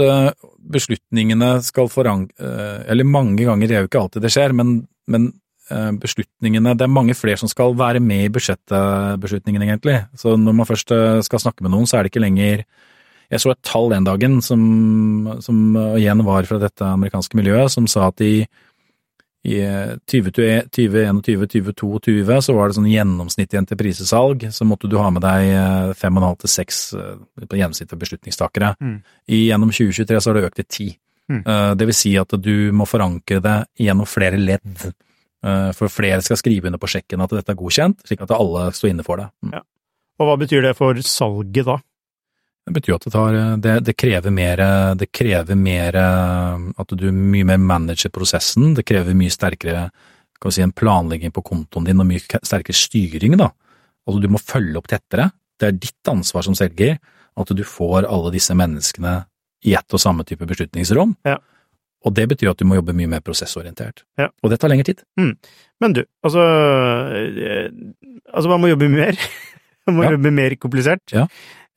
beslutningene 0.73 1.49
skal 1.61 1.89
forankre 1.91 2.85
Eller 2.89 3.05
mange 3.05 3.43
ganger, 3.45 3.67
det 3.67 3.75
er 3.75 3.83
jo 3.83 3.89
ikke 3.91 4.01
alltid 4.05 4.23
det 4.25 4.31
skjer, 4.33 4.55
men, 4.55 4.71
men 5.11 5.27
beslutningene 5.71 6.73
Det 6.77 6.83
er 6.83 6.91
mange 6.91 7.15
flere 7.15 7.39
som 7.39 7.47
skal 7.47 7.75
være 7.79 8.01
med 8.03 8.25
i 8.25 8.31
budsjettbeslutningene, 8.33 9.69
egentlig. 9.69 10.01
Så 10.19 10.35
når 10.37 10.57
man 10.57 10.67
først 10.67 10.91
eh, 10.91 11.21
skal 11.23 11.39
snakke 11.39 11.63
med 11.63 11.71
noen, 11.71 11.87
så 11.87 11.97
er 11.97 12.03
det 12.03 12.13
ikke 12.13 12.25
lenger 12.25 12.65
Jeg 13.31 13.39
så 13.39 13.53
et 13.53 13.63
tall 13.63 13.89
den 13.89 14.03
dagen 14.03 14.41
som, 14.41 14.61
som 15.41 15.75
eh, 15.75 16.01
igjen 16.03 16.25
var 16.27 16.45
fra 16.49 16.59
dette 16.61 16.83
amerikanske 16.83 17.39
miljøet, 17.39 17.71
som 17.71 17.87
sa 17.87 18.09
at 18.11 18.21
i 18.21 18.45
i 19.43 19.57
2021, 20.07 20.69
2022 20.71 22.37
så 22.45 22.53
var 22.55 22.69
det 22.69 22.77
sånn 22.77 22.87
gjennomsnittlig 22.87 23.59
entreprisesalg, 23.59 24.45
så 24.55 24.63
måtte 24.63 24.87
du 24.87 24.95
ha 25.01 25.09
med 25.11 25.23
deg 25.25 25.49
eh, 25.51 25.89
fem 25.99 26.15
og 26.15 26.21
en 26.21 26.27
halv 26.29 26.37
til 26.45 26.51
seks 26.53 26.77
eh, 26.95 27.17
på 27.43 27.59
gjennomsnitt 27.59 27.91
av 27.91 27.99
beslutningstakere. 27.99 28.69
Mm. 28.79 28.93
I, 29.27 29.41
gjennom 29.49 29.73
2023 29.75 30.21
så 30.23 30.31
har 30.31 30.39
det 30.39 30.45
økt 30.47 30.61
til 30.61 30.69
ti. 30.71 30.87
Mm. 31.27 31.41
Eh, 31.43 31.71
Det 31.75 31.89
vil 31.89 31.97
si 31.97 32.13
at 32.19 32.37
du 32.39 32.71
må 32.71 32.87
forankre 32.87 33.41
det 33.43 33.57
gjennom 33.83 34.07
flere 34.07 34.39
ledd, 34.39 34.87
eh, 34.87 34.95
for 35.75 35.91
flere 35.91 36.21
skal 36.23 36.39
skrive 36.39 36.69
under 36.69 36.79
på 36.79 36.87
sjekken 36.87 37.19
at 37.23 37.33
dette 37.35 37.51
er 37.51 37.57
godkjent, 37.59 38.03
slik 38.07 38.21
at 38.23 38.31
alle 38.31 38.69
står 38.71 38.93
inne 38.93 39.03
for 39.03 39.19
det. 39.19 39.25
Mm. 39.43 39.57
Ja. 39.57 39.63
Og 40.21 40.29
hva 40.29 40.37
betyr 40.39 40.63
det 40.63 40.71
for 40.77 40.99
salget 41.03 41.67
da? 41.67 41.75
Det 42.63 42.75
betyr 42.77 42.95
at 42.95 43.03
det, 43.03 43.11
tar, 43.11 43.37
det, 43.59 43.73
det 43.83 43.95
krever 43.99 44.31
mer 44.31 44.61
Det 44.95 45.09
krever 45.11 45.57
mer 45.59 45.97
at 45.99 46.93
du 46.95 47.09
mye 47.11 47.47
mer 47.49 47.59
manager 47.59 48.13
prosessen. 48.13 48.71
Det 48.77 48.85
krever 48.87 49.17
mye 49.19 49.33
sterkere 49.33 49.89
kan 50.43 50.51
vi 50.51 50.57
si, 50.57 50.61
en 50.61 50.75
planlegging 50.75 51.31
på 51.31 51.41
kontoen 51.41 51.85
din 51.87 52.01
og 52.03 52.07
mye 52.09 52.19
sterkere 52.19 52.75
styring. 52.75 53.37
da. 53.39 53.49
Altså 54.07 54.19
Du 54.19 54.27
må 54.27 54.41
følge 54.41 54.77
opp 54.77 54.89
tettere. 54.91 55.31
Det 55.59 55.67
er 55.69 55.79
ditt 55.79 56.09
ansvar 56.11 56.43
som 56.43 56.55
selger 56.55 56.97
at 57.33 57.53
du 57.55 57.63
får 57.63 58.03
alle 58.03 58.33
disse 58.33 58.53
menneskene 58.53 59.23
i 59.63 59.73
ett 59.73 59.95
og 59.95 60.01
samme 60.01 60.25
type 60.27 60.45
beslutningsrom. 60.45 61.15
Ja. 61.23 61.37
Og 62.03 62.13
det 62.15 62.25
betyr 62.33 62.49
at 62.51 62.59
du 62.59 62.65
må 62.67 62.75
jobbe 62.75 62.93
mye 62.97 63.07
mer 63.07 63.21
prosessorientert. 63.23 64.03
Ja. 64.19 64.27
Og 64.43 64.51
det 64.51 64.59
tar 64.59 64.71
lengre 64.71 64.83
tid. 64.89 65.03
Mm. 65.19 65.33
Men 65.83 65.93
du, 65.95 66.01
altså 66.23 66.43
eh, 66.43 67.69
Altså, 68.33 68.49
man 68.49 68.59
må 68.63 68.67
jobbe 68.71 68.89
mer. 68.91 69.15
man 69.87 69.95
må 69.97 70.03
Ja. 70.07 70.11
jobbe 70.15 70.31
mer 70.31 70.55
komplisert. 70.59 71.03
Ja. 71.13 71.27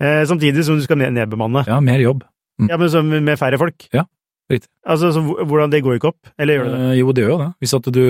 Eh, 0.00 0.24
samtidig 0.28 0.64
som 0.66 0.76
du 0.78 0.82
skal 0.84 0.98
nedbemanne. 0.98 1.62
Ja, 1.68 1.78
mer 1.80 2.00
jobb. 2.02 2.24
Ja, 2.68 2.76
men 2.80 2.88
så 2.88 3.02
med 3.04 3.36
færre 3.38 3.58
folk. 3.60 3.86
Ja, 3.92 4.06
riktig. 4.50 4.70
Altså, 4.86 5.10
så 5.12 5.20
hvordan 5.22 5.70
det 5.72 5.82
går 5.84 5.98
ikke 5.98 6.08
opp? 6.14 6.30
Eller 6.40 6.56
gjør 6.58 6.64
det 6.70 6.72
det? 6.76 6.84
Eh, 6.90 6.98
jo, 7.00 7.12
det 7.12 7.24
gjør 7.24 7.32
jo 7.34 7.38
det. 7.44 7.50
Hvis 7.60 7.74
at 7.76 7.90
du 7.92 8.04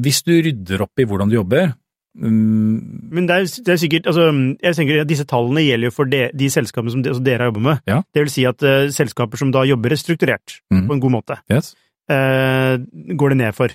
Hvis 0.00 0.22
du 0.26 0.32
rydder 0.42 0.82
opp 0.86 0.98
i 1.02 1.04
hvordan 1.06 1.30
du 1.30 1.36
jobber 1.36 1.72
mm, 2.18 3.10
Men 3.12 3.26
det 3.28 3.36
er, 3.36 3.44
det 3.64 3.72
er 3.74 3.80
sikkert 3.80 4.06
altså, 4.10 4.24
Jeg 4.62 4.74
tenker 4.76 5.00
at 5.02 5.08
disse 5.10 5.26
tallene 5.28 5.62
gjelder 5.64 5.90
jo 5.90 5.94
for 5.94 6.04
de, 6.10 6.22
de 6.34 6.48
selskapene 6.50 6.90
som 6.94 7.02
de, 7.04 7.10
altså 7.12 7.22
dere 7.26 7.38
har 7.44 7.50
jobbet 7.52 7.62
med. 7.68 7.80
Ja. 7.90 8.00
Det 8.14 8.24
vil 8.24 8.32
si 8.34 8.44
at 8.48 8.62
uh, 8.66 8.88
selskaper 8.94 9.38
som 9.40 9.52
da 9.54 9.64
jobber 9.68 9.94
strukturert 9.96 10.60
Mm. 10.70 10.86
på 10.88 10.92
en 10.94 11.00
god 11.00 11.10
måte, 11.16 11.36
Yes. 11.50 11.74
uh, 12.10 12.78
går 13.16 13.28
det 13.34 13.38
ned 13.38 13.54
for. 13.54 13.68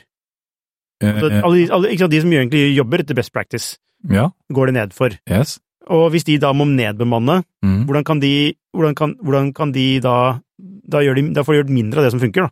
Altså, 1.03 1.27
Eh, 1.27 1.41
alle, 1.43 1.57
de- 1.59 1.71
alle, 1.75 1.89
ikke 1.91 1.99
sant, 2.05 2.11
de 2.11 2.21
som 2.21 2.31
egentlig 2.31 2.75
jobber 2.75 2.99
etter 3.03 3.15
best 3.15 3.33
practice, 3.33 3.77
ja. 4.09 4.29
går 4.53 4.65
det 4.71 4.73
ned 4.77 4.93
for. 4.95 5.09
Yes. 5.29 5.59
Og 5.91 6.09
hvis 6.11 6.23
de 6.23 6.37
da 6.39 6.53
må 6.53 6.63
nedbemanne, 6.65 7.43
Mm. 7.63 7.85
hvordan 7.85 8.03
kan 8.05 8.19
de, 8.19 8.53
hvordan 8.73 8.95
kan, 8.95 9.15
hvordan 9.21 9.53
kan 9.53 9.71
de 9.73 9.99
da 9.99 10.39
da, 10.87 10.99
de, 11.01 11.33
da 11.33 11.41
får 11.43 11.51
de 11.53 11.59
gjort 11.63 11.69
mindre 11.75 11.99
av 11.99 12.03
det 12.05 12.11
som 12.11 12.19
funker, 12.21 12.47
da. 12.47 12.49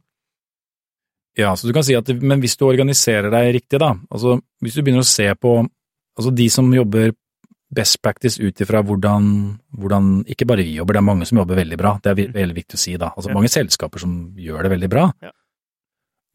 Ja, 1.37 1.55
så 1.57 1.65
du 1.67 1.73
kan 1.73 1.85
si 1.85 1.95
at, 1.97 2.09
men 2.21 2.41
hvis 2.43 2.57
du 2.59 2.67
organiserer 2.67 3.31
deg 3.33 3.53
riktig, 3.55 3.79
da, 3.81 3.93
altså 4.13 4.37
hvis 4.61 4.75
du 4.77 4.83
begynner 4.83 5.01
å 5.01 5.09
se 5.09 5.25
på 5.35 5.55
altså 6.13 6.33
de 6.35 6.45
som 6.53 6.67
jobber 6.73 7.15
best 7.73 7.97
practice 8.05 8.37
ut 8.37 8.59
ifra 8.61 8.83
hvordan, 8.85 9.23
hvordan 9.81 10.09
Ikke 10.29 10.45
bare 10.45 10.61
vi 10.61 10.75
jobber, 10.75 10.93
det 10.93 11.01
er 11.01 11.07
mange 11.07 11.25
som 11.25 11.39
jobber 11.41 11.57
veldig 11.57 11.79
bra, 11.79 11.95
det 12.03 12.11
er 12.11 12.35
veldig 12.35 12.57
viktig 12.59 12.77
å 12.77 12.81
si, 12.83 12.93
da. 13.01 13.09
Altså 13.17 13.31
Ja. 13.31 13.33
mange 13.39 13.49
selskaper 13.49 13.99
som 14.03 14.35
gjør 14.37 14.61
det 14.67 14.71
veldig 14.75 14.89
bra. 14.93 15.07
Ja. 15.25 15.31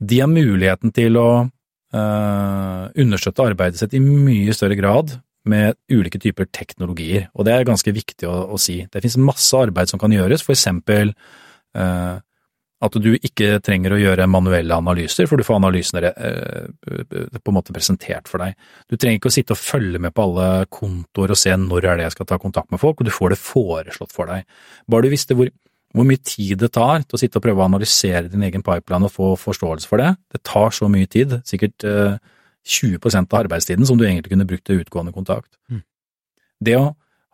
De 0.02 0.18
har 0.18 0.28
muligheten 0.30 0.92
til 0.94 1.14
å 1.16 1.28
øh, 1.94 2.84
understøtte 2.98 3.46
arbeidet 3.46 3.78
sitt 3.78 3.94
i 3.94 4.00
mye 4.02 4.54
større 4.54 4.76
grad 4.78 5.14
med 5.48 5.76
ulike 5.90 6.18
typer 6.20 6.48
teknologier, 6.52 7.28
og 7.34 7.46
det 7.46 7.54
er 7.54 7.64
ganske 7.64 7.92
viktig 7.94 8.26
å, 8.28 8.50
å 8.52 8.58
si. 8.60 8.82
Det 8.90 9.00
finnes 9.00 9.16
masse 9.22 9.56
arbeid 9.56 9.88
som 9.88 10.00
kan 10.02 10.12
gjøres, 10.12 10.42
for 10.44 10.52
eksempel 10.52 11.14
eh, 11.74 12.16
at 12.78 12.96
du 13.02 13.10
ikke 13.16 13.58
trenger 13.64 13.94
å 13.94 13.98
gjøre 13.98 14.28
manuelle 14.30 14.76
analyser, 14.78 15.26
for 15.26 15.40
du 15.40 15.46
får 15.46 15.58
analysene 15.58 16.12
eh, 16.12 16.68
på 17.34 17.50
en 17.50 17.56
måte 17.56 17.74
presentert 17.74 18.30
for 18.30 18.42
deg. 18.44 18.54
Du 18.86 18.94
trenger 18.94 19.18
ikke 19.18 19.32
å 19.32 19.34
sitte 19.34 19.56
og 19.56 19.60
følge 19.60 20.00
med 20.02 20.14
på 20.14 20.28
alle 20.28 20.68
kontoer 20.70 21.34
og 21.34 21.40
se 21.40 21.56
når 21.58 21.88
er 21.88 21.98
det 21.98 22.06
jeg 22.06 22.16
skal 22.18 22.28
ta 22.30 22.38
kontakt 22.42 22.70
med 22.74 22.82
folk, 22.82 23.00
og 23.00 23.08
du 23.08 23.14
får 23.14 23.34
det 23.34 23.40
foreslått 23.42 24.14
for 24.14 24.30
deg. 24.30 24.46
Bare 24.86 25.08
du 25.08 25.14
visste 25.14 25.34
hvor, 25.38 25.50
hvor 25.96 26.06
mye 26.06 26.22
tid 26.22 26.62
det 26.62 26.70
tar 26.76 27.02
til 27.02 27.18
å 27.18 27.22
sitte 27.24 27.40
og 27.40 27.48
prøve 27.48 27.64
å 27.64 27.66
analysere 27.66 28.30
din 28.30 28.46
egen 28.46 28.62
pipeline 28.66 29.10
og 29.10 29.14
få 29.14 29.32
forståelse 29.42 29.90
for 29.90 30.04
det, 30.04 30.12
det 30.34 30.44
tar 30.46 30.70
så 30.76 30.90
mye 30.92 31.10
tid, 31.10 31.40
sikkert 31.48 31.88
eh, 31.88 32.14
20% 32.68 33.32
av 33.32 33.42
arbeidstiden 33.42 33.86
som 33.88 33.98
du 33.98 34.06
egentlig 34.06 34.36
kunne 34.36 34.46
brukt 34.46 34.66
til 34.68 34.84
utgående 34.84 35.14
kontakt. 35.16 35.50
Mm. 35.72 35.82
Det 36.62 36.78
å 36.78 36.92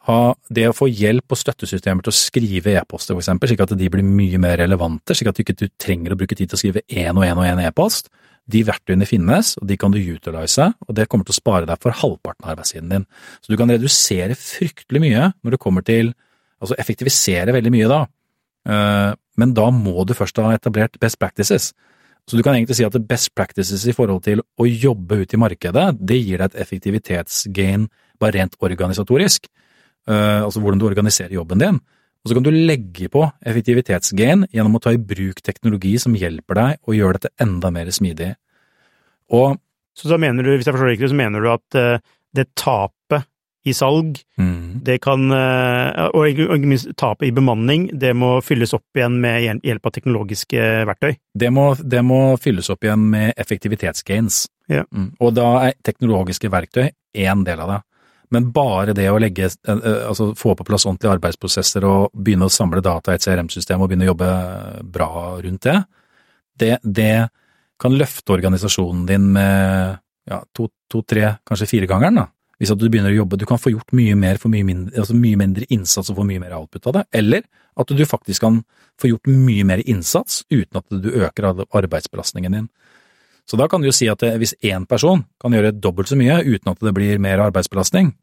ha, 0.09 0.19
det 0.53 0.67
å 0.69 0.75
få 0.77 0.88
hjelp 0.90 1.33
og 1.33 1.40
støttesystemer 1.40 2.05
til 2.05 2.12
å 2.12 2.17
skrive 2.17 2.75
e-poster, 2.77 3.17
eksempel, 3.17 3.51
slik 3.51 3.62
at 3.64 3.73
de 3.79 3.88
blir 3.93 4.05
mye 4.05 4.40
mer 4.43 4.59
relevante, 4.61 5.17
slik 5.17 5.31
at 5.31 5.38
du 5.38 5.45
ikke 5.45 5.71
trenger 5.81 6.12
å 6.12 6.19
bruke 6.21 6.37
tid 6.37 6.51
til 6.51 6.59
å 6.59 6.61
skrive 6.61 6.85
én 6.88 7.17
og 7.17 7.25
én 7.25 7.40
og 7.40 7.49
én 7.49 7.62
e-post. 7.64 8.12
De 8.51 8.61
verktøyene 8.69 9.09
finnes, 9.09 9.55
og 9.57 9.69
de 9.71 9.79
kan 9.81 9.95
du 9.95 9.97
utilize, 9.97 10.67
og 10.85 10.99
det 10.99 11.09
kommer 11.09 11.25
til 11.25 11.33
å 11.33 11.40
spare 11.40 11.69
deg 11.69 11.81
for 11.81 11.97
halvparten 11.97 12.45
av 12.45 12.53
arbeidstiden 12.53 12.93
din. 12.93 13.07
Så 13.40 13.55
du 13.55 13.57
kan 13.61 13.73
redusere 13.73 14.37
fryktelig 14.37 15.01
mye 15.07 15.31
når 15.40 15.57
det 15.57 15.64
kommer 15.64 15.87
til 15.87 16.14
Altså 16.64 16.79
effektivisere 16.81 17.53
veldig 17.53 17.71
mye 17.75 17.88
da, 17.90 17.97
Eh, 18.64 19.11
men 19.37 19.53
da 19.57 19.67
må 19.75 20.05
du 20.09 20.14
først 20.17 20.40
ha 20.40 20.55
etablert 20.57 20.97
best 21.03 21.19
practices. 21.21 21.73
Så 22.25 22.38
du 22.38 22.43
kan 22.45 22.57
egentlig 22.57 22.79
si 22.79 22.87
at 22.87 22.97
best 23.09 23.35
practices 23.37 23.85
i 23.85 23.93
forhold 23.93 24.23
til 24.25 24.40
å 24.40 24.64
jobbe 24.69 25.21
ut 25.23 25.35
i 25.35 25.40
markedet, 25.40 25.90
det 26.01 26.21
gir 26.23 26.40
deg 26.40 26.53
et 26.53 26.62
effektivitetsgain 26.64 27.88
bare 28.23 28.38
rent 28.38 28.57
organisatorisk 28.64 29.51
altså 30.07 30.61
hvordan 30.61 30.81
du 30.81 30.85
organiserer 30.85 31.33
jobben 31.33 31.62
din. 31.62 31.79
Og 32.25 32.31
så 32.31 32.38
kan 32.38 32.47
du 32.47 32.55
legge 32.55 33.11
på 33.12 33.23
effektivitetsgain 33.45 34.47
gjennom 34.49 34.79
å 34.79 34.81
ta 34.81 34.95
i 34.97 35.01
bruk 35.01 35.43
teknologi 35.45 35.93
som 36.01 36.17
hjelper 36.17 36.57
deg 36.57 36.88
å 36.88 36.97
gjøre 36.97 37.19
dette 37.19 37.45
enda 37.45 37.69
mer 37.75 37.90
smidig. 37.93 38.33
Og 39.37 39.61
Så 39.95 40.09
da 40.11 40.17
mener 40.19 40.43
du, 40.43 40.51
hvis 40.57 40.67
jeg 40.67 40.75
forstår 40.75 40.88
det 40.88 40.95
riktig, 40.97 41.12
så 41.12 41.19
mener 41.21 41.45
du 41.45 41.51
at 41.53 41.77
eh, 41.79 42.01
det 42.35 42.49
tapet 42.59 43.29
i 43.64 43.73
salg, 43.73 44.17
mm, 44.40 44.81
det 44.85 44.97
kan, 45.05 45.23
eh, 45.33 46.09
og 46.11 46.27
ikke 46.33 46.59
minst 46.67 46.90
tapet 47.01 47.29
i 47.29 47.33
bemanning, 47.37 47.87
det 47.95 48.11
må 48.17 48.40
fylles 48.45 48.75
opp 48.75 48.99
igjen 48.99 49.21
med 49.23 49.62
hjelp 49.64 49.87
av 49.87 49.95
teknologiske 49.95 50.67
verktøy. 50.90 51.14
det, 51.38 51.53
må, 51.55 51.71
det 51.79 52.03
må 52.05 52.35
fylles 52.43 52.73
opp 52.75 52.85
igjen 52.85 53.07
med 53.14 53.33
effektivitetsgains. 53.38 54.47
Ja. 54.69 54.83
Mm, 54.90 55.12
og 55.21 55.37
da 55.37 55.49
er 55.69 55.79
teknologiske 55.87 56.51
verktøy 56.53 56.88
én 56.88 57.45
del 57.47 57.62
av 57.62 57.71
det. 57.71 57.81
Men 58.33 58.51
bare 58.55 58.95
det 58.97 59.09
å 59.11 59.19
legge, 59.21 59.51
eh, 59.51 59.75
eh, 59.75 60.07
altså 60.09 60.31
få 60.39 60.55
på 60.57 60.67
plass 60.67 60.87
ordentlige 60.87 61.17
arbeidsprosesser 61.19 61.85
og 61.89 62.15
begynne 62.15 62.49
å 62.49 62.53
samle 62.53 62.83
data 62.85 63.13
i 63.13 63.19
et 63.19 63.27
CRM-system 63.27 63.83
og 63.83 63.91
begynne 63.91 64.07
å 64.09 64.13
jobbe 64.13 64.31
bra 64.97 65.11
rundt 65.45 65.67
det, 65.67 65.77
det, 66.59 66.79
det 66.83 67.29
kan 67.81 67.97
løfte 67.99 68.37
organisasjonen 68.37 69.05
din 69.09 69.33
med 69.35 69.99
ja, 70.31 70.41
to, 70.57 70.69
to, 70.91 71.03
tre, 71.03 71.35
kanskje 71.47 71.69
firegangeren. 71.69 72.23
da. 72.23 72.29
Hvis 72.61 72.71
at 72.71 72.79
du 72.81 72.87
begynner 72.87 73.13
å 73.13 73.19
jobbe, 73.19 73.37
du 73.37 73.47
kan 73.49 73.61
få 73.61 73.75
gjort 73.75 73.93
mye 73.97 74.15
mer 74.17 74.39
for 74.41 74.53
mye 74.53 74.65
mindre, 74.67 74.95
altså 75.03 75.17
mye 75.19 75.39
mindre 75.41 75.67
innsats 75.75 76.13
og 76.13 76.21
få 76.21 76.27
mye 76.29 76.41
mer 76.41 76.55
output 76.57 76.87
av 76.89 76.99
det. 77.01 77.05
Eller 77.21 77.45
at 77.81 77.91
du 77.91 78.05
faktisk 78.07 78.45
kan 78.47 78.63
få 79.01 79.11
gjort 79.11 79.29
mye 79.29 79.67
mer 79.67 79.83
innsats 79.83 80.45
uten 80.53 80.79
at 80.79 80.87
du 81.03 81.11
øker 81.11 81.51
arbeidsbelastningen 81.51 82.57
din. 82.57 82.69
Så 83.44 83.59
da 83.61 83.68
kan 83.68 83.83
du 83.83 83.90
jo 83.90 83.94
si 83.94 84.09
at 84.09 84.22
hvis 84.40 84.54
én 84.64 84.87
person 84.88 85.24
kan 85.42 85.52
gjøre 85.52 85.74
dobbelt 85.76 86.09
så 86.09 86.16
mye 86.16 86.40
uten 86.46 86.72
at 86.72 86.80
det 86.80 86.94
blir 86.96 87.20
mer 87.20 87.42
arbeidsbelastning, 87.44 88.14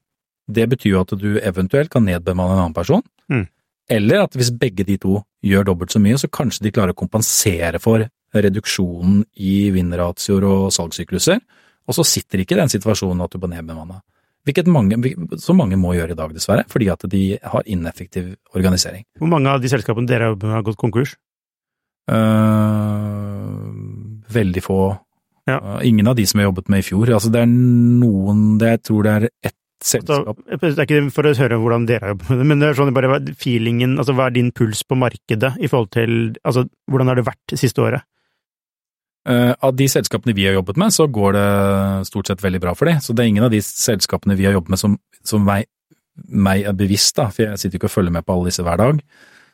det 0.49 0.67
betyr 0.71 0.95
jo 0.95 1.03
at 1.03 1.13
du 1.19 1.36
eventuelt 1.39 1.91
kan 1.93 2.05
nedbemanne 2.05 2.57
en 2.57 2.63
annen 2.65 2.77
person. 2.77 3.03
Mm. 3.29 3.45
Eller 3.91 4.23
at 4.23 4.36
hvis 4.38 4.53
begge 4.55 4.86
de 4.88 4.97
to 5.01 5.19
gjør 5.45 5.67
dobbelt 5.71 5.93
så 5.93 6.01
mye, 6.01 6.17
så 6.17 6.29
kanskje 6.31 6.65
de 6.65 6.73
klarer 6.73 6.95
å 6.95 7.01
kompensere 7.01 7.79
for 7.81 8.05
reduksjonen 8.31 9.25
i 9.43 9.69
vinratioer 9.75 10.45
og 10.47 10.71
salgssykluser, 10.73 11.41
og 11.88 11.97
så 11.97 12.05
sitter 12.07 12.39
de 12.39 12.45
ikke 12.45 12.55
i 12.55 12.62
den 12.62 12.71
situasjonen 12.71 13.23
at 13.25 13.34
du 13.34 13.41
bør 13.41 13.51
nedbemanne. 13.51 13.99
Hvilket 14.47 14.69
mange, 14.73 14.97
så 15.38 15.53
mange 15.53 15.77
må 15.77 15.93
gjøre 15.93 16.15
i 16.15 16.17
dag, 16.17 16.31
dessverre, 16.34 16.65
fordi 16.69 16.88
at 16.89 17.03
de 17.10 17.23
har 17.43 17.67
ineffektiv 17.69 18.31
organisering. 18.57 19.03
Hvor 19.19 19.29
mange 19.29 19.51
av 19.51 19.62
de 19.62 19.69
selskapene 19.69 20.10
dere 20.10 20.31
har 20.34 20.65
gått 20.65 20.79
konkurs? 20.81 21.13
Uh, 22.10 23.69
veldig 24.34 24.63
få. 24.65 24.79
Ja. 25.49 25.58
Ingen 25.82 26.08
av 26.08 26.15
de 26.19 26.25
som 26.30 26.41
jeg 26.41 26.49
jobbet 26.49 26.69
med 26.69 26.84
i 26.84 26.86
fjor. 26.86 27.10
Altså, 27.15 27.32
det 27.34 27.41
er 27.41 27.49
noen 27.49 28.60
det, 28.62 28.75
Jeg 28.75 28.84
tror 28.89 29.08
det 29.08 29.13
er 29.15 29.27
ett 29.49 29.58
Så, 29.82 29.97
selskap 29.97 30.38
det 30.45 30.69
er 30.75 30.86
ikke 30.86 31.01
for 31.10 31.25
å 31.25 31.34
høre 31.34 31.58
hvordan 31.58 31.88
dere 31.89 32.06
har 32.06 32.13
jobbet 32.13 32.30
med 32.30 32.38
det, 32.41 32.47
men 32.51 32.62
det 32.62 32.67
er 32.69 32.77
sånn 32.77 32.93
bare 32.93 33.19
feelingen, 33.41 33.97
altså 33.97 34.13
hva 34.13 34.27
er 34.30 34.36
din 34.36 34.51
puls 34.54 34.84
på 34.86 34.97
markedet 35.01 35.56
i 35.58 35.69
forhold 35.71 35.89
til, 35.95 36.36
altså 36.45 36.67
hvordan 36.86 37.10
har 37.10 37.17
det 37.17 37.25
vært 37.25 37.41
det 37.49 37.58
siste 37.63 37.82
året? 37.82 38.06
Uh, 39.25 39.54
Av 39.62 39.73
de 39.77 39.86
selskapene 39.89 40.34
vi 40.38 40.45
har 40.45 40.54
jobbet 40.58 40.77
med, 40.82 40.93
så 40.93 41.06
går 41.10 41.34
det 41.38 41.47
stort 42.10 42.30
sett 42.30 42.41
veldig 42.41 42.62
bra 42.62 42.75
for 42.77 42.89
de. 42.89 42.95
Så 43.01 43.13
det 43.13 43.23
er 43.23 43.34
ingen 43.34 43.45
av 43.45 43.54
de 43.54 43.62
selskapene 43.65 44.38
vi 44.38 44.45
har 44.45 44.56
jobbet 44.58 44.73
med 44.73 44.82
som, 44.82 44.95
som 45.25 45.43
meg, 45.45 45.65
meg 46.30 46.65
er 46.69 46.77
bevisst, 46.77 47.15
da, 47.17 47.32
for 47.34 47.45
jeg 47.45 47.62
sitter 47.62 47.82
ikke 47.82 47.89
og 47.89 47.95
følger 47.97 48.13
med 48.13 48.25
på 48.25 48.38
alle 48.38 48.49
disse 48.49 48.66
hver 48.66 48.82
dag, 48.82 49.01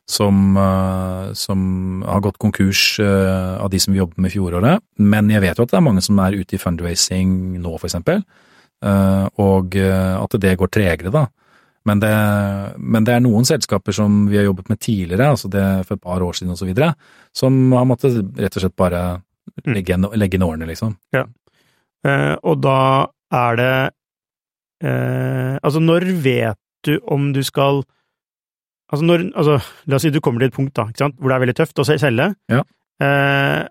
som, 0.07 0.55
eh, 0.57 1.33
som 1.33 2.01
har 2.07 2.21
gått 2.23 2.37
konkurs 2.39 2.99
eh, 3.03 3.57
av 3.59 3.69
de 3.69 3.79
som 3.79 3.93
vi 3.93 3.99
jobbet 3.99 4.17
med 4.23 4.31
fjoråret. 4.31 4.79
Men 4.99 5.29
jeg 5.29 5.41
vet 5.43 5.57
jo 5.59 5.63
at 5.67 5.73
det 5.73 5.77
er 5.81 5.87
mange 5.89 6.01
som 6.05 6.19
er 6.23 6.37
ute 6.39 6.55
i 6.55 6.61
fundraising 6.61 7.59
nå, 7.61 7.73
for 7.79 7.87
eksempel, 7.89 8.23
eh, 8.83 9.25
og 9.37 9.75
at 9.75 10.39
det 10.39 10.55
går 10.57 10.71
tregere, 10.71 11.11
da. 11.11 11.25
Men 11.87 11.99
det, 12.03 12.11
men 12.79 13.05
det 13.07 13.13
er 13.15 13.21
noen 13.23 13.45
selskaper 13.47 13.95
som 13.95 14.25
vi 14.27 14.35
har 14.39 14.43
jobbet 14.49 14.67
med 14.69 14.79
tidligere, 14.83 15.29
altså 15.31 15.47
det 15.51 15.63
for 15.87 15.95
et 15.95 16.01
par 16.03 16.19
år 16.25 16.35
siden 16.35 16.51
osv., 16.51 16.73
som 17.35 17.71
har 17.71 17.85
måttet 17.87 18.17
rett 18.37 18.57
og 18.57 18.61
slett 18.65 18.75
bare 18.79 19.05
Mm. 19.65 19.73
legge, 19.73 19.95
inn- 19.95 20.11
legge 20.19 20.35
inn 20.35 20.43
årene, 20.43 20.65
liksom. 20.67 20.91
Eh, 21.15 22.35
og 22.43 22.59
da 22.61 23.07
er 23.33 23.55
det 23.55 23.91
eh, 24.83 25.57
Altså, 25.63 25.79
når 25.81 26.03
vet 26.21 26.59
du 26.85 26.99
om 27.07 27.31
du 27.33 27.41
skal 27.47 27.81
Altså, 28.87 29.03
når 29.03 29.25
altså, 29.35 29.57
La 29.89 29.97
oss 29.97 30.05
si 30.05 30.11
du 30.13 30.21
kommer 30.23 30.43
til 30.43 30.51
et 30.51 30.55
punkt 30.55 30.75
da, 30.77 30.87
hvor 30.87 31.31
det 31.31 31.35
er 31.35 31.43
veldig 31.43 31.57
tøft 31.59 31.81
å 31.81 31.85
selge. 31.87 32.29
Ja. 32.51 32.61
Eh, 33.03 33.63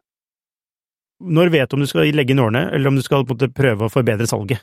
når 1.37 1.53
vet 1.55 1.71
du 1.71 1.79
om 1.79 1.85
du 1.85 1.89
skal 1.89 2.11
legge 2.13 2.35
inn 2.35 2.43
årene, 2.43 2.67
eller 2.77 2.93
om 2.93 2.99
du 2.99 3.05
skal 3.05 3.25
måte 3.29 3.49
prøve 3.49 3.87
å 3.87 3.93
forbedre 3.93 4.29
salget? 4.29 4.61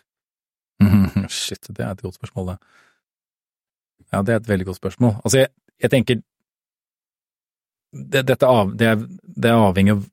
Shit, 1.33 1.65
det 1.69 1.81
er 1.81 1.95
et 1.95 2.03
godt 2.05 2.19
spørsmål, 2.19 2.53
det. 2.53 2.57
Ja, 4.13 4.21
det 4.21 4.35
er 4.35 4.41
et 4.43 4.49
veldig 4.49 4.69
godt 4.69 4.81
spørsmål. 4.81 5.15
Altså, 5.23 5.41
jeg, 5.41 5.53
jeg 5.81 5.93
tenker 5.93 6.21
det, 7.93 8.23
dette 8.29 8.49
av, 8.49 8.73
det, 8.77 8.89
er, 8.89 9.01
det 9.21 9.49
er 9.49 9.61
avhengig 9.61 9.97
av 9.97 10.03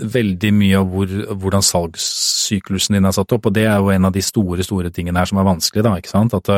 veldig 0.00 0.50
mye 0.56 0.78
av 0.78 0.90
hvor, 0.90 1.10
hvordan 1.42 1.64
salgssyklusen 1.64 2.96
din 2.96 3.06
er 3.06 3.14
satt 3.14 3.34
opp, 3.36 3.50
og 3.50 3.54
det 3.54 3.66
er 3.68 3.78
jo 3.78 3.90
en 3.92 4.08
av 4.08 4.14
de 4.14 4.22
store, 4.24 4.64
store 4.66 4.92
tingene 4.94 5.20
her 5.20 5.28
som 5.28 5.38
er 5.38 5.46
vanskelig, 5.46 5.84
da, 5.86 5.96
ikke 6.00 6.12
sant. 6.12 6.36
At 6.38 6.50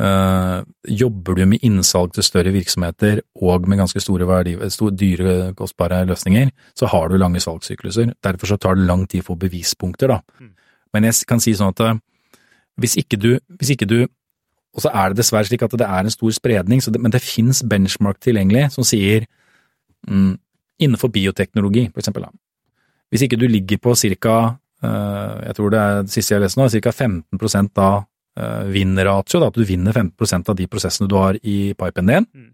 uh, 0.00 0.60
jobber 0.88 1.36
du 1.36 1.44
med 1.52 1.64
innsalg 1.66 2.14
til 2.16 2.24
større 2.24 2.52
virksomheter 2.54 3.20
og 3.40 3.68
med 3.68 3.82
ganske 3.82 4.00
store 4.02 4.28
verdi, 4.28 4.56
store, 4.72 4.96
dyre, 4.96 5.34
kostbare 5.58 6.02
løsninger, 6.08 6.50
så 6.74 6.88
har 6.90 7.08
du 7.08 7.18
lange 7.20 7.42
salgssykluser. 7.42 8.14
Derfor 8.24 8.52
så 8.52 8.56
tar 8.56 8.78
det 8.78 8.88
lang 8.88 9.06
tid 9.08 9.26
for 9.26 9.40
bevispunkter, 9.40 10.14
da. 10.14 10.20
Mm. 10.40 10.54
Men 10.94 11.06
jeg 11.06 11.28
kan 11.28 11.42
si 11.42 11.54
sånn 11.56 11.74
at 11.74 11.84
uh, 11.84 11.98
hvis 12.80 12.96
ikke 13.00 13.20
du, 13.20 13.34
hvis 13.60 13.76
ikke 13.76 13.88
du 13.88 14.00
og 14.70 14.84
så 14.84 14.92
er 14.94 15.10
det 15.10 15.18
dessverre 15.18 15.48
slik 15.48 15.64
at 15.66 15.74
det 15.74 15.86
er 15.86 16.06
en 16.06 16.14
stor 16.14 16.30
spredning, 16.30 16.78
det, 16.80 17.00
men 17.02 17.10
det 17.10 17.22
finnes 17.24 17.64
benchmark 17.66 18.20
tilgjengelig 18.22 18.68
som 18.76 18.86
sier 18.86 19.26
mm, 20.06 20.36
innenfor 20.78 21.10
bioteknologi, 21.10 21.88
for 21.90 22.02
eksempel. 22.02 22.28
Da. 22.28 22.30
Hvis 23.10 23.26
ikke 23.26 23.38
du 23.40 23.48
ligger 23.50 23.80
på 23.82 23.94
ca. 23.98 24.36
Uh, 24.80 25.42
jeg 25.44 25.56
tror 25.58 25.72
det 25.74 25.80
er 25.80 25.98
det 26.06 26.12
siste 26.14 26.34
jeg 26.34 26.40
leste 26.44 26.60
nå, 26.60 26.68
ca. 26.70 26.92
15 26.94 27.68
av 27.76 28.06
uh, 28.38 28.68
vinnerratio, 28.70 29.42
at 29.46 29.58
du 29.58 29.66
vinner 29.66 29.96
15% 29.96 30.52
av 30.52 30.58
de 30.58 30.68
prosessene 30.70 31.08
du 31.10 31.16
har 31.18 31.38
i 31.42 31.72
pipen 31.78 32.12
din, 32.12 32.28
mm. 32.30 32.48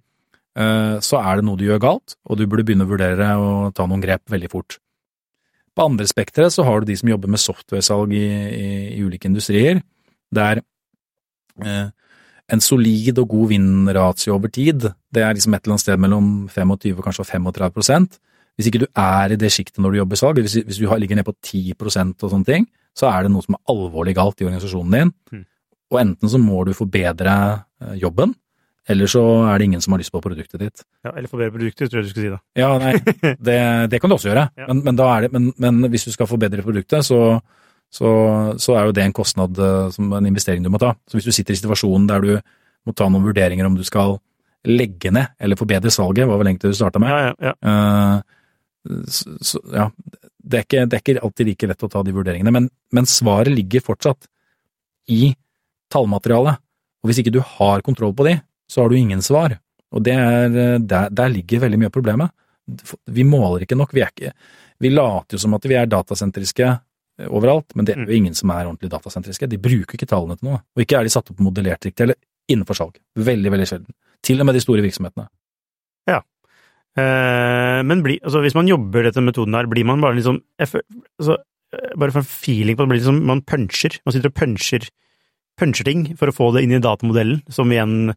uh, 0.60 0.96
så 1.04 1.20
er 1.20 1.40
det 1.40 1.46
noe 1.48 1.60
du 1.60 1.66
gjør 1.68 1.82
galt, 1.82 2.16
og 2.24 2.40
du 2.40 2.46
burde 2.46 2.66
begynne 2.68 2.86
å 2.86 2.92
vurdere 2.92 3.30
å 3.36 3.52
ta 3.76 3.88
noen 3.88 4.04
grep 4.04 4.24
veldig 4.32 4.52
fort. 4.52 4.78
På 5.76 5.90
andre 5.90 6.08
spekteret 6.08 6.54
så 6.54 6.64
har 6.64 6.80
du 6.80 6.88
de 6.88 6.96
som 6.96 7.10
jobber 7.10 7.28
med 7.28 7.42
softwaresalg 7.42 8.14
i, 8.16 8.24
i, 8.24 8.68
i 8.96 9.02
ulike 9.04 9.28
industrier, 9.28 9.82
der 10.32 10.62
eh, 11.64 11.88
en 12.52 12.62
solid 12.62 13.18
og 13.20 13.28
god 13.32 13.50
vinn-ratio 13.50 14.36
over 14.36 14.52
tid, 14.52 14.86
det 15.12 15.24
er 15.24 15.34
liksom 15.34 15.54
et 15.54 15.64
eller 15.64 15.76
annet 15.76 15.84
sted 15.84 16.00
mellom 16.00 16.30
25 16.52 16.96
og 16.96 17.04
kanskje 17.04 17.26
35% 17.28 18.18
Hvis 18.56 18.70
ikke 18.70 18.84
du 18.84 18.86
er 18.96 19.34
i 19.34 19.36
det 19.36 19.50
sjiktet 19.52 19.82
når 19.82 19.92
du 19.92 19.98
jobber 19.98 20.16
i 20.16 20.20
salg, 20.20 20.38
hvis, 20.40 20.54
hvis 20.64 20.78
du 20.80 20.86
ligger 20.96 21.18
ned 21.18 21.26
på 21.26 21.34
10 21.44 21.74
og 21.76 21.90
sånne 21.92 22.48
ting, 22.48 22.64
så 22.96 23.10
er 23.10 23.26
det 23.26 23.32
noe 23.34 23.44
som 23.44 23.58
er 23.58 23.72
alvorlig 23.74 24.14
galt 24.16 24.40
i 24.40 24.46
organisasjonen 24.46 24.94
din. 24.94 25.10
Mm. 25.28 25.42
Og 25.92 26.00
enten 26.02 26.30
så 26.30 26.40
må 26.42 26.64
du 26.66 26.72
forbedre 26.76 27.36
eh, 27.82 27.94
jobben, 28.02 28.34
eller 28.86 29.10
så 29.10 29.22
er 29.50 29.58
det 29.58 29.66
ingen 29.66 29.82
som 29.82 29.94
har 29.94 30.02
lyst 30.02 30.14
på 30.14 30.22
produktet 30.22 30.62
ditt. 30.62 30.82
Ja, 31.02 31.10
Eller 31.12 31.30
forbedre 31.30 31.54
produktet, 31.56 31.90
tror 31.90 32.00
jeg 32.00 32.06
du 32.06 32.12
skulle 32.12 32.26
si 32.28 32.34
da. 32.34 32.40
Ja, 32.58 32.70
nei, 32.78 32.94
det, 33.48 33.60
det 33.90 34.00
kan 34.02 34.10
du 34.10 34.16
også 34.18 34.30
gjøre. 34.30 34.48
Ja. 34.54 34.68
Men, 34.70 34.82
men, 34.86 34.98
det, 34.98 35.30
men, 35.34 35.48
men, 35.58 35.88
hvis 35.90 36.06
du 36.06 36.12
skal 36.14 36.30
forbedre 36.30 36.66
produktet, 36.66 37.06
så 37.06 37.40
så, 37.92 38.08
så, 38.58 38.74
er 38.74 38.88
jo 38.88 38.94
det 38.96 39.04
en 39.06 39.14
kostnad 39.14 39.58
eh, 39.62 39.88
som 39.94 40.10
en 40.16 40.28
investering 40.28 40.64
du 40.64 40.70
må 40.72 40.80
ta. 40.82 40.92
Så 41.06 41.18
hvis 41.18 41.28
du 41.28 41.34
sitter 41.34 41.54
i 41.54 41.60
situasjonen 41.60 42.08
der 42.10 42.24
du 42.24 42.32
må 42.86 42.94
ta 42.96 43.08
noen 43.10 43.24
vurderinger 43.24 43.68
om 43.68 43.76
du 43.78 43.84
skal 43.86 44.18
legge 44.66 45.12
ned 45.14 45.36
eller 45.38 45.58
forbedre 45.58 45.92
salget, 45.94 46.26
var 46.26 46.40
vel 46.40 46.50
egentlig 46.50 46.68
det 46.68 46.76
du 46.76 46.80
starta 46.80 47.02
med. 47.02 47.14
Ja, 47.14 47.30
ja, 47.30 47.52
ja. 47.62 47.76
Uh, 48.90 49.02
så, 49.06 49.36
så, 49.42 49.62
ja. 49.74 49.88
Det, 50.46 50.58
er 50.58 50.66
ikke, 50.66 50.84
det 50.86 50.98
er 50.98 51.02
ikke, 51.02 51.22
alltid 51.26 51.48
like 51.48 51.68
lett 51.70 51.86
å 51.86 51.90
ta 51.90 52.02
de 52.06 52.14
vurderingene, 52.14 52.52
men, 52.54 52.68
men 52.94 53.08
svaret 53.10 53.54
ligger 53.54 53.82
fortsatt 53.82 54.28
i 55.10 55.32
tallmaterialet. 55.92 56.62
Og 57.02 57.10
hvis 57.10 57.22
ikke 57.22 57.34
du 57.34 57.42
har 57.44 57.84
kontroll 57.86 58.14
på 58.16 58.26
de, 58.28 58.38
så 58.70 58.82
har 58.82 58.90
du 58.90 58.98
ingen 58.98 59.22
svar. 59.22 59.58
Og 59.94 60.02
det 60.06 60.16
er, 60.16 60.50
eh, 60.50 60.78
der, 60.82 61.12
der 61.14 61.32
ligger 61.32 61.66
veldig 61.66 61.80
mye 61.82 61.92
av 61.92 61.96
problemet. 61.96 62.34
Vi 63.14 63.22
måler 63.26 63.62
ikke 63.62 63.78
nok. 63.78 63.94
Vi, 63.94 64.02
er 64.02 64.10
ikke, 64.10 64.32
vi 64.82 64.90
later 64.90 65.38
jo 65.38 65.44
som 65.44 65.54
at 65.54 65.68
vi 65.70 65.78
er 65.78 65.90
datasentriske 65.90 66.72
Eh, 67.16 67.28
overalt, 67.32 67.72
men 67.74 67.86
det 67.86 67.94
er 67.94 68.02
jo 68.04 68.10
mm. 68.10 68.16
ingen 68.18 68.36
som 68.36 68.52
er 68.52 68.66
ordentlig 68.66 68.92
datasentriske. 68.92 69.48
De 69.48 69.60
bruker 69.60 69.96
ikke 69.96 70.08
tallene 70.10 70.36
til 70.36 70.50
noe, 70.50 70.60
og 70.60 70.84
ikke 70.84 70.98
er 70.98 71.06
de 71.06 71.12
satt 71.14 71.32
opp 71.32 71.40
modellert 71.44 71.88
riktig, 71.88 72.04
eller 72.04 72.18
innenfor 72.52 72.78
salg. 72.78 72.98
Veldig, 73.16 73.52
veldig 73.54 73.68
sjelden. 73.68 73.96
Til 74.26 74.42
og 74.42 74.48
med 74.48 74.56
de 74.56 74.62
store 74.64 74.84
virksomhetene. 74.84 75.28
Ja. 76.10 76.20
Eh, 77.00 77.80
men 77.88 78.04
bli, 78.04 78.18
altså, 78.22 78.42
hvis 78.44 78.56
man 78.56 78.68
jobber 78.68 79.08
dette 79.08 79.24
metoden 79.24 79.56
her, 79.56 79.68
blir 79.70 79.88
man 79.88 80.04
bare 80.04 80.18
liksom 80.18 80.40
altså, 80.60 81.38
eh, 81.72 81.92
Bare 81.96 82.12
for 82.12 82.22
en 82.22 82.28
feeling 82.28 82.76
på 82.76 82.84
det, 82.84 82.92
blir 82.92 83.00
liksom 83.00 83.24
man 83.28 83.42
puncher. 83.42 83.98
Man 84.04 84.14
sitter 84.14 84.32
og 84.32 84.36
puncher, 84.36 84.86
puncher 85.58 85.88
ting 85.88 86.10
for 86.18 86.30
å 86.30 86.36
få 86.36 86.50
det 86.56 86.66
inn 86.66 86.76
i 86.76 86.82
datamodellen, 86.82 87.42
som 87.52 87.72
igjen 87.72 88.12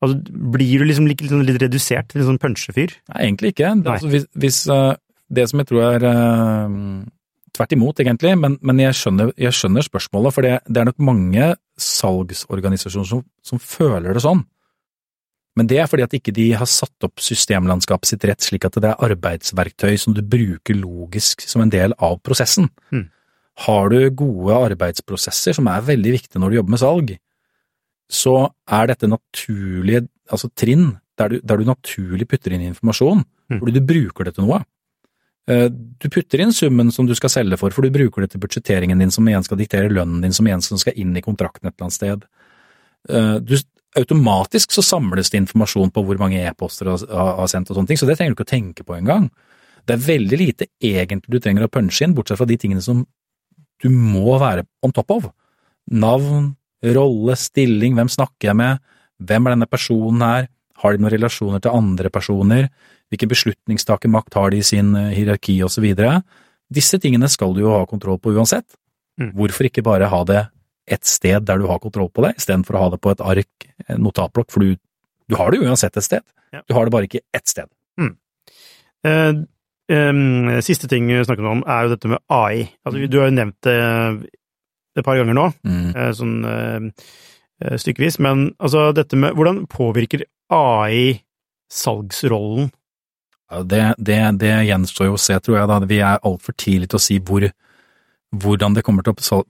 Altså, 0.00 0.16
blir 0.54 0.80
du 0.80 0.86
liksom 0.88 1.04
litt, 1.10 1.20
litt, 1.20 1.32
litt 1.44 1.60
redusert 1.60 2.06
til 2.08 2.22
en 2.22 2.30
sånn 2.30 2.40
punchefyr? 2.40 2.94
Nei, 3.12 3.24
egentlig 3.26 3.50
ikke. 3.52 3.72
Altså, 3.84 4.08
hvis, 4.08 4.22
hvis 4.40 4.60
uh, 4.72 4.94
det 5.28 5.44
som 5.50 5.60
jeg 5.60 5.68
tror 5.68 5.82
er 5.90 6.06
uh, 6.08 7.02
tvert 7.56 7.74
imot, 7.76 8.00
egentlig, 8.00 8.32
men, 8.40 8.56
men 8.64 8.80
jeg, 8.80 8.96
skjønner, 8.96 9.34
jeg, 9.36 9.52
skjønner, 9.58 9.84
spørsmålet, 9.84 10.36
for 10.36 10.46
det, 10.46 10.54
det, 10.64 10.78
er 10.80 10.88
nok 10.88 11.04
mange 11.04 11.50
salgsorganisasjoner 11.80 13.10
som, 13.12 13.22
som, 13.44 13.60
føler 13.60 14.16
det 14.16 14.24
sånn. 14.24 14.42
Men 15.58 15.68
det 15.68 15.82
er 15.82 15.88
fordi 15.90 16.06
at 16.06 16.16
ikke 16.16 16.32
de 16.32 16.48
har 16.56 16.68
satt 16.70 17.04
opp 17.04 17.20
systemlandskapet 17.20 18.14
sitt 18.14 18.24
rett, 18.24 18.40
slik 18.40 18.64
at 18.64 18.78
det 18.80 18.92
er 18.92 19.04
arbeidsverktøy 19.10 19.98
som 20.00 20.16
du 20.16 20.22
bruker 20.24 20.78
logisk 20.78 21.44
som 21.44 21.66
en 21.66 21.72
del 21.72 21.92
av 21.98 22.20
prosessen. 22.24 22.70
Mm. 22.94 23.10
Har 23.66 23.90
du 23.92 23.98
gode 24.16 24.56
arbeidsprosesser, 24.70 25.56
som 25.56 25.68
er 25.68 25.84
veldig 25.84 26.14
viktige 26.16 26.40
når 26.40 26.50
du 26.50 26.58
jobber 26.60 26.74
med 26.76 26.82
salg, 26.82 27.14
så 28.10 28.34
er 28.70 28.90
dette 28.90 29.10
naturlige 29.10 30.06
altså 30.30 30.50
trinn 30.56 30.92
der 31.18 31.32
du, 31.32 31.40
der 31.44 31.60
du 31.60 31.68
naturlig 31.68 32.26
putter 32.30 32.54
inn 32.54 32.70
informasjon, 32.70 33.24
mm. 33.52 33.58
fordi 33.58 33.74
du 33.76 33.82
bruker 33.86 34.26
det 34.26 34.34
til 34.36 34.46
noe. 34.46 34.62
Eh, 35.50 35.66
du 35.68 36.06
putter 36.12 36.42
inn 36.44 36.54
summen 36.54 36.92
som 36.94 37.08
du 37.08 37.14
skal 37.18 37.32
selge 37.32 37.58
for, 37.60 37.74
for 37.74 37.84
du 37.84 37.92
bruker 37.92 38.24
det 38.24 38.32
til 38.32 38.42
budsjetteringen 38.42 39.02
din, 39.02 39.12
som 39.12 39.28
igjen 39.28 39.44
skal 39.44 39.60
diktere 39.60 39.92
lønnen 39.92 40.22
din, 40.24 40.34
som 40.36 40.48
igjen 40.48 40.64
skal 40.64 40.96
inn 40.96 41.12
i 41.18 41.24
kontrakten 41.24 41.68
et 41.68 41.74
eller 41.74 41.88
annet 41.88 41.98
sted. 41.98 42.24
Eh, 43.10 43.36
du, 43.44 43.56
automatisk 44.00 44.72
så 44.72 44.84
samles 44.86 45.32
det 45.32 45.40
informasjon 45.42 45.90
på 45.90 46.02
hvor 46.06 46.18
mange 46.20 46.40
e-poster 46.46 46.86
du 46.86 47.08
har 47.10 47.48
sendt 47.50 47.72
og 47.72 47.78
sånne 47.78 47.90
ting, 47.90 47.98
så 47.98 48.06
det 48.06 48.16
trenger 48.18 48.36
du 48.36 48.38
ikke 48.38 48.46
å 48.46 48.52
tenke 48.54 48.86
på 48.86 48.96
engang. 48.96 49.26
Det 49.84 49.96
er 49.96 50.04
veldig 50.04 50.38
lite 50.38 50.68
egentlig 50.78 51.34
du 51.34 51.40
trenger 51.42 51.66
å 51.66 51.72
punche 51.72 52.06
inn, 52.06 52.14
bortsett 52.14 52.38
fra 52.38 52.46
de 52.46 52.58
tingene 52.60 52.84
som 52.84 53.02
du 53.80 53.88
må 53.92 54.38
være 54.40 54.66
on 54.84 54.92
top 54.92 55.12
of. 55.14 55.28
Navn, 55.90 56.54
rolle, 56.84 57.36
stilling, 57.36 57.96
hvem 57.96 58.10
snakker 58.12 58.50
jeg 58.50 58.58
med, 58.60 58.80
hvem 59.20 59.46
er 59.46 59.56
denne 59.56 59.68
personen 59.70 60.24
her, 60.24 60.48
har 60.80 60.96
de 60.96 61.02
noen 61.02 61.12
relasjoner 61.12 61.60
til 61.60 61.76
andre 61.76 62.10
personer, 62.12 62.68
hvilken 63.12 63.30
beslutningstakermakt 63.32 64.36
har 64.38 64.52
de 64.52 64.60
i 64.62 64.66
sin 64.66 64.94
eh, 64.96 65.10
hierarki 65.16 65.58
osv. 65.66 65.86
Disse 66.72 67.00
tingene 67.02 67.28
skal 67.28 67.52
du 67.56 67.64
jo 67.64 67.74
ha 67.74 67.82
kontroll 67.90 68.20
på 68.22 68.32
uansett. 68.36 68.78
Mm. 69.20 69.34
Hvorfor 69.36 69.68
ikke 69.68 69.84
bare 69.84 70.08
ha 70.08 70.22
det 70.28 70.44
et 70.90 71.06
sted 71.06 71.44
der 71.46 71.60
du 71.60 71.66
har 71.70 71.82
kontroll 71.82 72.08
på 72.10 72.24
det, 72.24 72.36
istedenfor 72.40 72.76
å 72.76 72.84
ha 72.84 72.92
det 72.94 73.00
på 73.02 73.12
et 73.12 73.20
ark, 73.22 73.68
en 73.86 74.00
notatblokk, 74.06 74.48
for 74.50 74.64
du, 74.64 74.78
du, 75.28 75.36
har 75.38 75.52
det 75.52 75.60
uansett 75.62 75.98
et 75.98 76.06
sted. 76.06 76.24
Ja. 76.54 76.62
Du 76.66 76.74
har 76.74 76.86
det 76.86 76.94
bare 76.94 77.10
ikke 77.10 77.22
ett 77.36 77.50
sted. 77.50 77.68
Mm. 78.00 78.14
Eh, 79.06 79.32
um, 79.90 80.50
siste 80.64 80.88
ting 80.90 81.08
vi 81.10 81.20
snakket 81.26 81.48
om, 81.50 81.64
er 81.66 81.86
jo 81.86 81.94
dette 81.94 82.10
med 82.10 82.22
AI. 82.32 82.68
Altså, 82.86 83.06
du 83.10 83.18
har 83.20 83.30
jo 83.30 83.36
nevnt 83.36 83.58
det 83.66 83.78
et 84.98 85.06
par 85.06 85.18
ganger 85.20 85.36
nå, 85.36 85.46
mm. 85.62 85.90
eh, 85.94 86.10
sånn 86.18 86.36
uh, 86.42 87.08
stykkevis, 87.78 88.18
men 88.24 88.48
altså 88.58 88.88
dette 88.96 89.18
med 89.20 89.36
hvordan 89.38 89.64
påvirker 89.70 90.24
AI 90.50 91.20
salgsrollen 91.70 92.72
det, 93.50 93.94
det, 93.98 94.18
det, 94.38 94.52
gjenstår 94.68 95.08
jo 95.08 95.16
å 95.16 95.20
se, 95.20 95.34
tror 95.42 95.56
jeg. 95.58 95.70
da. 95.70 95.78
Vi 95.90 95.98
er 95.98 96.20
altfor 96.26 96.54
tidlig 96.54 96.90
til 96.90 97.00
å 97.00 97.02
si 97.02 97.16
hvor, 97.18 97.46
hvordan, 98.30 98.76
det 98.76 98.84
kommer 98.86 99.02
til 99.06 99.14
å, 99.14 99.40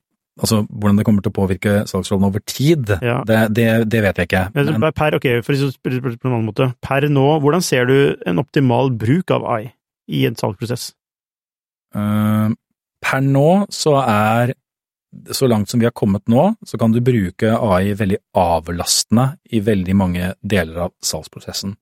altså, 0.40 0.62
hvordan 0.70 1.00
det 1.00 1.04
kommer 1.04 1.24
til 1.24 1.32
å 1.32 1.36
påvirke 1.36 1.74
salgsrollen 1.90 2.30
over 2.30 2.40
tid. 2.48 2.94
Ja. 3.04 3.18
Det, 3.28 3.42
det, 3.52 4.00
vet 4.06 4.22
jeg 4.22 4.30
ikke. 4.30 4.46
Men, 4.56 4.88
per, 4.96 5.18
ok, 5.20 5.28
for 5.44 5.52
å 5.52 5.68
spørre 5.74 6.00
på 6.16 6.30
en 6.30 6.38
annen 6.38 6.48
måte. 6.48 6.70
Per 6.80 7.08
nå, 7.12 7.26
hvordan 7.44 7.64
ser 7.64 7.92
du 7.92 7.98
en 8.24 8.40
optimal 8.40 8.88
bruk 8.96 9.36
av 9.36 9.44
AI 9.58 9.68
i 10.10 10.24
en 10.28 10.38
salgsprosess? 10.38 10.90
Uh, 11.94 12.50
per 13.00 13.22
nå 13.24 13.48
så 13.72 13.96
er 14.02 14.54
så 15.34 15.48
langt 15.50 15.70
som 15.70 15.80
vi 15.80 15.88
har 15.88 15.94
kommet 15.96 16.28
nå, 16.30 16.52
så 16.66 16.78
kan 16.78 16.92
du 16.94 17.00
bruke 17.02 17.50
AI 17.50 17.94
veldig 17.98 18.18
avlastende 18.38 19.32
i 19.50 19.62
veldig 19.64 19.96
mange 19.98 20.32
deler 20.40 20.86
av 20.86 20.94
salgsprosessen. 21.02 21.74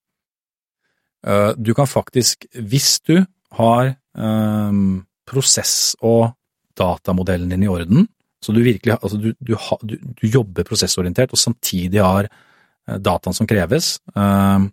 Eh, 1.26 1.51
du 1.57 1.74
kan 1.74 1.89
faktisk, 1.91 2.47
hvis 2.55 3.01
du 3.05 3.20
har 3.59 3.95
um, 4.14 5.05
prosess- 5.29 5.97
og 6.01 6.33
datamodellen 6.79 7.51
din 7.53 7.66
i 7.66 7.70
orden, 7.70 8.07
så 8.45 8.53
du 8.55 8.62
virkelig 8.62 8.95
altså 8.95 9.18
du, 9.18 9.33
du, 9.41 9.57
du, 9.83 9.97
du 10.20 10.26
jobber 10.29 10.64
prosessorientert 10.64 11.33
og 11.35 11.41
samtidig 11.41 12.01
har 12.05 12.29
uh, 12.29 12.97
dataen 12.97 13.37
som 13.37 13.49
kreves, 13.51 13.99
um, 14.14 14.70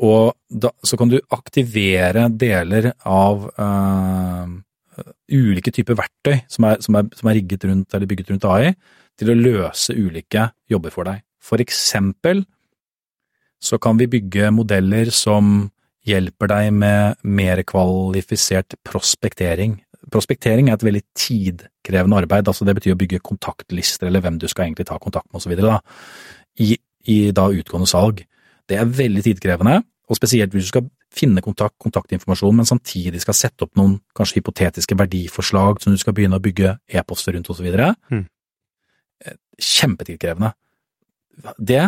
og 0.00 0.32
da, 0.48 0.72
så 0.84 0.96
kan 0.98 1.10
du 1.12 1.18
aktivere 1.34 2.28
deler 2.32 2.90
av 3.08 3.44
uh, 3.58 4.48
ulike 5.32 5.72
typer 5.74 5.98
verktøy 5.98 6.40
som 6.50 6.66
er, 6.68 6.80
som, 6.84 6.96
er, 6.98 7.10
som 7.16 7.28
er, 7.28 7.38
rigget 7.40 7.66
rundt 7.68 7.94
eller 7.94 8.10
bygget 8.10 8.32
rundt 8.32 8.48
AI, 8.48 8.72
til 9.18 9.32
å 9.32 9.38
løse 9.38 9.94
ulike 9.94 10.48
jobber 10.70 10.94
for 10.94 11.08
deg. 11.08 11.22
For 11.42 11.62
eksempel 11.62 12.44
så 13.62 13.78
kan 13.82 13.98
vi 14.00 14.10
bygge 14.10 14.50
modeller 14.54 15.12
som 15.14 15.70
hjelper 16.08 16.50
deg 16.50 16.72
med 16.74 17.20
mer 17.22 17.62
kvalifisert 17.66 18.74
prospektering. 18.86 19.76
Prospektering 20.10 20.68
er 20.68 20.78
et 20.78 20.86
veldig 20.86 21.04
tidkrevende 21.14 22.18
arbeid, 22.24 22.48
altså 22.50 22.66
det 22.66 22.74
betyr 22.80 22.96
å 22.96 22.98
bygge 22.98 23.22
kontaktlister 23.22 24.08
eller 24.08 24.24
hvem 24.24 24.40
du 24.42 24.48
skal 24.50 24.66
egentlig 24.66 24.88
ta 24.90 24.98
kontakt 24.98 25.30
med 25.30 25.38
osv. 25.38 25.54
i, 26.58 26.74
i 27.06 27.18
da 27.30 27.46
utgående 27.54 27.90
salg. 27.90 28.24
Det 28.72 28.80
er 28.80 28.92
veldig 28.98 29.22
tidkrevende, 29.26 29.80
og 30.08 30.18
spesielt 30.18 30.54
hvis 30.54 30.68
du 30.68 30.72
skal 30.72 30.86
finne 31.12 31.42
kontakt, 31.44 31.76
kontaktinformasjon, 31.82 32.56
men 32.56 32.68
samtidig 32.68 33.20
skal 33.20 33.36
sette 33.36 33.66
opp 33.66 33.76
noen 33.76 33.98
kanskje 34.16 34.40
hypotetiske 34.40 34.96
verdiforslag 34.98 35.82
som 35.82 35.92
du 35.92 36.00
skal 36.00 36.16
begynne 36.16 36.38
å 36.40 36.44
bygge 36.44 36.78
e-poster 36.88 37.36
rundt 37.36 37.50
osv. 37.52 37.68
Mm. 37.68 38.24
Eh, 39.26 39.36
Kjempetidkrevende. 39.60 40.54
Det 41.58 41.84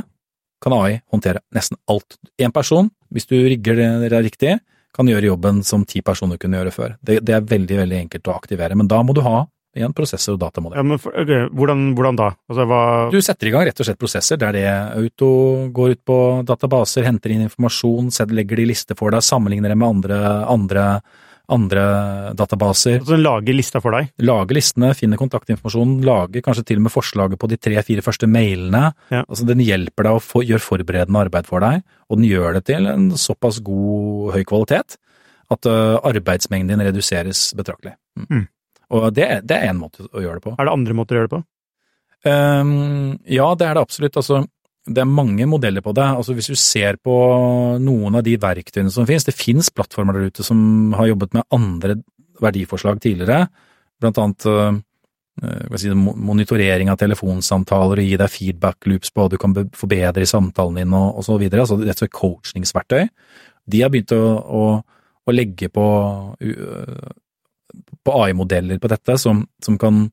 kan 0.64 0.76
AI 0.76 1.00
håndtere 1.12 1.42
nesten 1.56 1.80
alt. 1.90 2.18
Én 2.40 2.52
person, 2.52 2.90
hvis 3.12 3.28
du 3.28 3.36
rigger 3.36 3.80
det 3.80 4.22
riktig, 4.24 4.58
kan 4.94 5.08
gjøre 5.10 5.32
jobben 5.32 5.62
som 5.66 5.82
ti 5.88 6.04
personer 6.06 6.38
kunne 6.38 6.60
gjøre 6.60 6.72
før. 6.74 6.94
Det, 7.02 7.18
det, 7.26 7.34
er 7.34 7.48
veldig 7.50 7.80
veldig 7.80 7.98
enkelt 8.04 8.30
å 8.30 8.36
aktivere, 8.36 8.76
men 8.78 8.88
da 8.90 9.00
må 9.02 9.16
du 9.16 9.24
ha 9.26 9.42
igjen 9.78 9.94
prosessor 9.96 10.36
og 10.36 10.42
datamodell. 10.42 10.78
Ja, 10.80 10.86
men 10.86 11.00
for, 11.02 11.14
okay, 11.18 11.48
hvordan, 11.50 11.84
hvordan, 11.98 12.20
da? 12.20 12.30
Altså, 12.50 12.66
hva... 12.70 12.80
Du 13.12 13.18
setter 13.24 13.50
i 13.50 13.52
gang 13.54 13.66
rett 13.68 13.82
og 13.82 13.88
slett 13.88 14.00
prosesser 14.00 14.40
der 14.40 14.56
det 14.56 14.64
auto 14.70 15.28
går 15.74 15.96
ut 15.96 16.02
på 16.06 16.18
databaser, 16.46 17.06
henter 17.08 17.34
inn 17.34 17.44
informasjon, 17.48 18.10
legger 18.34 18.60
det 18.60 18.66
i 18.66 18.72
liste 18.72 18.96
for 18.98 19.14
deg, 19.14 19.24
sammenligner 19.24 19.72
det 19.72 19.78
med 19.80 19.88
andre, 19.96 20.18
andre, 20.50 20.86
andre 21.54 21.84
databaser. 22.38 23.00
Altså 23.02 23.16
den 23.16 23.24
lager 23.24 23.56
lista 23.58 23.82
for 23.84 23.96
deg? 23.96 24.10
Lager 24.24 24.56
listene, 24.56 24.94
finner 24.96 25.20
kontaktinformasjon, 25.20 25.98
lager 26.06 26.44
kanskje 26.44 26.66
til 26.70 26.80
og 26.80 26.86
med 26.86 26.94
forslaget 26.94 27.40
på 27.40 27.50
de 27.52 27.60
tre-fire 27.60 28.04
første 28.04 28.28
mailene. 28.30 28.90
Ja. 29.12 29.24
Altså 29.26 29.48
Den 29.48 29.62
hjelper 29.64 30.08
deg 30.08 30.18
å 30.18 30.44
gjøre 30.44 30.64
forberedende 30.64 31.24
arbeid 31.26 31.50
for 31.50 31.64
deg, 31.64 31.82
og 32.08 32.20
den 32.20 32.28
gjør 32.30 32.58
det 32.58 32.66
til 32.70 32.88
en 32.90 33.10
såpass 33.20 33.60
god, 33.64 34.34
høy 34.36 34.44
kvalitet 34.48 34.98
at 35.52 35.68
uh, 35.68 36.00
arbeidsmengden 36.06 36.72
din 36.72 36.86
reduseres 36.86 37.50
betraktelig. 37.56 37.96
Mm. 38.18 38.26
mm. 38.30 38.44
Og 38.92 39.08
det, 39.16 39.28
det 39.48 39.56
er 39.56 39.70
én 39.70 39.80
måte 39.80 40.04
å 40.10 40.22
gjøre 40.22 40.40
det 40.40 40.44
på. 40.44 40.54
Er 40.58 40.68
det 40.68 40.74
andre 40.74 40.96
måter 40.96 41.16
å 41.16 41.22
gjøre 41.22 41.30
det 41.30 41.36
på? 41.36 41.44
Um, 42.24 43.18
ja, 43.28 43.50
det 43.56 43.68
er 43.68 43.76
det 43.76 43.84
absolutt. 43.84 44.16
Altså, 44.20 44.42
det 44.84 45.00
er 45.00 45.08
mange 45.08 45.46
modeller 45.48 45.84
på 45.84 45.94
det. 45.96 46.04
Altså, 46.04 46.34
hvis 46.36 46.50
du 46.52 46.56
ser 46.60 46.98
på 47.00 47.14
noen 47.80 48.18
av 48.18 48.24
de 48.26 48.36
verktøyene 48.40 48.92
som 48.92 49.06
finnes, 49.08 49.26
det 49.26 49.36
finnes 49.36 49.70
plattformer 49.72 50.16
der 50.16 50.32
ute 50.32 50.46
som 50.46 50.92
har 50.98 51.08
jobbet 51.12 51.36
med 51.36 51.46
andre 51.54 51.98
verdiforslag 52.42 53.00
tidligere, 53.00 53.46
blant 54.02 54.18
annet 54.20 54.46
uh, 54.50 54.74
si, 55.80 55.92
monitorering 55.94 56.90
av 56.92 56.98
telefonsamtaler 57.00 58.02
og 58.02 58.08
gi 58.10 58.18
deg 58.20 58.32
feedback 58.32 58.88
loops 58.90 59.12
på 59.14 59.24
hva 59.24 59.32
du 59.32 59.38
kan 59.40 59.54
forbedre 59.76 60.24
i 60.24 60.28
samtalen 60.28 60.80
din 60.82 60.96
og, 60.96 61.20
og 61.20 61.26
så 61.26 61.38
videre, 61.40 61.64
altså 61.64 61.78
rett 61.80 61.94
og 61.94 62.02
slett 62.02 62.18
coachningsverktøy. 62.18 63.06
De 63.70 63.80
har 63.80 63.92
begynt 63.92 64.12
å, 64.16 64.22
å, 64.44 64.64
å 65.24 65.36
legge 65.36 65.70
på 65.72 65.86
uh, 66.34 67.12
på 68.04 68.14
AI-modeller 68.24 68.78
på 68.82 68.90
dette 68.92 69.16
som, 69.20 69.44
som 69.64 69.78
kan, 69.80 70.04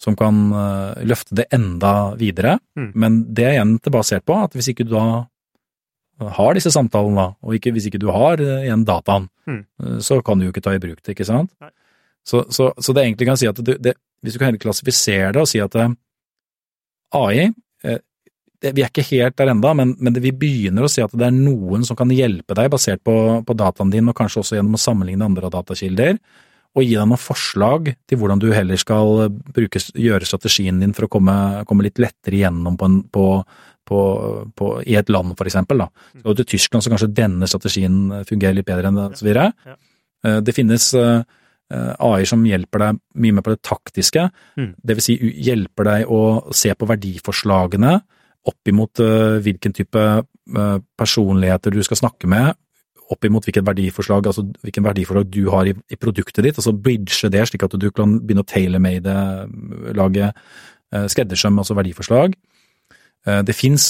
som 0.00 0.16
kan 0.18 0.38
uh, 0.54 1.02
løfte 1.06 1.36
det 1.40 1.48
enda 1.54 2.14
videre. 2.20 2.58
Mm. 2.78 2.90
Men 2.94 3.18
det 3.34 3.46
er 3.46 3.58
igjen 3.58 3.76
basert 3.90 4.26
på 4.28 4.38
at 4.44 4.56
hvis 4.56 4.72
ikke 4.72 4.86
du 4.88 4.94
da 4.94 5.04
har 6.36 6.56
disse 6.56 6.72
samtalene, 6.72 7.30
og 7.40 7.56
ikke, 7.56 7.72
hvis 7.72 7.88
ikke 7.88 8.02
du 8.02 8.10
har 8.12 8.42
uh, 8.42 8.60
igjen 8.64 8.84
dataen, 8.88 9.28
mm. 9.48 9.62
uh, 9.82 9.98
så 10.04 10.20
kan 10.24 10.38
du 10.38 10.46
jo 10.46 10.54
ikke 10.54 10.64
ta 10.64 10.76
i 10.76 10.82
bruk 10.82 11.00
det, 11.02 11.14
ikke 11.16 11.28
sant? 11.28 11.52
Så, 12.26 12.44
så, 12.52 12.68
så, 12.76 12.92
det 12.92 13.06
egentlig 13.06 13.30
kan 13.30 13.40
si 13.40 13.48
at 13.48 13.58
du, 13.64 13.72
det, 13.80 13.96
hvis 14.20 14.36
du 14.36 14.40
kan 14.40 14.50
heller 14.50 14.60
klassifisere 14.62 15.32
det 15.32 15.40
og 15.40 15.48
si 15.48 15.60
at 15.64 15.74
AI 17.16 17.46
det, 18.60 18.74
Vi 18.76 18.82
er 18.84 18.90
ikke 18.90 19.06
helt 19.08 19.38
der 19.40 19.48
enda, 19.54 19.72
men, 19.72 19.94
men 19.98 20.12
det, 20.12 20.20
vi 20.20 20.34
begynner 20.36 20.84
å 20.84 20.90
si 20.92 21.00
at 21.00 21.14
det 21.16 21.30
er 21.30 21.32
noen 21.32 21.86
som 21.88 21.96
kan 21.96 22.12
hjelpe 22.12 22.52
deg 22.58 22.68
basert 22.72 23.00
på, 23.00 23.14
på 23.40 23.56
dataen 23.56 23.92
din, 23.92 24.10
og 24.12 24.18
kanskje 24.18 24.42
også 24.42 24.58
gjennom 24.58 24.76
å 24.76 24.82
sammenligne 24.82 25.24
andre 25.24 25.48
datakilder 25.54 26.18
og 26.76 26.86
gi 26.86 26.94
deg 26.94 27.08
noen 27.08 27.20
forslag 27.20 27.90
til 28.08 28.20
hvordan 28.20 28.40
du 28.42 28.50
heller 28.54 28.78
skal 28.78 29.26
bruke, 29.54 29.82
gjøre 29.98 30.28
strategien 30.28 30.78
din 30.82 30.94
for 30.94 31.08
å 31.08 31.10
komme, 31.10 31.34
komme 31.66 31.86
litt 31.86 31.98
lettere 32.02 32.38
igjennom 32.38 32.76
på, 32.78 32.86
en, 32.86 33.00
på, 33.10 33.24
på, 33.90 34.02
på, 34.56 34.70
i 34.86 34.94
et 35.00 35.10
land, 35.10 35.34
for 35.38 35.50
eksempel. 35.50 35.82
Da. 35.82 35.88
Skal 36.20 36.36
du 36.36 36.42
til 36.42 36.50
Tyskland, 36.54 36.86
så 36.86 36.92
kanskje 36.92 37.10
denne 37.16 37.50
strategien 37.50 37.98
fungerer 38.28 38.60
litt 38.60 38.70
bedre 38.70 38.92
enn 38.92 39.00
det, 39.00 39.08
så 39.18 39.26
videre. 39.26 39.50
Ja. 39.66 39.76
Eh, 40.26 40.38
det 40.46 40.54
finnes 40.54 40.86
eh, 40.94 41.26
AI 41.98 42.22
som 42.28 42.46
hjelper 42.46 42.84
deg 42.84 43.02
mye 43.22 43.36
mer 43.36 43.46
på 43.46 43.56
det 43.56 43.62
taktiske, 43.66 44.28
mm. 44.58 44.72
det 44.78 44.98
vil 44.98 45.06
si 45.06 45.18
hjelper 45.50 45.90
deg 45.90 46.10
å 46.10 46.22
se 46.54 46.72
på 46.74 46.88
verdiforslagene 46.90 47.98
opp 48.50 48.70
imot 48.72 49.02
uh, 49.04 49.36
hvilken 49.44 49.74
type 49.76 50.02
personligheter 50.98 51.74
du 51.74 51.82
skal 51.84 51.98
snakke 52.00 52.26
med, 52.30 52.56
opp 53.10 53.26
imot 53.26 53.46
hvilket 53.46 53.66
verdiforslag, 53.66 54.28
altså 54.30 54.44
hvilken 54.64 54.86
verdiforslag 54.86 55.30
du 55.32 55.42
har 55.52 55.70
i, 55.70 55.74
i, 55.74 55.98
produktet 56.00 56.44
ditt, 56.46 56.58
og 56.58 56.62
altså 56.62 56.76
bridge 56.76 57.30
det 57.32 57.46
slik 57.48 57.64
at 57.66 57.74
du 57.80 57.88
kan 57.94 58.18
begynne 58.22 58.44
å 58.44 58.50
tailor-made, 58.50 59.16
lage 59.98 60.28
eh, 60.30 61.08
skreddersøm, 61.10 61.58
altså 61.60 61.76
verdiforslag. 61.78 62.36
Eh, 63.26 63.42
det 63.46 63.56
fins 63.58 63.88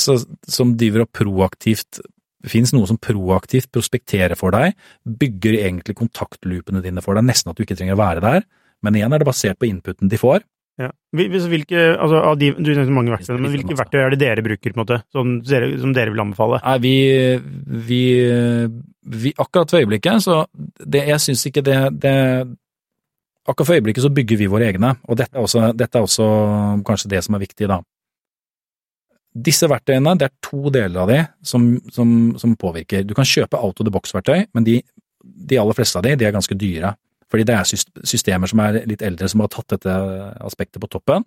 som 0.49 0.73
driver 0.81 1.05
og 1.05 1.13
proaktivt 1.17 2.01
det 2.41 2.49
finnes 2.55 2.73
noe 2.73 2.89
som 2.89 2.97
proaktivt 2.97 3.69
prospekterer 3.69 4.33
for 4.39 4.55
deg, 4.55 4.73
bygger 5.05 5.59
egentlig 5.59 5.93
kontaktloopene 5.99 6.81
dine 6.81 7.03
for 7.05 7.19
deg, 7.19 7.27
nesten 7.29 7.53
at 7.53 7.59
du 7.59 7.67
ikke 7.67 7.77
trenger 7.77 7.99
å 7.99 8.01
være 8.01 8.23
der, 8.25 8.47
men 8.81 8.97
igjen 8.97 9.13
er 9.13 9.21
det 9.21 9.29
basert 9.29 9.61
på 9.61 9.69
inputen 9.69 10.09
de 10.09 10.17
får. 10.21 10.41
Ja. 10.81 10.89
Hvilke, 11.13 11.81
altså, 12.01 12.21
av 12.31 12.39
de, 12.41 12.53
du 12.57 12.71
nevnte 12.71 12.95
mange 12.95 13.13
verktøy, 13.13 13.35
men 13.37 13.53
hvilke 13.53 13.77
verktøy 13.77 13.99
er 14.01 14.15
det 14.15 14.21
dere 14.23 14.45
bruker, 14.47 14.73
på 14.73 14.79
en 14.79 14.81
måte, 14.81 15.01
som 15.13 15.35
dere, 15.45 15.69
som 15.83 15.93
dere 15.97 16.15
vil 16.15 16.23
anbefale? 16.23 16.61
Nei, 16.65 16.77
vi, 16.81 16.95
vi, 17.91 18.01
vi 19.21 19.33
Akkurat 19.37 19.75
for 19.75 19.83
øyeblikket, 19.83 20.25
så 20.25 20.45
det, 20.55 21.05
jeg 21.11 21.25
syns 21.27 21.45
ikke 21.51 21.65
det, 21.67 21.77
det 22.01 22.15
Akkurat 23.51 23.67
for 23.67 23.77
øyeblikket 23.77 24.07
så 24.07 24.13
bygger 24.15 24.41
vi 24.41 24.49
våre 24.53 24.71
egne, 24.71 24.95
og 25.05 25.21
dette 25.21 25.37
er, 25.37 25.45
også, 25.45 25.71
dette 25.77 25.99
er 25.99 26.07
også 26.07 26.31
kanskje 26.87 27.13
det 27.13 27.23
som 27.27 27.37
er 27.37 27.45
viktig, 27.45 27.69
da. 27.69 27.81
Disse 29.51 29.69
verktøyene, 29.71 30.17
det 30.19 30.31
er 30.31 30.37
to 30.43 30.73
deler 30.73 31.05
av 31.05 31.13
de 31.13 31.21
som, 31.47 31.69
som, 31.93 32.17
som 32.41 32.57
påvirker. 32.59 33.05
Du 33.07 33.13
kan 33.19 33.29
kjøpe 33.29 33.61
out 33.61 33.79
of 33.79 33.87
the 33.87 33.93
box-verktøy, 33.95 34.49
men 34.57 34.67
de, 34.67 34.81
de 35.21 35.61
aller 35.61 35.77
fleste 35.77 36.01
av 36.01 36.09
de, 36.09 36.17
de 36.19 36.27
er 36.27 36.35
ganske 36.35 36.57
dyre. 36.59 36.95
Fordi 37.31 37.47
det 37.47 37.57
er 37.57 37.69
systemer 38.11 38.51
som 38.51 38.63
er 38.65 38.81
litt 38.91 39.05
eldre, 39.07 39.29
som 39.31 39.45
har 39.45 39.51
tatt 39.53 39.77
dette 39.77 39.95
aspektet 40.43 40.83
på 40.83 40.91
toppen. 40.91 41.27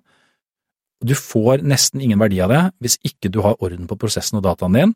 Du 1.04 1.16
får 1.16 1.64
nesten 1.68 2.04
ingen 2.04 2.20
verdi 2.20 2.40
av 2.44 2.52
det 2.52 2.64
hvis 2.84 2.98
ikke 3.08 3.32
du 3.32 3.42
har 3.44 3.60
orden 3.64 3.88
på 3.90 3.98
prosessen 4.00 4.40
og 4.40 4.46
dataen 4.46 4.78
din. 4.78 4.96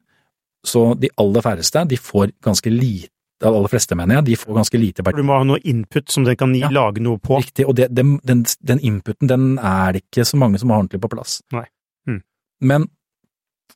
Så 0.67 0.89
de 0.99 1.11
aller 1.21 1.43
færreste, 1.45 1.85
de 1.87 1.99
får 1.99 2.33
ganske 2.43 2.71
lite 2.73 3.13
de 3.37 3.45
aller 3.45 3.69
fleste, 3.69 3.93
mener 3.93 4.17
jeg, 4.17 4.25
de 4.31 4.35
får 4.41 4.55
ganske 4.57 4.79
lite 4.81 5.03
verdi. 5.05 5.21
Du 5.21 5.27
må 5.29 5.37
ha 5.37 5.45
noe 5.45 5.61
input 5.69 6.09
som 6.09 6.23
dere 6.25 6.39
kan 6.39 6.55
ja. 6.57 6.71
lage 6.73 7.03
noe 7.05 7.21
på. 7.21 7.37
Riktig, 7.37 7.67
og 7.69 7.75
det, 7.77 7.91
den, 7.93 8.15
den, 8.25 8.43
den, 8.65 8.81
inputen, 8.81 9.29
den 9.29 9.59
er 9.61 9.93
det 9.93 10.07
ikke 10.07 10.25
så 10.25 10.39
mange 10.41 10.57
som 10.57 10.73
har 10.73 10.81
ordentlig 10.81 11.03
på 11.03 11.11
plass. 11.11 11.35
Nei. 11.53 11.67
Mm. 12.09 12.23
Men 12.71 12.87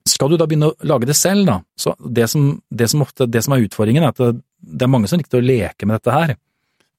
skal 0.09 0.33
du 0.33 0.39
da 0.41 0.47
begynne 0.49 0.71
å 0.71 0.89
lage 0.89 1.05
det 1.11 1.17
selv, 1.19 1.45
da, 1.45 1.59
så 1.77 1.93
det 2.01 2.25
som, 2.31 2.55
det 2.73 2.89
som, 2.89 3.03
ofte, 3.05 3.29
det 3.29 3.43
som 3.45 3.53
er 3.53 3.67
utfordringen, 3.67 4.07
er 4.07 4.15
at 4.15 4.23
det, 4.23 4.31
det 4.65 4.87
er 4.87 4.93
mange 4.95 5.11
som 5.11 5.21
likte 5.21 5.37
å 5.37 5.45
leke 5.45 5.85
med 5.85 5.99
dette 5.99 6.15
her. 6.15 6.33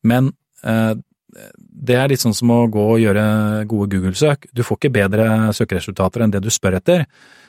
Men 0.09 0.33
eh, 0.67 0.95
det 1.57 1.97
er 1.97 2.11
litt 2.13 2.23
sånn 2.23 2.37
som 2.37 2.51
å 2.53 2.65
gå 2.71 2.89
og 2.95 3.01
gjøre 3.01 3.25
gode 3.71 3.89
Google-søk. 3.95 4.51
Du 4.53 4.65
får 4.67 4.81
ikke 4.81 4.97
bedre 4.99 5.29
søkeresultater 5.57 6.25
enn 6.25 6.35
det 6.35 6.43
du 6.45 6.51
spør 6.53 6.77
etter. 6.81 7.07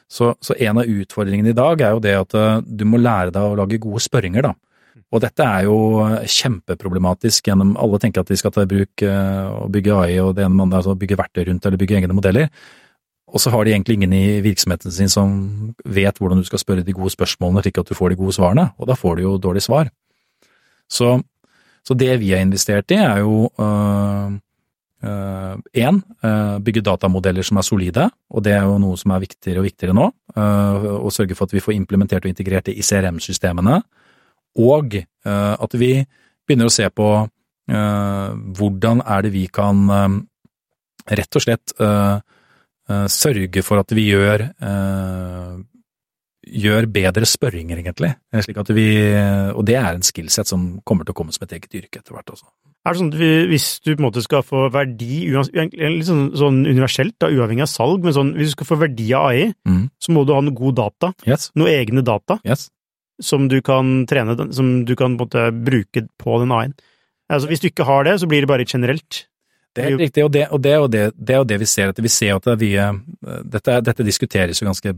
Så, 0.07 0.33
så, 0.43 0.55
en 0.61 0.79
av 0.81 0.89
utfordringene 0.89 1.53
i 1.53 1.57
dag 1.57 1.81
er 1.81 1.95
jo 1.95 2.03
det 2.03 2.13
at 2.19 2.37
eh, 2.37 2.61
du 2.63 2.85
må 2.87 3.01
lære 3.01 3.33
deg 3.33 3.43
å 3.43 3.57
lage 3.59 3.81
gode 3.83 4.03
spørringer, 4.03 4.49
da. 4.49 4.53
Og 5.13 5.21
dette 5.21 5.45
er 5.45 5.67
jo 5.67 5.75
kjempeproblematisk 6.29 7.47
gjennom 7.49 7.75
Alle 7.81 7.99
tenker 8.01 8.23
at 8.23 8.29
de 8.29 8.37
skal 8.37 8.53
ta 8.53 8.63
i 8.65 8.69
bruk 8.69 9.03
eh, 9.05 9.43
og 9.53 9.69
bygge 9.73 9.97
AI 9.99 10.15
og 10.23 10.33
det 10.37 10.45
ene 10.45 10.57
med 10.57 10.77
altså 10.79 10.95
bygge 10.97 11.17
verktøy 11.19 11.45
rundt 11.49 11.65
eller 11.65 11.81
bygge 11.81 11.99
egne 11.99 12.17
modeller. 12.17 12.49
Og 13.33 13.41
så 13.41 13.49
har 13.53 13.65
de 13.65 13.73
egentlig 13.73 13.97
ingen 13.97 14.13
i 14.13 14.41
virksomheten 14.45 14.93
sin 14.93 15.09
som 15.09 15.35
vet 15.85 16.17
hvordan 16.21 16.41
du 16.41 16.45
skal 16.45 16.61
spørre 16.61 16.85
de 16.85 16.93
gode 16.93 17.13
spørsmålene 17.13 17.63
slik 17.65 17.79
at 17.81 17.89
du 17.89 17.97
får 17.97 18.13
de 18.13 18.19
gode 18.19 18.35
svarene, 18.37 18.67
og 18.77 18.89
da 18.89 18.97
får 18.97 19.17
du 19.17 19.23
jo 19.25 19.37
dårlige 19.41 19.65
svar. 19.65 19.89
Så 20.89 21.15
så 21.83 21.95
det 21.99 22.15
vi 22.21 22.31
har 22.31 22.43
investert 22.43 22.91
i, 22.95 22.99
er 22.99 23.19
jo 23.23 23.49
én, 23.59 24.39
uh, 25.03 25.59
uh, 25.75 25.97
uh, 26.23 26.57
bygge 26.63 26.83
datamodeller 26.85 27.43
som 27.43 27.59
er 27.59 27.67
solide, 27.67 28.07
og 28.31 28.45
det 28.45 28.53
er 28.55 28.63
jo 28.63 28.77
noe 28.79 28.99
som 28.99 29.11
er 29.11 29.23
viktigere 29.25 29.59
og 29.59 29.67
viktigere 29.67 29.95
nå. 29.97 30.09
og 30.33 31.11
sørge 31.13 31.35
for 31.35 31.45
at 31.45 31.53
vi 31.53 31.61
får 31.61 31.75
implementert 31.75 32.25
og 32.25 32.31
integrert 32.31 32.65
det 32.69 32.77
i 32.77 32.85
CRM-systemene, 32.85 33.81
og 34.63 34.95
at 35.25 35.73
vi 35.77 36.05
begynner 36.47 36.69
å 36.69 36.73
se 36.73 36.87
på 36.89 37.09
hvordan 37.67 39.01
er 39.05 39.21
det 39.25 39.31
vi 39.33 39.47
kan 39.47 39.87
rett 41.09 41.37
og 41.37 41.43
slett 41.45 41.73
sørge 43.13 43.63
for 43.65 43.81
at 43.81 43.93
vi 43.95 44.07
gjør 44.09 44.47
gjør 46.53 46.87
bedre 46.93 47.27
spørringer, 47.27 47.79
egentlig. 47.81 48.13
Slik 48.45 48.59
at 48.61 48.69
vi, 48.75 48.87
og 49.53 49.63
det 49.67 49.77
er 49.79 49.95
en 49.95 50.05
skillset 50.05 50.49
som 50.49 50.67
kommer 50.87 51.07
til 51.07 51.15
å 51.15 51.17
komme 51.17 51.33
som 51.35 51.45
et 51.47 51.55
eget 51.57 51.81
yrke 51.81 52.01
etter 52.01 52.15
hvert 52.15 52.35
også. 52.35 52.47
Er 52.83 52.91
det 52.91 52.99
sånn 52.99 53.11
at 53.13 53.19
vi, 53.21 53.31
hvis 53.47 53.67
du 53.79 53.93
på 53.93 54.01
en 54.01 54.05
måte 54.09 54.21
skal 54.25 54.43
få 54.43 54.65
verdi, 54.73 55.21
litt 55.31 56.07
sånn, 56.07 56.25
sånn 56.35 56.63
universelt, 56.67 57.15
da, 57.23 57.29
uavhengig 57.31 57.63
av 57.63 57.71
salg, 57.71 58.03
men 58.03 58.15
sånn, 58.15 58.33
hvis 58.35 58.51
du 58.51 58.55
skal 58.57 58.69
få 58.73 58.77
verdi 58.81 59.07
av 59.15 59.29
AI, 59.29 59.45
mm. 59.63 59.83
så 60.03 60.15
må 60.15 60.25
du 60.27 60.33
ha 60.35 60.41
noe 60.43 60.57
god 60.57 60.75
data, 60.81 61.13
yes. 61.29 61.47
noe 61.59 61.71
egne 61.71 62.03
data, 62.03 62.41
yes. 62.43 62.67
som 63.23 63.47
du 63.51 63.61
kan 63.63 64.01
trene, 64.09 64.35
som 64.55 64.73
du 64.83 64.97
kan 64.99 65.15
på 65.15 65.29
måte 65.29 65.45
bruke 65.55 66.03
på 66.19 66.41
den 66.43 66.51
AI-en. 66.51 66.75
Altså, 67.31 67.47
hvis 67.53 67.63
du 67.63 67.69
ikke 67.71 67.87
har 67.87 68.03
det, 68.09 68.17
så 68.19 68.27
blir 68.27 68.43
det 68.43 68.51
bare 68.51 68.67
generelt. 68.67 69.23
Det 69.73 69.87
er 69.87 69.95
riktig, 69.97 70.27
og 70.27 70.33
det, 70.35 70.43
og 70.51 70.59
det, 70.61 70.73
og 70.83 70.91
det, 70.91 71.05
det 71.15 71.33
er 71.33 71.39
jo 71.39 71.49
det 71.49 71.63
vi 71.63 71.69
ser. 71.71 71.89
at 71.89 72.03
Vi 72.03 72.11
ser 72.11 72.35
at 72.35 72.51
vi, 72.61 72.75
dette, 73.55 73.79
dette 73.87 74.05
diskuteres 74.05 74.59
jo 74.59 74.67
ganske 74.67 74.91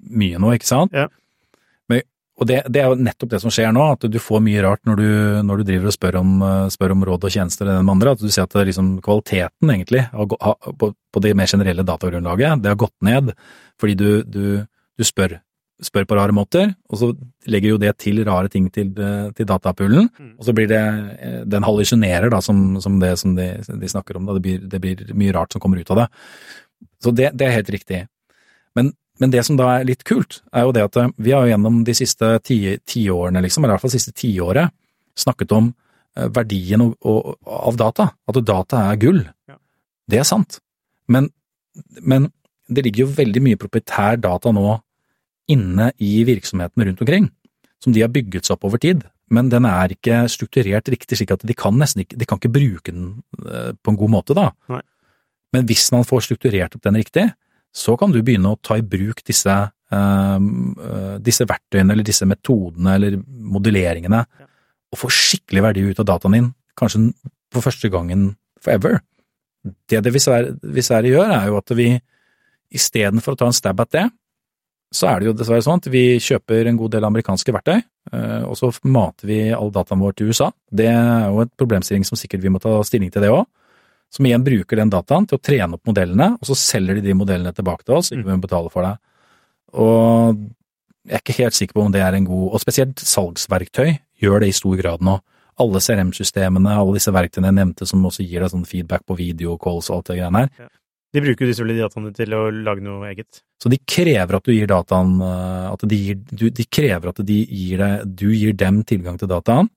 mye 0.00 0.40
nå, 0.42 0.54
ikke 0.56 0.68
sant? 0.68 0.92
Ja. 0.96 1.08
Men, 1.90 2.02
og 2.40 2.48
det, 2.48 2.62
det 2.72 2.80
er 2.82 2.90
jo 2.90 2.98
nettopp 3.04 3.30
det 3.34 3.40
som 3.42 3.52
skjer 3.54 3.70
nå, 3.76 3.84
at 3.94 4.08
du 4.10 4.18
får 4.22 4.40
mye 4.42 4.64
rart 4.64 4.82
når 4.88 4.96
du, 5.02 5.08
når 5.46 5.60
du 5.62 5.68
driver 5.68 5.92
og 5.92 5.96
spør 5.98 6.18
om, 6.22 6.34
eh, 6.48 6.66
spør 6.74 6.96
om 6.96 7.06
råd 7.10 7.28
og 7.28 7.36
tjenester 7.36 7.68
eller 7.68 7.84
med 7.86 7.96
andre, 7.98 8.16
at 8.16 8.24
du 8.24 8.30
ser 8.32 8.48
at 8.48 8.56
det 8.56 8.66
liksom 8.72 8.96
kvaliteten 9.04 9.70
egentlig 9.76 10.06
på, 10.12 10.92
på 10.92 11.22
det 11.24 11.36
mer 11.38 11.50
generelle 11.50 11.84
datagrunnlaget, 11.86 12.62
det 12.64 12.72
har 12.72 12.80
gått 12.86 12.96
ned 13.04 13.32
fordi 13.82 13.96
du, 13.98 14.10
du, 14.24 14.44
du 14.98 15.04
spør, 15.04 15.36
spør 15.82 16.04
på 16.06 16.14
rare 16.14 16.34
måter, 16.34 16.68
og 16.90 16.98
så 17.00 17.08
legger 17.50 17.72
jo 17.72 17.78
det 17.82 17.90
til 17.98 18.20
rare 18.28 18.50
ting 18.52 18.68
til, 18.70 18.92
eh, 18.94 19.30
til 19.36 19.48
datapoolen, 19.50 20.08
Mm. 20.18 20.34
og 20.38 20.46
så 20.46 20.54
blir 20.54 20.68
det, 20.70 20.82
eh, 21.18 21.40
den 21.44 21.64
hallusjonerer 21.66 22.30
da 22.30 22.38
som, 22.40 22.80
som 22.80 23.00
det 23.02 23.16
som 23.18 23.34
de, 23.34 23.48
de 23.66 23.88
snakker 23.90 24.16
om, 24.16 24.26
da. 24.28 24.36
Det, 24.38 24.42
blir, 24.44 24.58
det 24.70 24.80
blir 24.80 25.14
mye 25.18 25.34
rart 25.34 25.52
som 25.52 25.60
kommer 25.60 25.80
ut 25.82 25.90
av 25.90 26.04
det. 26.04 26.08
Så 27.02 27.10
det, 27.14 27.32
det 27.34 27.46
er 27.48 27.56
helt 27.58 27.70
riktig. 27.74 28.04
Men, 28.78 28.92
men 29.20 29.32
det 29.32 29.44
som 29.46 29.58
da 29.58 29.68
er 29.76 29.86
litt 29.88 30.04
kult, 30.08 30.40
er 30.54 30.66
jo 30.66 30.72
det 30.74 30.84
at 30.86 30.96
eh, 31.00 31.10
vi 31.20 31.34
har 31.34 31.46
jo 31.46 31.52
gjennom 31.52 31.82
de 31.86 31.94
siste 31.96 32.30
ti- 32.46 32.78
tiårene, 32.88 33.42
liksom, 33.44 33.64
eller 33.64 33.74
i 33.74 33.76
hvert 33.76 33.84
fall 33.84 33.94
siste 33.94 34.14
tiåret, 34.16 34.72
snakket 35.18 35.52
om 35.56 35.72
eh, 36.16 36.28
verdien 36.32 36.84
og, 36.86 36.94
og, 37.04 37.34
av 37.44 37.78
data. 37.80 38.08
At 38.28 38.40
data 38.48 38.86
er 38.90 39.00
gull. 39.02 39.20
Ja. 39.50 39.58
Det 40.08 40.22
er 40.22 40.28
sant. 40.28 40.58
Men, 41.12 41.28
men 42.00 42.30
det 42.72 42.86
ligger 42.86 43.04
jo 43.06 43.14
veldig 43.18 43.42
mye 43.44 43.60
proprietær 43.60 44.16
data 44.22 44.52
nå 44.54 44.78
inne 45.52 45.90
i 46.00 46.22
virksomhetene 46.24 46.86
rundt 46.88 47.02
omkring, 47.04 47.26
som 47.82 47.92
de 47.92 48.04
har 48.04 48.12
bygget 48.14 48.46
seg 48.46 48.56
opp 48.56 48.64
over 48.70 48.80
tid. 48.80 49.02
Men 49.32 49.48
den 49.52 49.66
er 49.68 49.92
ikke 49.94 50.22
strukturert 50.32 50.88
riktig, 50.92 51.18
slik 51.18 51.32
at 51.34 51.44
de 51.48 51.56
kan 51.56 51.76
nesten 51.80 52.04
ikke, 52.04 52.18
de 52.20 52.28
kan 52.28 52.40
ikke 52.40 52.52
bruke 52.52 52.92
den 52.92 53.06
eh, 53.44 53.72
på 53.76 53.92
en 53.92 54.00
god 54.00 54.12
måte, 54.16 54.36
da. 54.38 54.50
Nei. 54.72 54.82
Men 55.52 55.68
hvis 55.68 55.90
man 55.92 56.06
får 56.08 56.24
strukturert 56.30 56.76
opp 56.76 56.84
den 56.86 56.96
riktig, 57.00 57.26
så 57.72 57.96
kan 57.96 58.12
du 58.12 58.20
begynne 58.22 58.52
å 58.52 58.60
ta 58.60 58.76
i 58.76 58.84
bruk 58.84 59.22
disse, 59.24 59.52
eh, 59.92 60.38
eh, 60.38 61.18
disse 61.24 61.46
verktøyene 61.48 61.94
eller 61.94 62.06
disse 62.06 62.28
metodene 62.28 62.96
eller 62.98 63.18
modelleringene, 63.56 64.24
og 64.92 65.00
få 65.00 65.08
skikkelig 65.08 65.64
verdi 65.64 65.86
ut 65.88 66.02
av 66.02 66.08
dataen 66.10 66.36
din, 66.36 66.50
kanskje 66.76 67.06
for 67.52 67.64
første 67.64 67.88
gangen 67.92 68.34
forever. 68.60 69.00
Det 69.88 70.02
det 70.02 70.12
dessverre 70.12 71.08
gjør, 71.08 71.32
er 71.32 71.46
jo 71.48 71.56
at 71.56 71.72
vi 71.76 71.94
istedenfor 72.72 73.34
å 73.34 73.38
ta 73.38 73.48
en 73.48 73.56
stab 73.56 73.80
at 73.80 73.92
det, 73.94 74.04
så 74.92 75.08
er 75.08 75.20
det 75.20 75.30
jo 75.30 75.36
dessverre 75.36 75.64
sånn 75.64 75.80
at 75.80 75.88
vi 75.88 76.18
kjøper 76.20 76.68
en 76.68 76.76
god 76.76 76.92
del 76.92 77.06
amerikanske 77.08 77.54
verktøy, 77.56 77.78
eh, 78.12 78.42
og 78.44 78.56
så 78.58 78.68
mater 78.84 79.28
vi 79.28 79.40
all 79.56 79.72
dataen 79.72 80.02
vår 80.02 80.18
til 80.18 80.28
USA. 80.28 80.50
Det 80.68 80.90
er 80.92 81.30
jo 81.30 81.40
et 81.46 81.52
problemstilling 81.56 82.04
som 82.04 82.20
sikkert 82.20 82.44
vi 82.44 82.52
må 82.52 82.60
ta 82.60 82.74
stilling 82.84 83.12
til 83.12 83.24
det 83.24 83.32
òg. 83.32 83.46
Som 84.12 84.28
igjen 84.28 84.44
bruker 84.44 84.76
den 84.76 84.92
dataen 84.92 85.24
til 85.28 85.38
å 85.38 85.42
trene 85.42 85.78
opp 85.78 85.88
modellene, 85.88 86.34
og 86.36 86.48
så 86.48 86.56
selger 86.58 86.98
de 86.98 87.06
de 87.06 87.14
modellene 87.16 87.54
tilbake 87.56 87.86
til 87.86 87.96
oss, 87.96 88.10
ikke 88.12 88.26
vi 88.26 88.34
må 88.34 88.42
betale 88.44 88.72
for 88.72 88.84
det. 88.84 88.96
Og 89.80 90.42
jeg 91.08 91.16
er 91.16 91.22
ikke 91.22 91.38
helt 91.40 91.56
sikker 91.56 91.78
på 91.78 91.84
om 91.86 91.94
det 91.94 92.02
er 92.04 92.14
en 92.14 92.28
god, 92.28 92.50
og 92.52 92.62
spesielt 92.62 93.00
salgsverktøy 93.02 93.96
gjør 94.22 94.44
det 94.44 94.52
i 94.52 94.56
stor 94.56 94.76
grad 94.78 95.02
nå. 95.02 95.16
Alle 95.62 95.80
CRM-systemene, 95.84 96.76
alle 96.76 96.96
disse 96.96 97.12
verktøyene 97.12 97.50
jeg 97.50 97.58
nevnte 97.58 97.88
som 97.88 98.04
også 98.08 98.24
gir 98.24 98.44
deg 98.44 98.52
sånn 98.52 98.68
feedback 98.68 99.04
på 99.08 99.16
videocalls 99.18 99.90
og 99.90 99.98
alt 99.98 100.12
det 100.12 100.20
greiene 100.20 100.44
her, 100.44 100.70
De 101.12 101.20
bruker 101.20 101.44
jo 101.44 101.50
disse 101.50 101.64
dataene 101.76 102.12
til 102.16 102.32
å 102.32 102.46
lage 102.48 102.80
noe 102.80 103.10
eget. 103.10 103.42
Så 103.60 103.68
de 103.68 103.76
krever 103.84 104.38
at 104.38 104.46
du 104.46 104.52
gir 104.54 104.70
dataen 104.70 105.18
eh, 105.20 105.66
at 105.68 105.84
de, 105.84 105.98
gir, 106.06 106.20
du, 106.30 106.46
de 106.48 106.64
krever 106.64 107.10
at 107.10 107.20
de 107.20 107.36
gir 107.44 107.82
deg, 107.82 108.06
du 108.06 108.30
gir 108.32 108.56
dem 108.56 108.80
tilgang 108.88 109.18
til 109.20 109.28
dataen, 109.28 109.68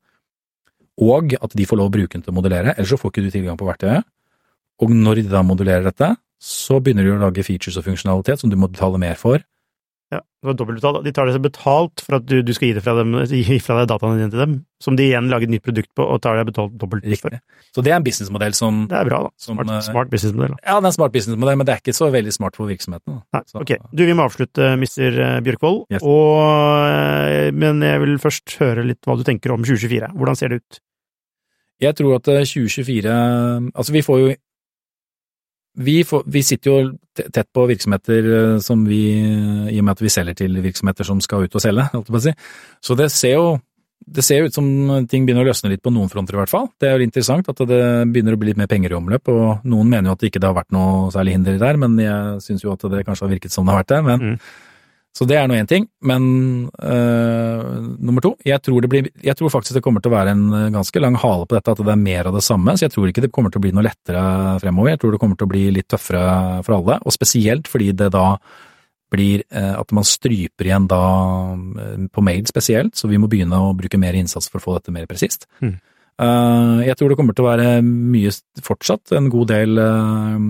og 1.04 1.36
at 1.36 1.52
de 1.60 1.66
får 1.68 1.82
lov 1.82 1.90
å 1.90 1.96
bruke 1.98 2.16
den 2.16 2.24
til 2.24 2.32
å 2.32 2.38
modellere, 2.38 2.78
ellers 2.78 2.94
så 2.94 3.00
får 3.02 3.12
ikke 3.12 3.26
du 3.26 3.34
tilgang 3.34 3.60
på 3.60 3.68
verktøyet. 3.68 4.08
Og 4.84 4.92
når 4.92 5.22
de 5.24 5.30
da 5.32 5.42
modulerer 5.46 5.84
dette, 5.88 6.16
så 6.42 6.82
begynner 6.84 7.04
de 7.08 7.16
å 7.16 7.20
lage 7.22 7.44
features 7.48 7.78
og 7.80 7.86
funksjonalitet 7.88 8.40
som 8.42 8.50
du 8.52 8.58
må 8.60 8.68
betale 8.72 9.00
mer 9.02 9.16
for. 9.16 9.40
Ja, 10.14 10.20
det 10.22 10.46
var 10.46 10.54
dobbeltbetalt. 10.60 11.00
De 11.04 11.12
tar 11.16 11.26
det 11.26 11.34
seg 11.34 11.42
betalt 11.48 12.02
for 12.06 12.20
at 12.20 12.26
du, 12.30 12.36
du 12.46 12.52
skal 12.54 12.68
gi, 12.70 12.74
det 12.78 12.84
fra 12.86 12.94
dem, 13.00 13.16
gi 13.26 13.56
fra 13.64 13.80
deg 13.80 13.88
dataene 13.90 14.20
dine 14.20 14.30
til 14.30 14.42
dem, 14.44 14.54
som 14.84 14.96
de 15.00 15.08
igjen 15.08 15.32
lager 15.32 15.48
et 15.50 15.54
nytt 15.56 15.64
produkt 15.66 15.90
på 15.98 16.06
og 16.06 16.20
tar 16.22 16.38
deg 16.38 16.46
betalt 16.52 16.76
dobbelt 16.78 17.08
Riktig. 17.10 17.24
for. 17.24 17.40
Så 17.74 17.82
det 17.84 17.90
er 17.92 17.98
en 17.98 18.06
businessmodell 18.06 18.54
som 18.54 18.84
Det 18.92 19.00
er 19.00 19.10
bra, 19.10 19.24
da. 19.26 19.32
Som, 19.42 19.58
Smart, 19.58 19.72
eh, 19.74 19.82
smart 19.88 20.12
businessmodell. 20.14 20.54
Ja, 20.62 20.76
det 20.78 20.86
er 20.86 20.92
en 20.92 20.98
smart 21.00 21.16
businessmodell, 21.18 21.58
men 21.58 21.66
det 21.66 21.74
er 21.74 21.82
ikke 21.82 21.98
så 21.98 22.12
veldig 22.14 22.36
smart 22.38 22.56
for 22.60 22.70
virksomheten. 22.70 23.16
da. 23.16 23.24
Nei, 23.40 23.44
Så- 23.50 23.62
ok. 23.64 23.74
Du, 23.96 24.06
vi 24.06 24.14
må 24.14 24.28
avslutte, 24.30 24.70
Mr. 24.78 25.42
Bjørkvold. 25.42 25.86
Yes. 25.90 26.04
Og, 26.04 26.86
eh, 26.86 27.50
men 27.52 27.82
jeg 27.82 28.00
vil 28.06 28.18
først 28.22 28.58
høre 28.62 28.86
litt 28.86 29.02
hva 29.02 29.18
du 29.18 29.24
tenker 29.26 29.52
om 29.58 29.64
2024. 29.66 30.14
Hvordan 30.14 30.38
ser 30.38 30.50
det 30.54 30.62
ut? 30.62 30.80
Jeg 31.82 31.96
tror 31.98 32.16
at 32.22 32.28
eh, 32.32 32.46
2024 32.46 33.72
Altså, 33.74 33.92
vi 33.92 34.02
får 34.06 34.20
jo 34.22 34.36
vi, 35.76 36.00
får, 36.08 36.24
vi 36.32 36.42
sitter 36.44 36.72
jo 36.72 37.30
tett 37.34 37.48
på 37.54 37.68
virksomheter 37.70 38.28
eh, 38.40 38.58
som 38.64 38.84
vi 38.88 39.02
I 39.72 39.80
og 39.80 39.86
med 39.86 39.96
at 39.96 40.04
vi 40.04 40.12
selger 40.12 40.38
til 40.40 40.60
virksomheter 40.64 41.08
som 41.08 41.22
skal 41.24 41.46
ut 41.46 41.56
og 41.56 41.64
selge, 41.64 41.88
holdt 41.94 42.10
jeg 42.10 42.16
på 42.16 42.22
å 42.22 42.26
si. 42.28 42.36
Så 42.84 42.98
det 43.00 43.10
ser 43.14 43.38
jo 43.38 43.48
det 44.06 44.22
ser 44.22 44.46
ut 44.46 44.54
som 44.54 44.68
ting 45.10 45.24
begynner 45.26 45.42
å 45.42 45.50
løsne 45.50 45.72
litt 45.72 45.82
på 45.82 45.90
noen 45.90 46.12
fronter, 46.12 46.36
i 46.36 46.38
hvert 46.38 46.52
fall. 46.52 46.68
Det 46.78 46.92
er 46.92 47.00
jo 47.00 47.08
interessant 47.08 47.48
at 47.50 47.62
det 47.66 47.82
begynner 48.14 48.36
å 48.36 48.38
bli 48.38 48.52
litt 48.52 48.60
mer 48.60 48.70
penger 48.70 48.94
i 48.94 48.98
omløp, 49.00 49.32
og 49.34 49.66
noen 49.66 49.90
mener 49.90 50.12
jo 50.12 50.14
at 50.14 50.22
det 50.22 50.30
ikke 50.30 50.44
har 50.46 50.58
vært 50.60 50.76
noe 50.76 51.10
særlig 51.16 51.34
hinder 51.34 51.58
der, 51.62 51.80
men 51.82 51.96
jeg 52.04 52.44
syns 52.46 52.66
jo 52.68 52.76
at 52.76 52.86
det 52.92 53.02
kanskje 53.08 53.26
har 53.26 53.34
virket 53.34 53.56
som 53.56 53.66
det 53.66 53.74
har 53.74 53.82
vært 53.82 53.94
det. 53.96 54.02
Men, 54.06 54.26
Mm. 54.26 54.38
Så 55.16 55.24
det 55.30 55.38
er 55.40 55.48
nå 55.48 55.56
én 55.56 55.70
ting. 55.70 55.86
Men 56.04 56.24
øh, 56.68 57.62
nummer 58.04 58.24
to, 58.24 58.34
jeg 58.44 58.60
tror, 58.66 58.84
det 58.84 58.92
blir, 58.92 59.08
jeg 59.24 59.38
tror 59.40 59.54
faktisk 59.54 59.78
det 59.78 59.84
kommer 59.86 60.04
til 60.04 60.12
å 60.12 60.18
være 60.18 60.34
en 60.36 60.46
øh, 60.52 60.68
ganske 60.76 61.00
lang 61.00 61.16
hale 61.22 61.48
på 61.48 61.56
dette, 61.56 61.72
at 61.72 61.84
det 61.88 61.94
er 61.94 62.02
mer 62.02 62.28
av 62.28 62.36
det 62.36 62.44
samme. 62.44 62.76
Så 62.76 62.88
jeg 62.88 62.96
tror 62.98 63.10
ikke 63.10 63.24
det 63.24 63.32
kommer 63.36 63.54
til 63.54 63.64
å 63.64 63.66
bli 63.66 63.72
noe 63.76 63.86
lettere 63.88 64.26
fremover. 64.64 64.92
Jeg 64.92 65.04
tror 65.04 65.16
det 65.16 65.22
kommer 65.24 65.40
til 65.40 65.48
å 65.48 65.54
bli 65.56 65.66
litt 65.78 65.88
tøffere 65.94 66.26
for 66.68 66.82
alle, 66.82 67.00
og 67.00 67.16
spesielt 67.16 67.72
fordi 67.72 67.94
det 67.96 68.12
da 68.16 68.28
blir 69.16 69.44
eh, 69.50 69.74
at 69.78 69.92
man 69.96 70.06
stryper 70.08 70.68
igjen 70.68 70.88
da 70.92 71.02
eh, 71.56 72.06
på 72.12 72.24
mail 72.26 72.46
spesielt, 72.50 72.96
så 72.98 73.10
vi 73.12 73.20
må 73.22 73.30
begynne 73.32 73.60
å 73.62 73.76
bruke 73.78 74.00
mer 74.02 74.18
innsats 74.18 74.50
for 74.52 74.60
å 74.60 74.66
få 74.66 74.78
dette 74.80 74.94
mer 74.96 75.08
presist. 75.10 75.48
Mm. 75.64 75.78
Uh, 76.16 76.80
jeg 76.88 76.96
tror 76.96 77.12
det 77.12 77.18
kommer 77.20 77.36
til 77.36 77.44
å 77.44 77.50
være 77.50 77.72
mye 77.84 78.30
fortsatt 78.64 79.12
en 79.18 79.26
god 79.34 79.50
del 79.52 79.82
eh, 79.84 80.46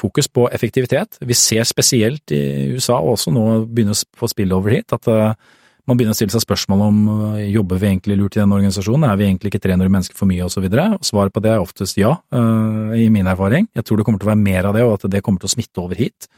fokus 0.00 0.28
på 0.32 0.46
effektivitet. 0.48 1.18
Vi 1.20 1.34
ser 1.36 1.66
spesielt 1.68 2.32
i 2.32 2.70
USA 2.72 2.96
og 3.00 3.18
også 3.18 3.32
nå 3.34 3.42
begynner 3.68 3.92
å 3.92 4.16
få 4.16 4.30
spillover 4.30 4.78
hit, 4.78 4.94
at 4.96 5.08
eh, 5.12 5.34
man 5.90 5.98
begynner 5.98 6.14
å 6.14 6.18
stille 6.18 6.30
seg 6.30 6.44
spørsmål 6.44 6.84
om 6.86 7.00
eh, 7.12 7.48
jobber 7.56 7.80
vi 7.82 7.88
egentlig 7.90 8.16
lurt 8.20 8.36
i 8.38 8.42
den 8.42 8.54
organisasjonen, 8.54 9.08
er 9.08 9.18
vi 9.18 9.26
egentlig 9.26 9.52
ikke 9.52 9.62
300 9.64 9.90
mennesker 9.90 10.18
for 10.18 10.30
mye 10.30 10.46
osv. 10.46 10.68
Svaret 11.02 11.34
på 11.34 11.42
det 11.42 11.50
er 11.52 11.64
oftest 11.64 11.98
ja, 11.98 12.14
eh, 12.32 12.94
i 13.02 13.08
min 13.12 13.28
erfaring. 13.30 13.68
Jeg 13.74 13.88
tror 13.88 13.98
det 13.98 14.06
kommer 14.06 14.22
til 14.22 14.30
å 14.30 14.32
være 14.32 14.44
mer 14.44 14.70
av 14.70 14.78
det, 14.78 14.86
og 14.86 14.96
at 14.98 15.10
det 15.10 15.24
kommer 15.26 15.42
til 15.42 15.50
å 15.50 15.54
smitte 15.56 15.82
over 15.82 15.98
hit. 15.98 16.30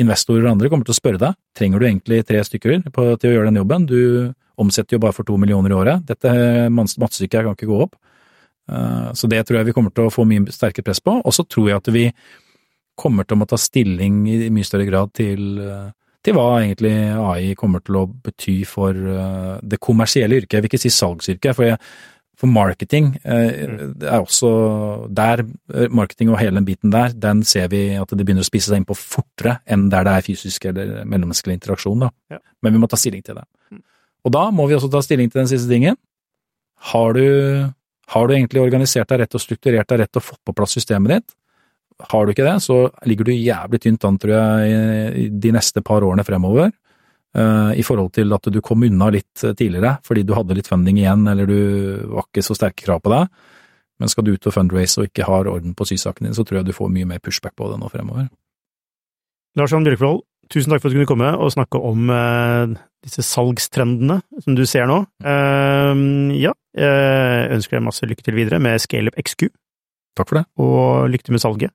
Investorer 0.00 0.44
og 0.44 0.52
andre 0.56 0.70
kommer 0.72 0.86
til 0.86 0.94
å 0.94 0.98
spørre 1.00 1.22
deg 1.22 1.38
trenger 1.58 1.80
du 1.80 1.86
egentlig 1.86 2.20
tre 2.26 2.42
stykker 2.46 2.84
til 2.92 3.30
å 3.30 3.34
gjøre 3.34 3.48
den 3.50 3.58
jobben, 3.62 3.88
du 3.90 4.34
omsetter 4.60 4.96
jo 4.96 5.02
bare 5.02 5.16
for 5.16 5.26
to 5.26 5.38
millioner 5.40 5.72
i 5.72 5.78
året, 5.78 6.04
dette 6.06 6.30
mattestykket 6.74 7.46
kan 7.46 7.56
ikke 7.56 7.70
gå 7.70 7.80
opp. 7.86 7.96
Eh, 8.70 9.12
Så 9.14 9.30
det 9.30 9.46
tror 9.46 9.60
jeg 9.60 9.70
vi 9.70 9.74
kommer 9.76 9.94
til 9.94 10.06
å 10.06 10.12
få 10.12 10.26
mye 10.28 10.50
sterkere 10.52 10.86
press 10.86 11.00
på, 11.00 11.16
og 11.24 11.34
så 11.34 11.46
tror 11.46 11.70
jeg 11.70 11.80
at 11.80 11.90
vi 11.94 12.04
kommer 13.00 13.26
til 13.26 13.36
å 13.36 13.40
måtte 13.40 13.56
ta 13.56 13.62
stilling 13.62 14.22
i 14.28 14.52
mye 14.52 14.66
større 14.66 14.86
grad 14.88 15.12
til, 15.16 15.58
eh, 15.64 15.90
til 16.24 16.36
hva 16.36 16.60
egentlig 16.60 16.94
AI 17.16 17.56
kommer 17.58 17.82
til 17.84 18.00
å 18.02 18.06
bety 18.08 18.60
for 18.68 18.94
eh, 18.94 19.58
det 19.62 19.80
kommersielle 19.82 20.40
yrket. 20.40 20.58
Jeg 20.58 20.64
vil 20.64 20.72
ikke 20.72 20.82
si 20.84 20.92
salgsyrket, 20.94 21.56
for, 21.56 21.68
jeg, 21.70 21.80
for 22.40 22.52
marketing 22.52 23.14
eh, 23.24 23.64
det 24.00 24.10
er 24.10 24.20
også 24.20 24.50
der, 25.16 25.44
marketing 25.88 26.34
og 26.34 26.40
hele 26.42 26.60
den 26.60 26.68
biten 26.68 26.92
der, 26.94 27.16
den 27.16 27.42
ser 27.48 27.72
vi 27.72 27.86
at 28.00 28.12
det 28.12 28.26
begynner 28.26 28.44
å 28.44 28.50
spise 28.50 28.72
seg 28.72 28.82
inn 28.82 28.88
på 28.88 28.98
fortere 28.98 29.58
enn 29.66 29.88
der 29.92 30.06
det 30.06 30.14
er 30.18 30.28
fysisk 30.28 30.68
eller 30.70 31.00
mellommenneskelig 31.02 31.58
interaksjon. 31.58 32.08
Ja. 32.32 32.40
Men 32.60 32.76
vi 32.76 32.84
må 32.84 32.90
ta 32.90 33.00
stilling 33.00 33.24
til 33.24 33.40
det. 33.40 33.48
Og 34.20 34.32
da 34.34 34.50
må 34.52 34.66
vi 34.68 34.76
også 34.76 34.90
ta 34.92 35.00
stilling 35.00 35.30
til 35.32 35.40
den 35.40 35.48
siste 35.48 35.70
tingen. 35.70 35.96
Har 36.92 37.16
du, 37.16 37.24
har 38.12 38.26
du 38.26 38.34
egentlig 38.34 38.60
organisert 38.60 39.08
deg 39.08 39.22
rett 39.22 39.36
og 39.36 39.42
strukturert 39.42 39.88
deg 39.88 40.02
rett 40.02 40.18
og 40.20 40.24
fått 40.24 40.40
på 40.44 40.54
plass 40.56 40.76
systemet 40.76 41.14
ditt? 41.14 41.36
Har 42.08 42.26
du 42.26 42.32
ikke 42.32 42.46
det, 42.46 42.56
så 42.64 42.90
ligger 43.06 43.28
du 43.28 43.32
jævlig 43.32 43.80
tynt 43.84 44.04
an, 44.08 44.18
tror 44.18 44.32
jeg, 44.36 45.30
de 45.40 45.52
neste 45.52 45.82
par 45.84 46.02
årene 46.06 46.24
fremover. 46.24 46.72
eh, 47.36 47.72
I 47.78 47.82
forhold 47.86 48.12
til 48.16 48.32
at 48.32 48.48
du 48.50 48.60
kom 48.60 48.82
unna 48.82 49.10
litt 49.10 49.34
tidligere 49.56 49.98
fordi 50.06 50.24
du 50.26 50.34
hadde 50.34 50.56
litt 50.56 50.66
funding 50.70 50.98
igjen, 50.98 51.26
eller 51.30 51.46
du 51.46 52.06
var 52.14 52.24
ikke 52.26 52.42
så 52.42 52.56
sterke 52.56 52.84
krav 52.86 53.00
på 53.04 53.12
deg. 53.12 53.28
Men 54.00 54.08
skal 54.08 54.24
du 54.24 54.32
ut 54.32 54.46
og 54.48 54.54
fundraise 54.56 54.98
og 55.02 55.10
ikke 55.10 55.26
har 55.28 55.46
orden 55.46 55.74
på 55.76 55.84
sysaken 55.84 56.24
din, 56.26 56.34
så 56.34 56.42
tror 56.44 56.60
jeg 56.62 56.70
du 56.70 56.72
får 56.72 56.88
mye 56.90 57.04
mer 57.06 57.20
pushback 57.20 57.52
på 57.54 57.68
det 57.70 57.78
nå 57.82 57.88
fremover. 57.92 58.30
Lars 59.58 59.72
Jan 59.74 59.84
Bjørkvold, 59.84 60.22
tusen 60.48 60.70
takk 60.72 60.80
for 60.80 60.88
at 60.88 60.94
du 60.94 61.00
kunne 61.02 61.10
komme 61.10 61.30
og 61.36 61.52
snakke 61.52 61.78
om 61.84 62.08
eh, 62.14 62.72
disse 63.04 63.22
salgstrendene 63.26 64.20
som 64.44 64.56
du 64.56 64.64
ser 64.68 64.86
nå. 64.88 65.02
Eh, 65.20 66.04
ja, 66.40 66.54
jeg 66.78 67.50
ønsker 67.58 67.76
deg 67.76 67.86
masse 67.88 68.06
lykke 68.08 68.24
til 68.24 68.38
videre 68.38 68.60
med 68.62 68.80
ScaleUp 68.80 69.18
XQ, 69.20 69.50
Takk 70.18 70.28
for 70.30 70.40
det. 70.40 70.44
og 70.58 71.10
lykke 71.12 71.28
til 71.28 71.36
med 71.36 71.42
salget. 71.42 71.74